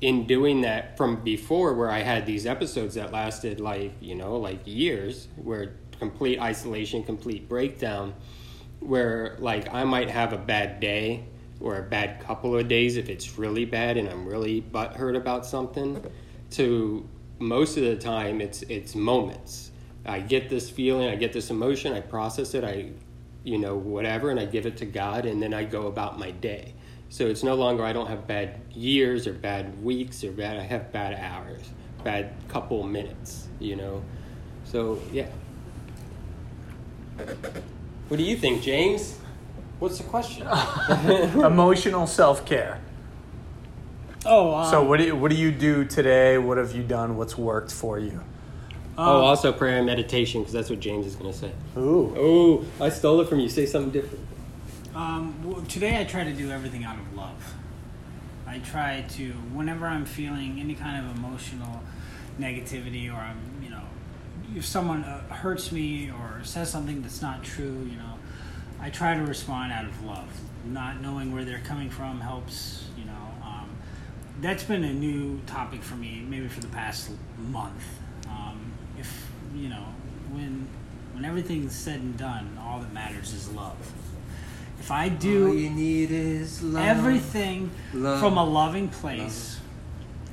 in 0.00 0.26
doing 0.26 0.62
that 0.62 0.96
from 0.96 1.22
before, 1.22 1.74
where 1.74 1.90
I 1.90 2.00
had 2.00 2.26
these 2.26 2.46
episodes 2.46 2.94
that 2.94 3.12
lasted 3.12 3.60
like, 3.60 3.92
you 4.00 4.14
know, 4.14 4.36
like 4.36 4.60
years, 4.64 5.28
where 5.36 5.74
complete 6.10 6.40
isolation, 6.40 7.02
complete 7.02 7.48
breakdown, 7.48 8.14
where 8.80 9.36
like 9.38 9.72
I 9.72 9.84
might 9.84 10.10
have 10.10 10.32
a 10.32 10.38
bad 10.38 10.80
day 10.80 11.24
or 11.60 11.78
a 11.78 11.82
bad 11.82 12.20
couple 12.20 12.56
of 12.56 12.68
days 12.68 12.96
if 12.96 13.08
it's 13.08 13.38
really 13.38 13.64
bad 13.64 13.96
and 13.96 14.08
I'm 14.08 14.26
really 14.26 14.60
butthurt 14.60 15.16
about 15.16 15.46
something, 15.46 16.04
to 16.52 17.08
most 17.38 17.76
of 17.76 17.84
the 17.84 17.96
time 17.96 18.40
it's 18.40 18.62
it's 18.62 18.94
moments 18.94 19.70
I 20.06 20.20
get 20.20 20.50
this 20.50 20.68
feeling, 20.68 21.08
I 21.08 21.16
get 21.16 21.32
this 21.32 21.50
emotion, 21.50 21.92
I 21.94 22.00
process 22.00 22.54
it, 22.54 22.62
I, 22.62 22.90
you 23.42 23.58
know, 23.58 23.74
whatever, 23.74 24.30
and 24.30 24.38
I 24.38 24.44
give 24.44 24.66
it 24.66 24.76
to 24.78 24.86
God, 24.86 25.24
and 25.24 25.42
then 25.42 25.54
I 25.54 25.64
go 25.64 25.86
about 25.86 26.18
my 26.18 26.30
day. 26.30 26.74
So 27.08 27.26
it's 27.26 27.42
no 27.42 27.54
longer 27.54 27.84
I 27.84 27.92
don't 27.92 28.08
have 28.08 28.26
bad 28.26 28.60
years 28.72 29.26
or 29.26 29.32
bad 29.32 29.82
weeks 29.82 30.22
or 30.24 30.32
bad, 30.32 30.58
I 30.58 30.62
have 30.62 30.92
bad 30.92 31.14
hours, 31.14 31.62
bad 32.02 32.32
couple 32.48 32.82
minutes, 32.82 33.48
you 33.60 33.76
know. 33.76 34.02
So, 34.64 35.00
yeah. 35.12 35.28
What 38.08 38.16
do 38.16 38.22
you 38.22 38.36
think, 38.36 38.62
James? 38.62 39.18
What's 39.78 39.98
the 39.98 40.04
question? 40.04 40.46
Emotional 41.44 42.06
self 42.06 42.46
care. 42.46 42.80
Oh, 44.26 44.54
um, 44.54 44.70
So 44.70 44.82
what 44.82 44.98
do 44.98 45.04
you, 45.06 45.16
what 45.16 45.30
do 45.30 45.36
you 45.36 45.50
do 45.50 45.84
today? 45.84 46.38
What 46.38 46.58
have 46.58 46.74
you 46.74 46.82
done? 46.82 47.16
What's 47.16 47.36
worked 47.36 47.72
for 47.72 47.98
you? 47.98 48.20
oh, 48.96 49.22
also 49.22 49.52
prayer 49.52 49.78
and 49.78 49.86
meditation, 49.86 50.40
because 50.42 50.52
that's 50.52 50.70
what 50.70 50.78
James 50.80 51.06
is 51.06 51.16
going 51.16 51.32
to 51.32 51.36
say. 51.36 51.50
Ooh. 51.76 52.16
ooh, 52.16 52.66
I 52.80 52.88
stole 52.90 53.20
it 53.20 53.28
from 53.28 53.40
you. 53.40 53.48
Say 53.48 53.66
something 53.66 53.90
different. 53.90 54.24
Um, 54.94 55.34
well, 55.44 55.62
today 55.62 56.00
I 56.00 56.04
try 56.04 56.22
to 56.22 56.32
do 56.32 56.50
everything 56.50 56.84
out 56.84 56.96
of 56.96 57.14
love. 57.14 57.54
I 58.46 58.58
try 58.58 59.04
to, 59.16 59.32
whenever 59.52 59.86
I'm 59.86 60.04
feeling 60.04 60.60
any 60.60 60.74
kind 60.74 61.04
of 61.04 61.16
emotional 61.16 61.82
negativity, 62.38 63.12
or 63.12 63.16
I'm, 63.16 63.38
you 63.60 63.63
know, 63.63 63.63
if 64.54 64.64
someone 64.64 65.02
uh, 65.04 65.20
hurts 65.32 65.72
me 65.72 66.10
or 66.10 66.40
says 66.44 66.70
something 66.70 67.02
that's 67.02 67.20
not 67.22 67.42
true, 67.42 67.86
you 67.90 67.96
know, 67.96 68.14
I 68.80 68.90
try 68.90 69.14
to 69.14 69.22
respond 69.22 69.72
out 69.72 69.84
of 69.84 70.04
love. 70.04 70.28
Not 70.66 71.00
knowing 71.00 71.32
where 71.34 71.44
they're 71.44 71.60
coming 71.64 71.90
from 71.90 72.20
helps, 72.20 72.84
you 72.96 73.04
know. 73.04 73.12
Um, 73.44 73.68
that's 74.40 74.62
been 74.64 74.84
a 74.84 74.92
new 74.92 75.40
topic 75.46 75.82
for 75.82 75.94
me, 75.96 76.24
maybe 76.28 76.48
for 76.48 76.60
the 76.60 76.68
past 76.68 77.10
month. 77.38 77.82
Um, 78.28 78.72
if 78.98 79.26
you 79.54 79.68
know, 79.68 79.84
when 80.32 80.66
when 81.12 81.24
everything's 81.24 81.74
said 81.74 82.00
and 82.00 82.16
done, 82.16 82.58
all 82.62 82.80
that 82.80 82.92
matters 82.92 83.32
is 83.32 83.50
love. 83.52 83.76
If 84.80 84.90
I 84.90 85.08
do 85.08 85.48
All 85.48 85.54
you 85.54 85.70
need 85.70 86.10
is 86.10 86.62
love. 86.62 86.84
everything 86.84 87.70
love, 87.94 88.20
from 88.20 88.36
a 88.36 88.44
loving 88.44 88.88
place, 88.88 89.58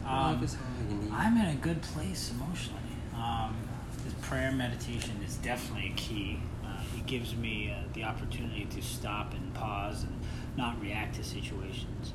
Love 0.03 0.37
um, 0.37 0.43
is 0.43 0.55
all 0.55 0.89
you 0.89 0.97
need. 0.97 1.11
I'm 1.13 1.37
in 1.37 1.45
a 1.45 1.55
good 1.55 1.81
place 1.81 2.31
emotionally. 2.31 2.80
Prayer 4.31 4.53
meditation 4.53 5.19
is 5.27 5.35
definitely 5.35 5.89
a 5.89 5.97
key. 5.97 6.39
Uh, 6.63 6.69
it 6.95 7.05
gives 7.05 7.35
me 7.35 7.69
uh, 7.69 7.83
the 7.91 8.05
opportunity 8.05 8.63
to 8.63 8.81
stop 8.81 9.33
and 9.33 9.53
pause 9.53 10.03
and 10.03 10.21
not 10.55 10.81
react 10.81 11.15
to 11.15 11.23
situations. 11.25 12.13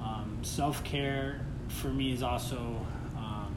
Um, 0.00 0.38
Self 0.42 0.84
care 0.84 1.44
for 1.66 1.88
me 1.88 2.12
is 2.12 2.22
also, 2.22 2.86
um, 3.16 3.52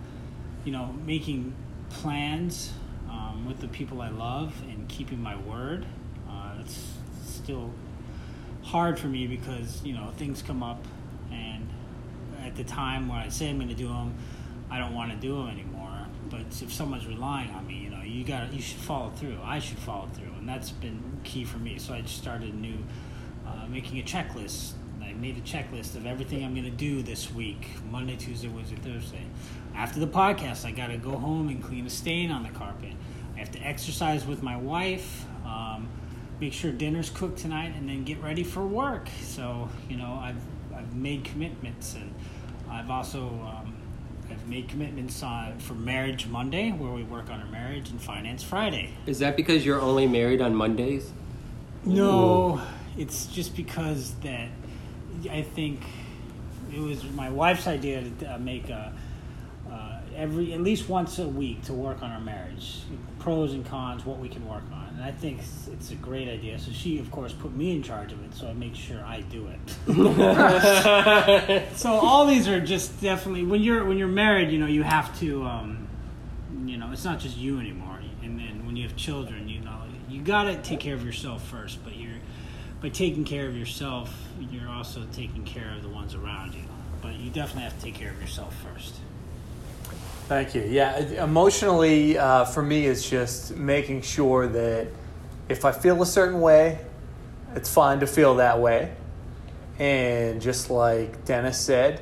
you 0.66 0.72
know, 0.72 0.95
making 1.06 1.54
plans 1.91 2.74
um, 3.08 3.45
with 3.47 3.60
the 3.60 3.68
people 3.68 4.02
I 4.02 4.10
love 4.10 4.60
and 4.64 4.89
keeping 4.89 5.22
my 5.22 5.36
word. 5.36 5.86
Uh, 6.28 6.56
it's 6.60 6.95
still 7.24 7.70
hard 8.64 8.97
for 8.97 9.10
me 9.10 9.28
because 9.28 9.80
you 9.86 9.93
know 9.93 10.12
things 10.18 10.41
come 10.41 10.64
up 10.64 10.84
and 11.32 11.70
at 12.43 12.56
the 12.56 12.64
time 12.64 13.08
when 13.08 13.20
I 13.20 13.30
say 13.30 13.52
I'm 13.52 13.58
going 13.58 13.70
to 13.70 13.76
do 13.76 13.89
them, 13.89 14.16
I 14.72 14.80
don't 14.80 14.95
want 14.95 15.12
to 15.12 15.18
do 15.18 15.36
them 15.36 15.49
anymore. 15.49 16.08
But 16.32 16.62
if 16.62 16.74
someone's 16.74 17.06
relying 17.06 17.52
on 17.52 17.68
me, 17.68 17.81
you 18.12 18.24
got 18.24 18.53
you 18.53 18.62
should 18.62 18.80
follow 18.80 19.09
through. 19.12 19.38
I 19.43 19.59
should 19.59 19.80
follow 19.80 20.07
through, 20.07 20.34
and 20.38 20.47
that's 20.47 20.72
been 20.72 21.01
key 21.24 21.43
for 21.43 21.57
me. 21.57 21.78
So 21.80 21.93
I 21.93 22.01
just 22.01 22.18
started 22.18 22.53
new, 22.53 22.78
uh, 23.47 23.68
making 23.70 23.99
a 23.99 24.03
checklist. 24.03 24.74
I 25.01 25.14
made 25.14 25.38
a 25.38 25.41
checklist 25.41 25.95
of 25.95 26.05
everything 26.05 26.43
I'm 26.45 26.53
going 26.53 26.66
to 26.66 26.72
do 26.72 27.01
this 27.01 27.34
week: 27.34 27.68
Monday, 27.89 28.16
Tuesday, 28.16 28.47
Wednesday, 28.47 28.78
Thursday. 28.78 29.26
After 29.76 29.99
the 29.99 30.07
podcast, 30.07 30.66
I 30.66 30.72
got 30.72 30.88
to 30.88 30.97
go 30.97 31.12
home 31.12 31.49
and 31.49 31.64
clean 31.64 31.86
a 31.86 31.89
stain 31.89 32.32
on 32.32 32.43
the 32.43 32.49
carpet. 32.49 32.93
I 33.36 33.39
have 33.39 33.51
to 33.51 33.59
exercise 33.59 34.26
with 34.26 34.43
my 34.43 34.57
wife. 34.57 35.26
Um, 35.45 35.89
make 36.39 36.53
sure 36.53 36.72
dinner's 36.72 37.09
cooked 37.09 37.39
tonight, 37.39 37.74
and 37.76 37.88
then 37.88 38.03
get 38.03 38.22
ready 38.22 38.43
for 38.43 38.66
work. 38.66 39.07
So 39.22 39.70
you 39.89 39.97
know, 39.97 40.20
I've 40.22 40.41
I've 40.76 40.95
made 40.95 41.24
commitments, 41.24 41.95
and 41.95 42.14
I've 42.70 42.89
also 42.89 43.28
um, 43.28 43.81
I've 44.32 44.48
made 44.48 44.70
commitments 44.70 45.22
uh, 45.22 45.52
for 45.58 45.74
Marriage 45.74 46.28
Monday, 46.28 46.72
where 46.72 46.92
we 46.92 47.04
work 47.04 47.30
on 47.30 47.42
our 47.42 47.48
marriage, 47.48 47.90
and 47.90 48.02
Finance 48.02 48.44
Friday. 48.44 48.92
Is 49.06 49.20
that 49.20 49.36
because 49.36 49.66
you're 49.66 49.82
only 49.82 50.08
married 50.08 50.42
on 50.42 50.56
Mondays? 50.56 51.12
No, 51.84 52.62
it's 52.98 53.26
just 53.26 53.56
because 53.56 54.14
that 54.22 54.48
I 55.30 55.42
think 55.42 55.82
it 56.74 56.80
was 56.80 57.04
my 57.12 57.30
wife's 57.30 57.68
idea 57.68 58.04
to 58.20 58.36
uh, 58.36 58.38
make 58.38 58.70
a, 58.70 58.94
uh, 59.70 60.00
every 60.16 60.54
at 60.54 60.62
least 60.62 60.88
once 60.88 61.20
a 61.20 61.28
week 61.28 61.64
to 61.64 61.74
work 61.74 62.02
on 62.02 62.12
our 62.12 62.22
marriage, 62.22 62.80
pros 63.20 63.54
and 63.54 63.66
cons, 63.66 64.06
what 64.06 64.20
we 64.20 64.30
can 64.30 64.48
work 64.48 64.64
on, 64.72 64.91
and 65.02 65.10
I 65.10 65.18
think 65.18 65.39
it's, 65.74 65.89
a 65.89 65.95
great 65.95 66.28
idea. 66.30 66.60
So 66.60 66.72
she, 66.72 66.99
of 66.99 67.10
course, 67.10 67.34
put 67.34 67.56
me 67.56 67.72
in 67.72 67.82
charge 67.82 68.14
of 68.14 68.24
it, 68.24 68.36
so 68.36 68.47
I 68.47 68.54
make 68.54 68.76
sure 68.76 69.04
I 69.04 69.22
do 69.22 69.47
it. 69.47 69.60
so 71.76 71.91
all 71.91 72.28
these 72.28 72.47
are 72.47 72.62
just 72.62 73.02
definitely 73.02 73.43
when 73.43 73.62
you're 73.62 73.84
when 73.84 73.97
you're 73.97 74.08
married, 74.08 74.52
you 74.52 74.60
know, 74.60 74.68
you 74.68 74.84
have 74.84 75.18
to, 75.20 75.43
um, 75.43 75.88
you 76.66 76.78
know, 76.78 76.91
it's 76.91 77.04
not 77.04 77.20
just 77.20 77.36
you 77.36 77.60
anymore, 77.60 77.99
and 78.22 78.39
then 78.39 78.64
when 78.68 78.76
you 78.76 78.84
have 78.84 78.95
children, 78.95 79.49
you 79.49 79.60
know, 79.62 79.82
you 80.08 80.22
got 80.22 80.43
to 80.43 80.56
take 80.58 80.80
care 80.80 80.93
of 80.93 81.04
yourself 81.04 81.43
first, 81.47 81.84
but 81.84 81.95
you're 81.95 82.20
by 82.80 82.89
taking 82.89 83.24
care 83.24 83.47
of 83.47 83.58
yourself, 83.58 84.14
you're 84.52 84.70
also 84.70 85.08
taking 85.14 85.43
care 85.43 85.74
of 85.76 85.82
the 85.82 85.89
ones 85.89 86.14
around 86.14 86.54
you. 86.54 86.64
But 87.02 87.16
you 87.16 87.32
definitely 87.32 87.64
have 87.64 87.76
to 87.76 87.86
take 87.86 87.95
care 87.95 88.12
of 88.12 88.22
yourself 88.22 88.56
first. 88.58 88.97
Thank 90.32 90.56
you. 90.56 90.62
Yeah, 90.62 90.98
emotionally, 90.98 92.18
uh, 92.18 92.46
for 92.46 92.64
me, 92.64 92.86
it's 92.86 93.10
just 93.10 93.58
making 93.58 94.02
sure 94.02 94.48
that 94.48 94.88
if 95.50 95.66
I 95.66 95.74
feel 95.74 96.02
a 96.02 96.06
certain 96.06 96.40
way, 96.40 96.80
it's 97.54 97.70
fine 97.70 98.00
to 98.00 98.08
feel 98.08 98.36
that 98.36 98.58
way. 98.58 98.96
And 99.78 100.42
just 100.42 100.70
like 100.70 101.26
Dennis 101.26 101.60
said, 101.60 102.00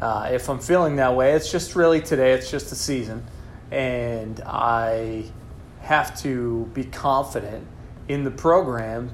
uh, 0.00 0.30
if 0.32 0.48
I'm 0.48 0.58
feeling 0.58 0.96
that 0.96 1.14
way, 1.14 1.34
it's 1.34 1.52
just 1.52 1.76
really 1.76 2.00
today, 2.00 2.32
it's 2.32 2.50
just 2.50 2.72
a 2.72 2.74
season. 2.74 3.26
And 3.70 4.40
I 4.46 5.24
have 5.82 6.18
to 6.22 6.64
be 6.72 6.84
confident 6.84 7.66
in 8.08 8.24
the 8.24 8.30
program 8.30 9.10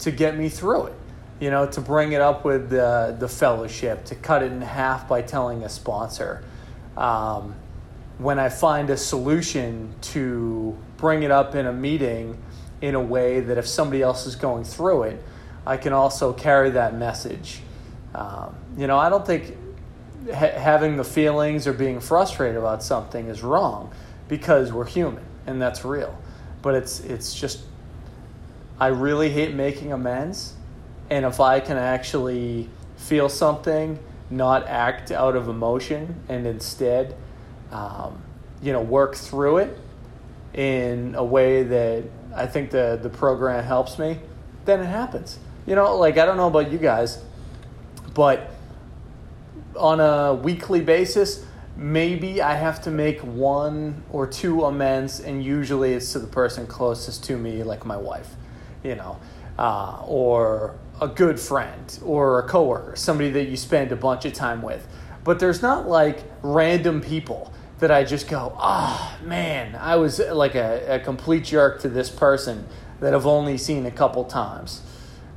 to 0.00 0.10
get 0.10 0.36
me 0.36 0.50
through 0.50 0.88
it. 0.88 0.94
You 1.40 1.48
know, 1.48 1.66
to 1.68 1.80
bring 1.80 2.12
it 2.12 2.20
up 2.20 2.44
with 2.44 2.68
the, 2.68 3.16
the 3.18 3.26
fellowship, 3.26 4.04
to 4.04 4.14
cut 4.16 4.42
it 4.42 4.52
in 4.52 4.60
half 4.60 5.08
by 5.08 5.22
telling 5.22 5.62
a 5.62 5.70
sponsor. 5.70 6.44
Um, 6.94 7.54
when 8.20 8.38
I 8.38 8.50
find 8.50 8.90
a 8.90 8.98
solution 8.98 9.94
to 10.02 10.76
bring 10.98 11.22
it 11.22 11.30
up 11.30 11.54
in 11.54 11.64
a 11.64 11.72
meeting 11.72 12.36
in 12.82 12.94
a 12.94 13.00
way 13.00 13.40
that 13.40 13.56
if 13.56 13.66
somebody 13.66 14.02
else 14.02 14.26
is 14.26 14.36
going 14.36 14.64
through 14.64 15.04
it, 15.04 15.24
I 15.66 15.78
can 15.78 15.94
also 15.94 16.34
carry 16.34 16.70
that 16.70 16.94
message. 16.94 17.62
Um, 18.14 18.54
you 18.76 18.86
know, 18.86 18.98
I 18.98 19.08
don't 19.08 19.24
think 19.24 19.56
ha- 20.26 20.58
having 20.58 20.98
the 20.98 21.04
feelings 21.04 21.66
or 21.66 21.72
being 21.72 21.98
frustrated 21.98 22.56
about 22.56 22.82
something 22.82 23.28
is 23.28 23.42
wrong 23.42 23.90
because 24.28 24.70
we're 24.70 24.84
human 24.84 25.24
and 25.46 25.60
that's 25.60 25.82
real. 25.82 26.18
But 26.60 26.74
it's 26.74 27.00
it's 27.00 27.32
just 27.34 27.60
I 28.78 28.88
really 28.88 29.30
hate 29.30 29.54
making 29.54 29.92
amends, 29.92 30.54
and 31.08 31.24
if 31.24 31.40
I 31.40 31.60
can 31.60 31.78
actually 31.78 32.68
feel 32.96 33.30
something, 33.30 33.98
not 34.28 34.66
act 34.66 35.10
out 35.10 35.36
of 35.36 35.48
emotion, 35.48 36.20
and 36.28 36.46
instead, 36.46 37.16
um, 37.70 38.22
you 38.62 38.72
know, 38.72 38.80
work 38.80 39.14
through 39.14 39.58
it 39.58 39.78
in 40.54 41.14
a 41.14 41.24
way 41.24 41.62
that 41.62 42.04
I 42.34 42.46
think 42.46 42.70
the 42.70 42.98
the 43.00 43.08
program 43.10 43.64
helps 43.64 43.98
me, 43.98 44.18
then 44.64 44.80
it 44.80 44.86
happens. 44.86 45.38
You 45.66 45.74
know, 45.74 45.96
like 45.96 46.18
I 46.18 46.24
don't 46.26 46.36
know 46.36 46.48
about 46.48 46.70
you 46.72 46.78
guys, 46.78 47.22
but 48.14 48.50
on 49.76 50.00
a 50.00 50.34
weekly 50.34 50.80
basis, 50.80 51.44
maybe 51.76 52.42
I 52.42 52.54
have 52.54 52.82
to 52.82 52.90
make 52.90 53.20
one 53.20 54.02
or 54.10 54.26
two 54.26 54.64
amends, 54.64 55.20
and 55.20 55.42
usually 55.44 55.92
it's 55.94 56.12
to 56.12 56.18
the 56.18 56.26
person 56.26 56.66
closest 56.66 57.24
to 57.24 57.36
me, 57.36 57.62
like 57.62 57.86
my 57.86 57.96
wife. 57.96 58.34
you 58.82 58.94
know, 58.94 59.18
uh, 59.58 60.02
or 60.06 60.74
a 61.00 61.08
good 61.08 61.38
friend 61.38 61.98
or 62.04 62.40
a 62.40 62.48
coworker, 62.48 62.96
somebody 62.96 63.30
that 63.30 63.44
you 63.48 63.56
spend 63.56 63.92
a 63.92 63.96
bunch 63.96 64.24
of 64.24 64.32
time 64.32 64.62
with. 64.62 64.86
But 65.24 65.38
there's 65.38 65.62
not 65.62 65.86
like 65.88 66.22
random 66.42 67.00
people 67.00 67.52
that 67.80 67.90
I 67.90 68.04
just 68.04 68.28
go, 68.28 68.54
oh 68.58 69.18
man, 69.24 69.74
I 69.74 69.96
was 69.96 70.18
like 70.18 70.54
a, 70.54 70.96
a 70.96 71.00
complete 71.00 71.44
jerk 71.44 71.80
to 71.82 71.88
this 71.88 72.10
person 72.10 72.66
that 73.00 73.14
I've 73.14 73.26
only 73.26 73.58
seen 73.58 73.86
a 73.86 73.90
couple 73.90 74.24
times. 74.24 74.82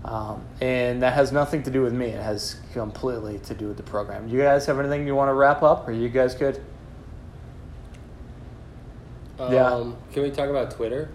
Um, 0.06 0.44
and 0.60 1.02
that 1.02 1.14
has 1.14 1.32
nothing 1.32 1.64
to 1.64 1.72
do 1.72 1.82
with 1.82 1.94
me. 1.94 2.08
It 2.08 2.22
has 2.22 2.58
completely 2.74 3.40
to 3.40 3.54
do 3.54 3.68
with 3.68 3.78
the 3.78 3.84
program. 3.84 4.28
You 4.28 4.40
guys 4.40 4.66
have 4.66 4.78
anything 4.80 5.08
you 5.08 5.16
want 5.16 5.30
to 5.30 5.34
wrap 5.34 5.64
up? 5.64 5.88
Are 5.88 5.94
you 5.94 6.10
guys 6.10 6.36
good? 6.36 6.62
Yeah. 9.40 9.68
Um, 9.68 9.98
can 10.12 10.24
we 10.24 10.32
talk 10.32 10.50
about 10.50 10.72
Twitter? 10.72 11.10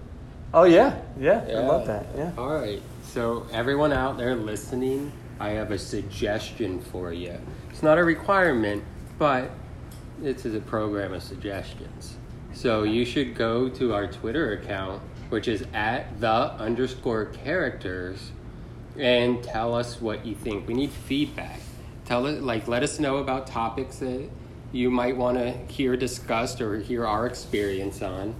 Oh 0.53 0.65
yeah, 0.65 1.01
yeah, 1.21 1.45
I 1.49 1.61
love 1.61 1.87
that. 1.87 2.07
Yeah. 2.17 2.33
All 2.39 2.55
right. 2.55 2.83
So 3.03 3.47
everyone 3.53 3.93
out 3.93 4.17
there 4.17 4.35
listening, 4.35 5.13
I 5.39 5.51
have 5.51 5.71
a 5.71 5.79
suggestion 5.79 6.81
for 6.81 7.13
you. 7.13 7.39
It's 7.71 7.83
not 7.83 7.99
a 7.99 8.05
requirement, 8.05 8.83
but 9.19 9.51
it's 10.23 10.45
a 10.45 10.61
program 10.61 11.13
of 11.13 11.23
suggestions. 11.23 12.17
So 12.53 12.83
you 12.83 13.05
should 13.05 13.35
go 13.35 13.69
to 13.69 13.95
our 13.95 14.07
Twitter 14.07 14.53
account, 14.53 15.03
which 15.29 15.49
is 15.49 15.65
at 15.73 16.21
the 16.21 16.53
underscore 16.55 17.27
characters, 17.27 18.33
and 18.99 19.43
tell 19.43 19.75
us 19.75 20.01
what 20.01 20.27
you 20.27 20.35
think. 20.35 20.67
We 20.67 20.75
need 20.75 20.91
feedback. 20.91 21.61
Tell 22.05 22.27
it 22.27 22.43
like 22.43 22.67
let 22.67 22.83
us 22.83 22.99
know 22.99 23.19
about 23.19 23.47
topics 23.47 23.99
that 23.99 24.29
you 24.73 24.91
might 24.91 25.17
want 25.17 25.39
to 25.39 25.53
hear 25.73 25.97
discussed 25.97 26.61
or 26.61 26.79
hear 26.81 27.07
our 27.07 27.27
experience 27.27 28.03
on. 28.03 28.35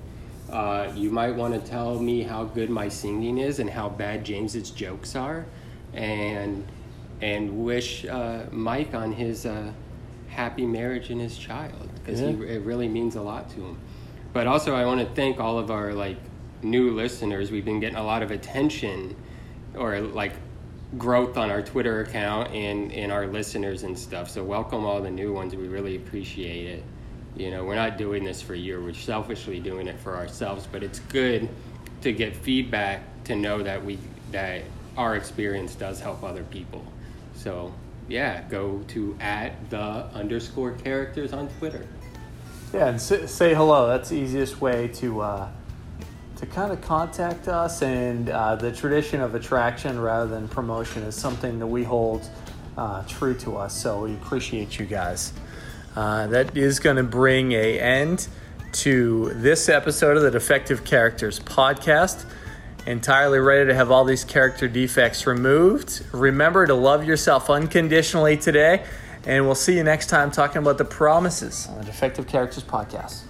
Uh, 0.51 0.91
you 0.95 1.11
might 1.11 1.37
want 1.37 1.53
to 1.53 1.71
tell 1.71 2.01
me 2.01 2.23
how 2.23 2.45
good 2.45 2.71
my 2.71 2.89
singing 2.89 3.37
is 3.39 3.59
and 3.59 3.69
how 3.69 3.89
bad 3.89 4.25
James's 4.25 4.71
jokes 4.71 5.15
are, 5.15 5.47
and 5.93 6.67
and 7.21 7.65
wish 7.65 8.07
uh, 8.07 8.45
Mike 8.51 8.95
on 8.95 9.13
his 9.13 9.45
uh, 9.45 9.73
happy 10.39 10.65
marriage 10.65 11.11
and 11.11 11.21
his 11.21 11.37
child 11.37 11.89
because 11.97 12.21
Yeah. 12.21 12.29
it 12.29 12.63
really 12.65 12.87
means 12.87 13.17
a 13.17 13.23
lot 13.23 13.51
to 13.51 13.57
him. 13.57 13.77
But 14.33 14.47
also, 14.47 14.73
I 14.73 14.85
want 14.87 15.01
to 15.01 15.07
thank 15.17 15.41
all 15.41 15.59
of 15.59 15.69
our 15.69 15.93
like 15.93 16.17
new 16.63 16.93
listeners. 16.93 17.51
We've 17.51 17.65
been 17.65 17.81
getting 17.81 17.99
a 17.99 18.05
lot 18.05 18.23
of 18.23 18.31
attention 18.31 19.17
or 19.77 19.99
like 20.01 20.35
growth 20.97 21.37
on 21.37 21.51
our 21.51 21.61
Twitter 21.61 22.03
account 22.03 22.53
and 22.53 22.93
and 22.93 23.11
our 23.11 23.27
listeners 23.27 23.83
and 23.83 23.99
stuff. 23.99 24.31
So 24.31 24.45
welcome 24.45 24.85
all 24.85 25.03
the 25.03 25.11
new 25.11 25.33
ones. 25.33 25.57
We 25.57 25.67
really 25.67 25.97
appreciate 25.97 26.67
it. 26.69 26.85
You 27.37 27.51
know, 27.51 27.65
we're 27.65 27.75
not 27.75 27.99
doing 27.99 28.23
this 28.23 28.41
for 28.41 28.55
you. 28.55 28.81
We're 28.81 28.95
selfishly 28.95 29.59
doing 29.59 29.89
it 29.89 29.99
for 29.99 30.15
ourselves, 30.17 30.69
but 30.71 30.85
it's 30.85 31.01
good 31.01 31.49
to 32.03 32.13
get 32.13 32.37
feedback 32.37 33.01
to 33.25 33.35
know 33.35 33.65
that 33.65 33.85
we 33.85 33.99
that 34.31 34.63
our 34.97 35.17
experience 35.17 35.75
does 35.75 35.99
help 36.01 36.23
other 36.23 36.45
people. 36.45 36.85
So 37.35 37.73
yeah, 38.09 38.43
go 38.49 38.83
to 38.89 39.17
at 39.21 39.71
the 39.71 39.79
underscore 39.79 40.73
characters 40.73 41.33
on 41.33 41.49
Twitter. 41.59 41.87
Yeah, 42.73 42.89
and 42.89 43.01
say, 43.01 43.55
hello. 43.55 43.87
That's 43.89 44.11
the 44.11 44.17
easiest 44.17 44.61
way 44.61 44.89
to 44.89 45.21
uh, 45.21 45.49
to 46.37 46.47
kind 46.47 46.73
of 46.73 46.81
contact 46.81 47.49
us. 47.49 47.83
And 47.83 48.29
uh, 48.29 48.57
the 48.57 48.73
tradition 48.73 49.21
of 49.21 49.35
attraction 49.35 50.01
rather 50.01 50.29
than 50.29 50.49
promotion 50.49 51.03
is 51.03 51.15
something 51.15 51.59
that 51.59 51.67
we 51.67 51.85
hold 51.85 52.29
uh, 52.77 53.03
true 53.09 53.35
to 53.35 53.57
us. 53.57 53.77
So 53.81 54.05
we 54.05 54.15
appreciate 54.15 54.79
you 54.79 54.87
guys. 54.87 55.33
Uh, 55.97 56.27
that 56.29 56.57
is 56.57 56.79
going 56.79 56.97
to 56.97 57.03
bring 57.03 57.53
a 57.53 57.81
end 57.81 58.29
to 58.71 59.33
this 59.35 59.69
episode 59.69 60.17
of 60.17 60.23
the 60.23 60.31
Defective 60.31 60.85
Characters 60.85 61.41
podcast. 61.41 62.25
Entirely 62.89 63.39
ready 63.39 63.67
to 63.69 63.75
have 63.75 63.91
all 63.91 64.07
these 64.07 64.25
character 64.25 64.67
defects 64.67 65.27
removed. 65.27 66.03
Remember 66.11 66.67
to 66.67 66.73
love 66.73 67.05
yourself 67.05 67.51
unconditionally 67.51 68.39
today, 68.39 68.83
and 69.27 69.45
we'll 69.45 69.55
see 69.55 69.77
you 69.77 69.85
next 69.85 70.07
time 70.07 70.31
talking 70.31 70.63
about 70.63 70.79
the 70.79 70.87
promises 70.87 71.67
on 71.69 71.77
the 71.77 71.85
Defective 71.85 72.27
Characters 72.27 72.65
podcast. 72.65 73.28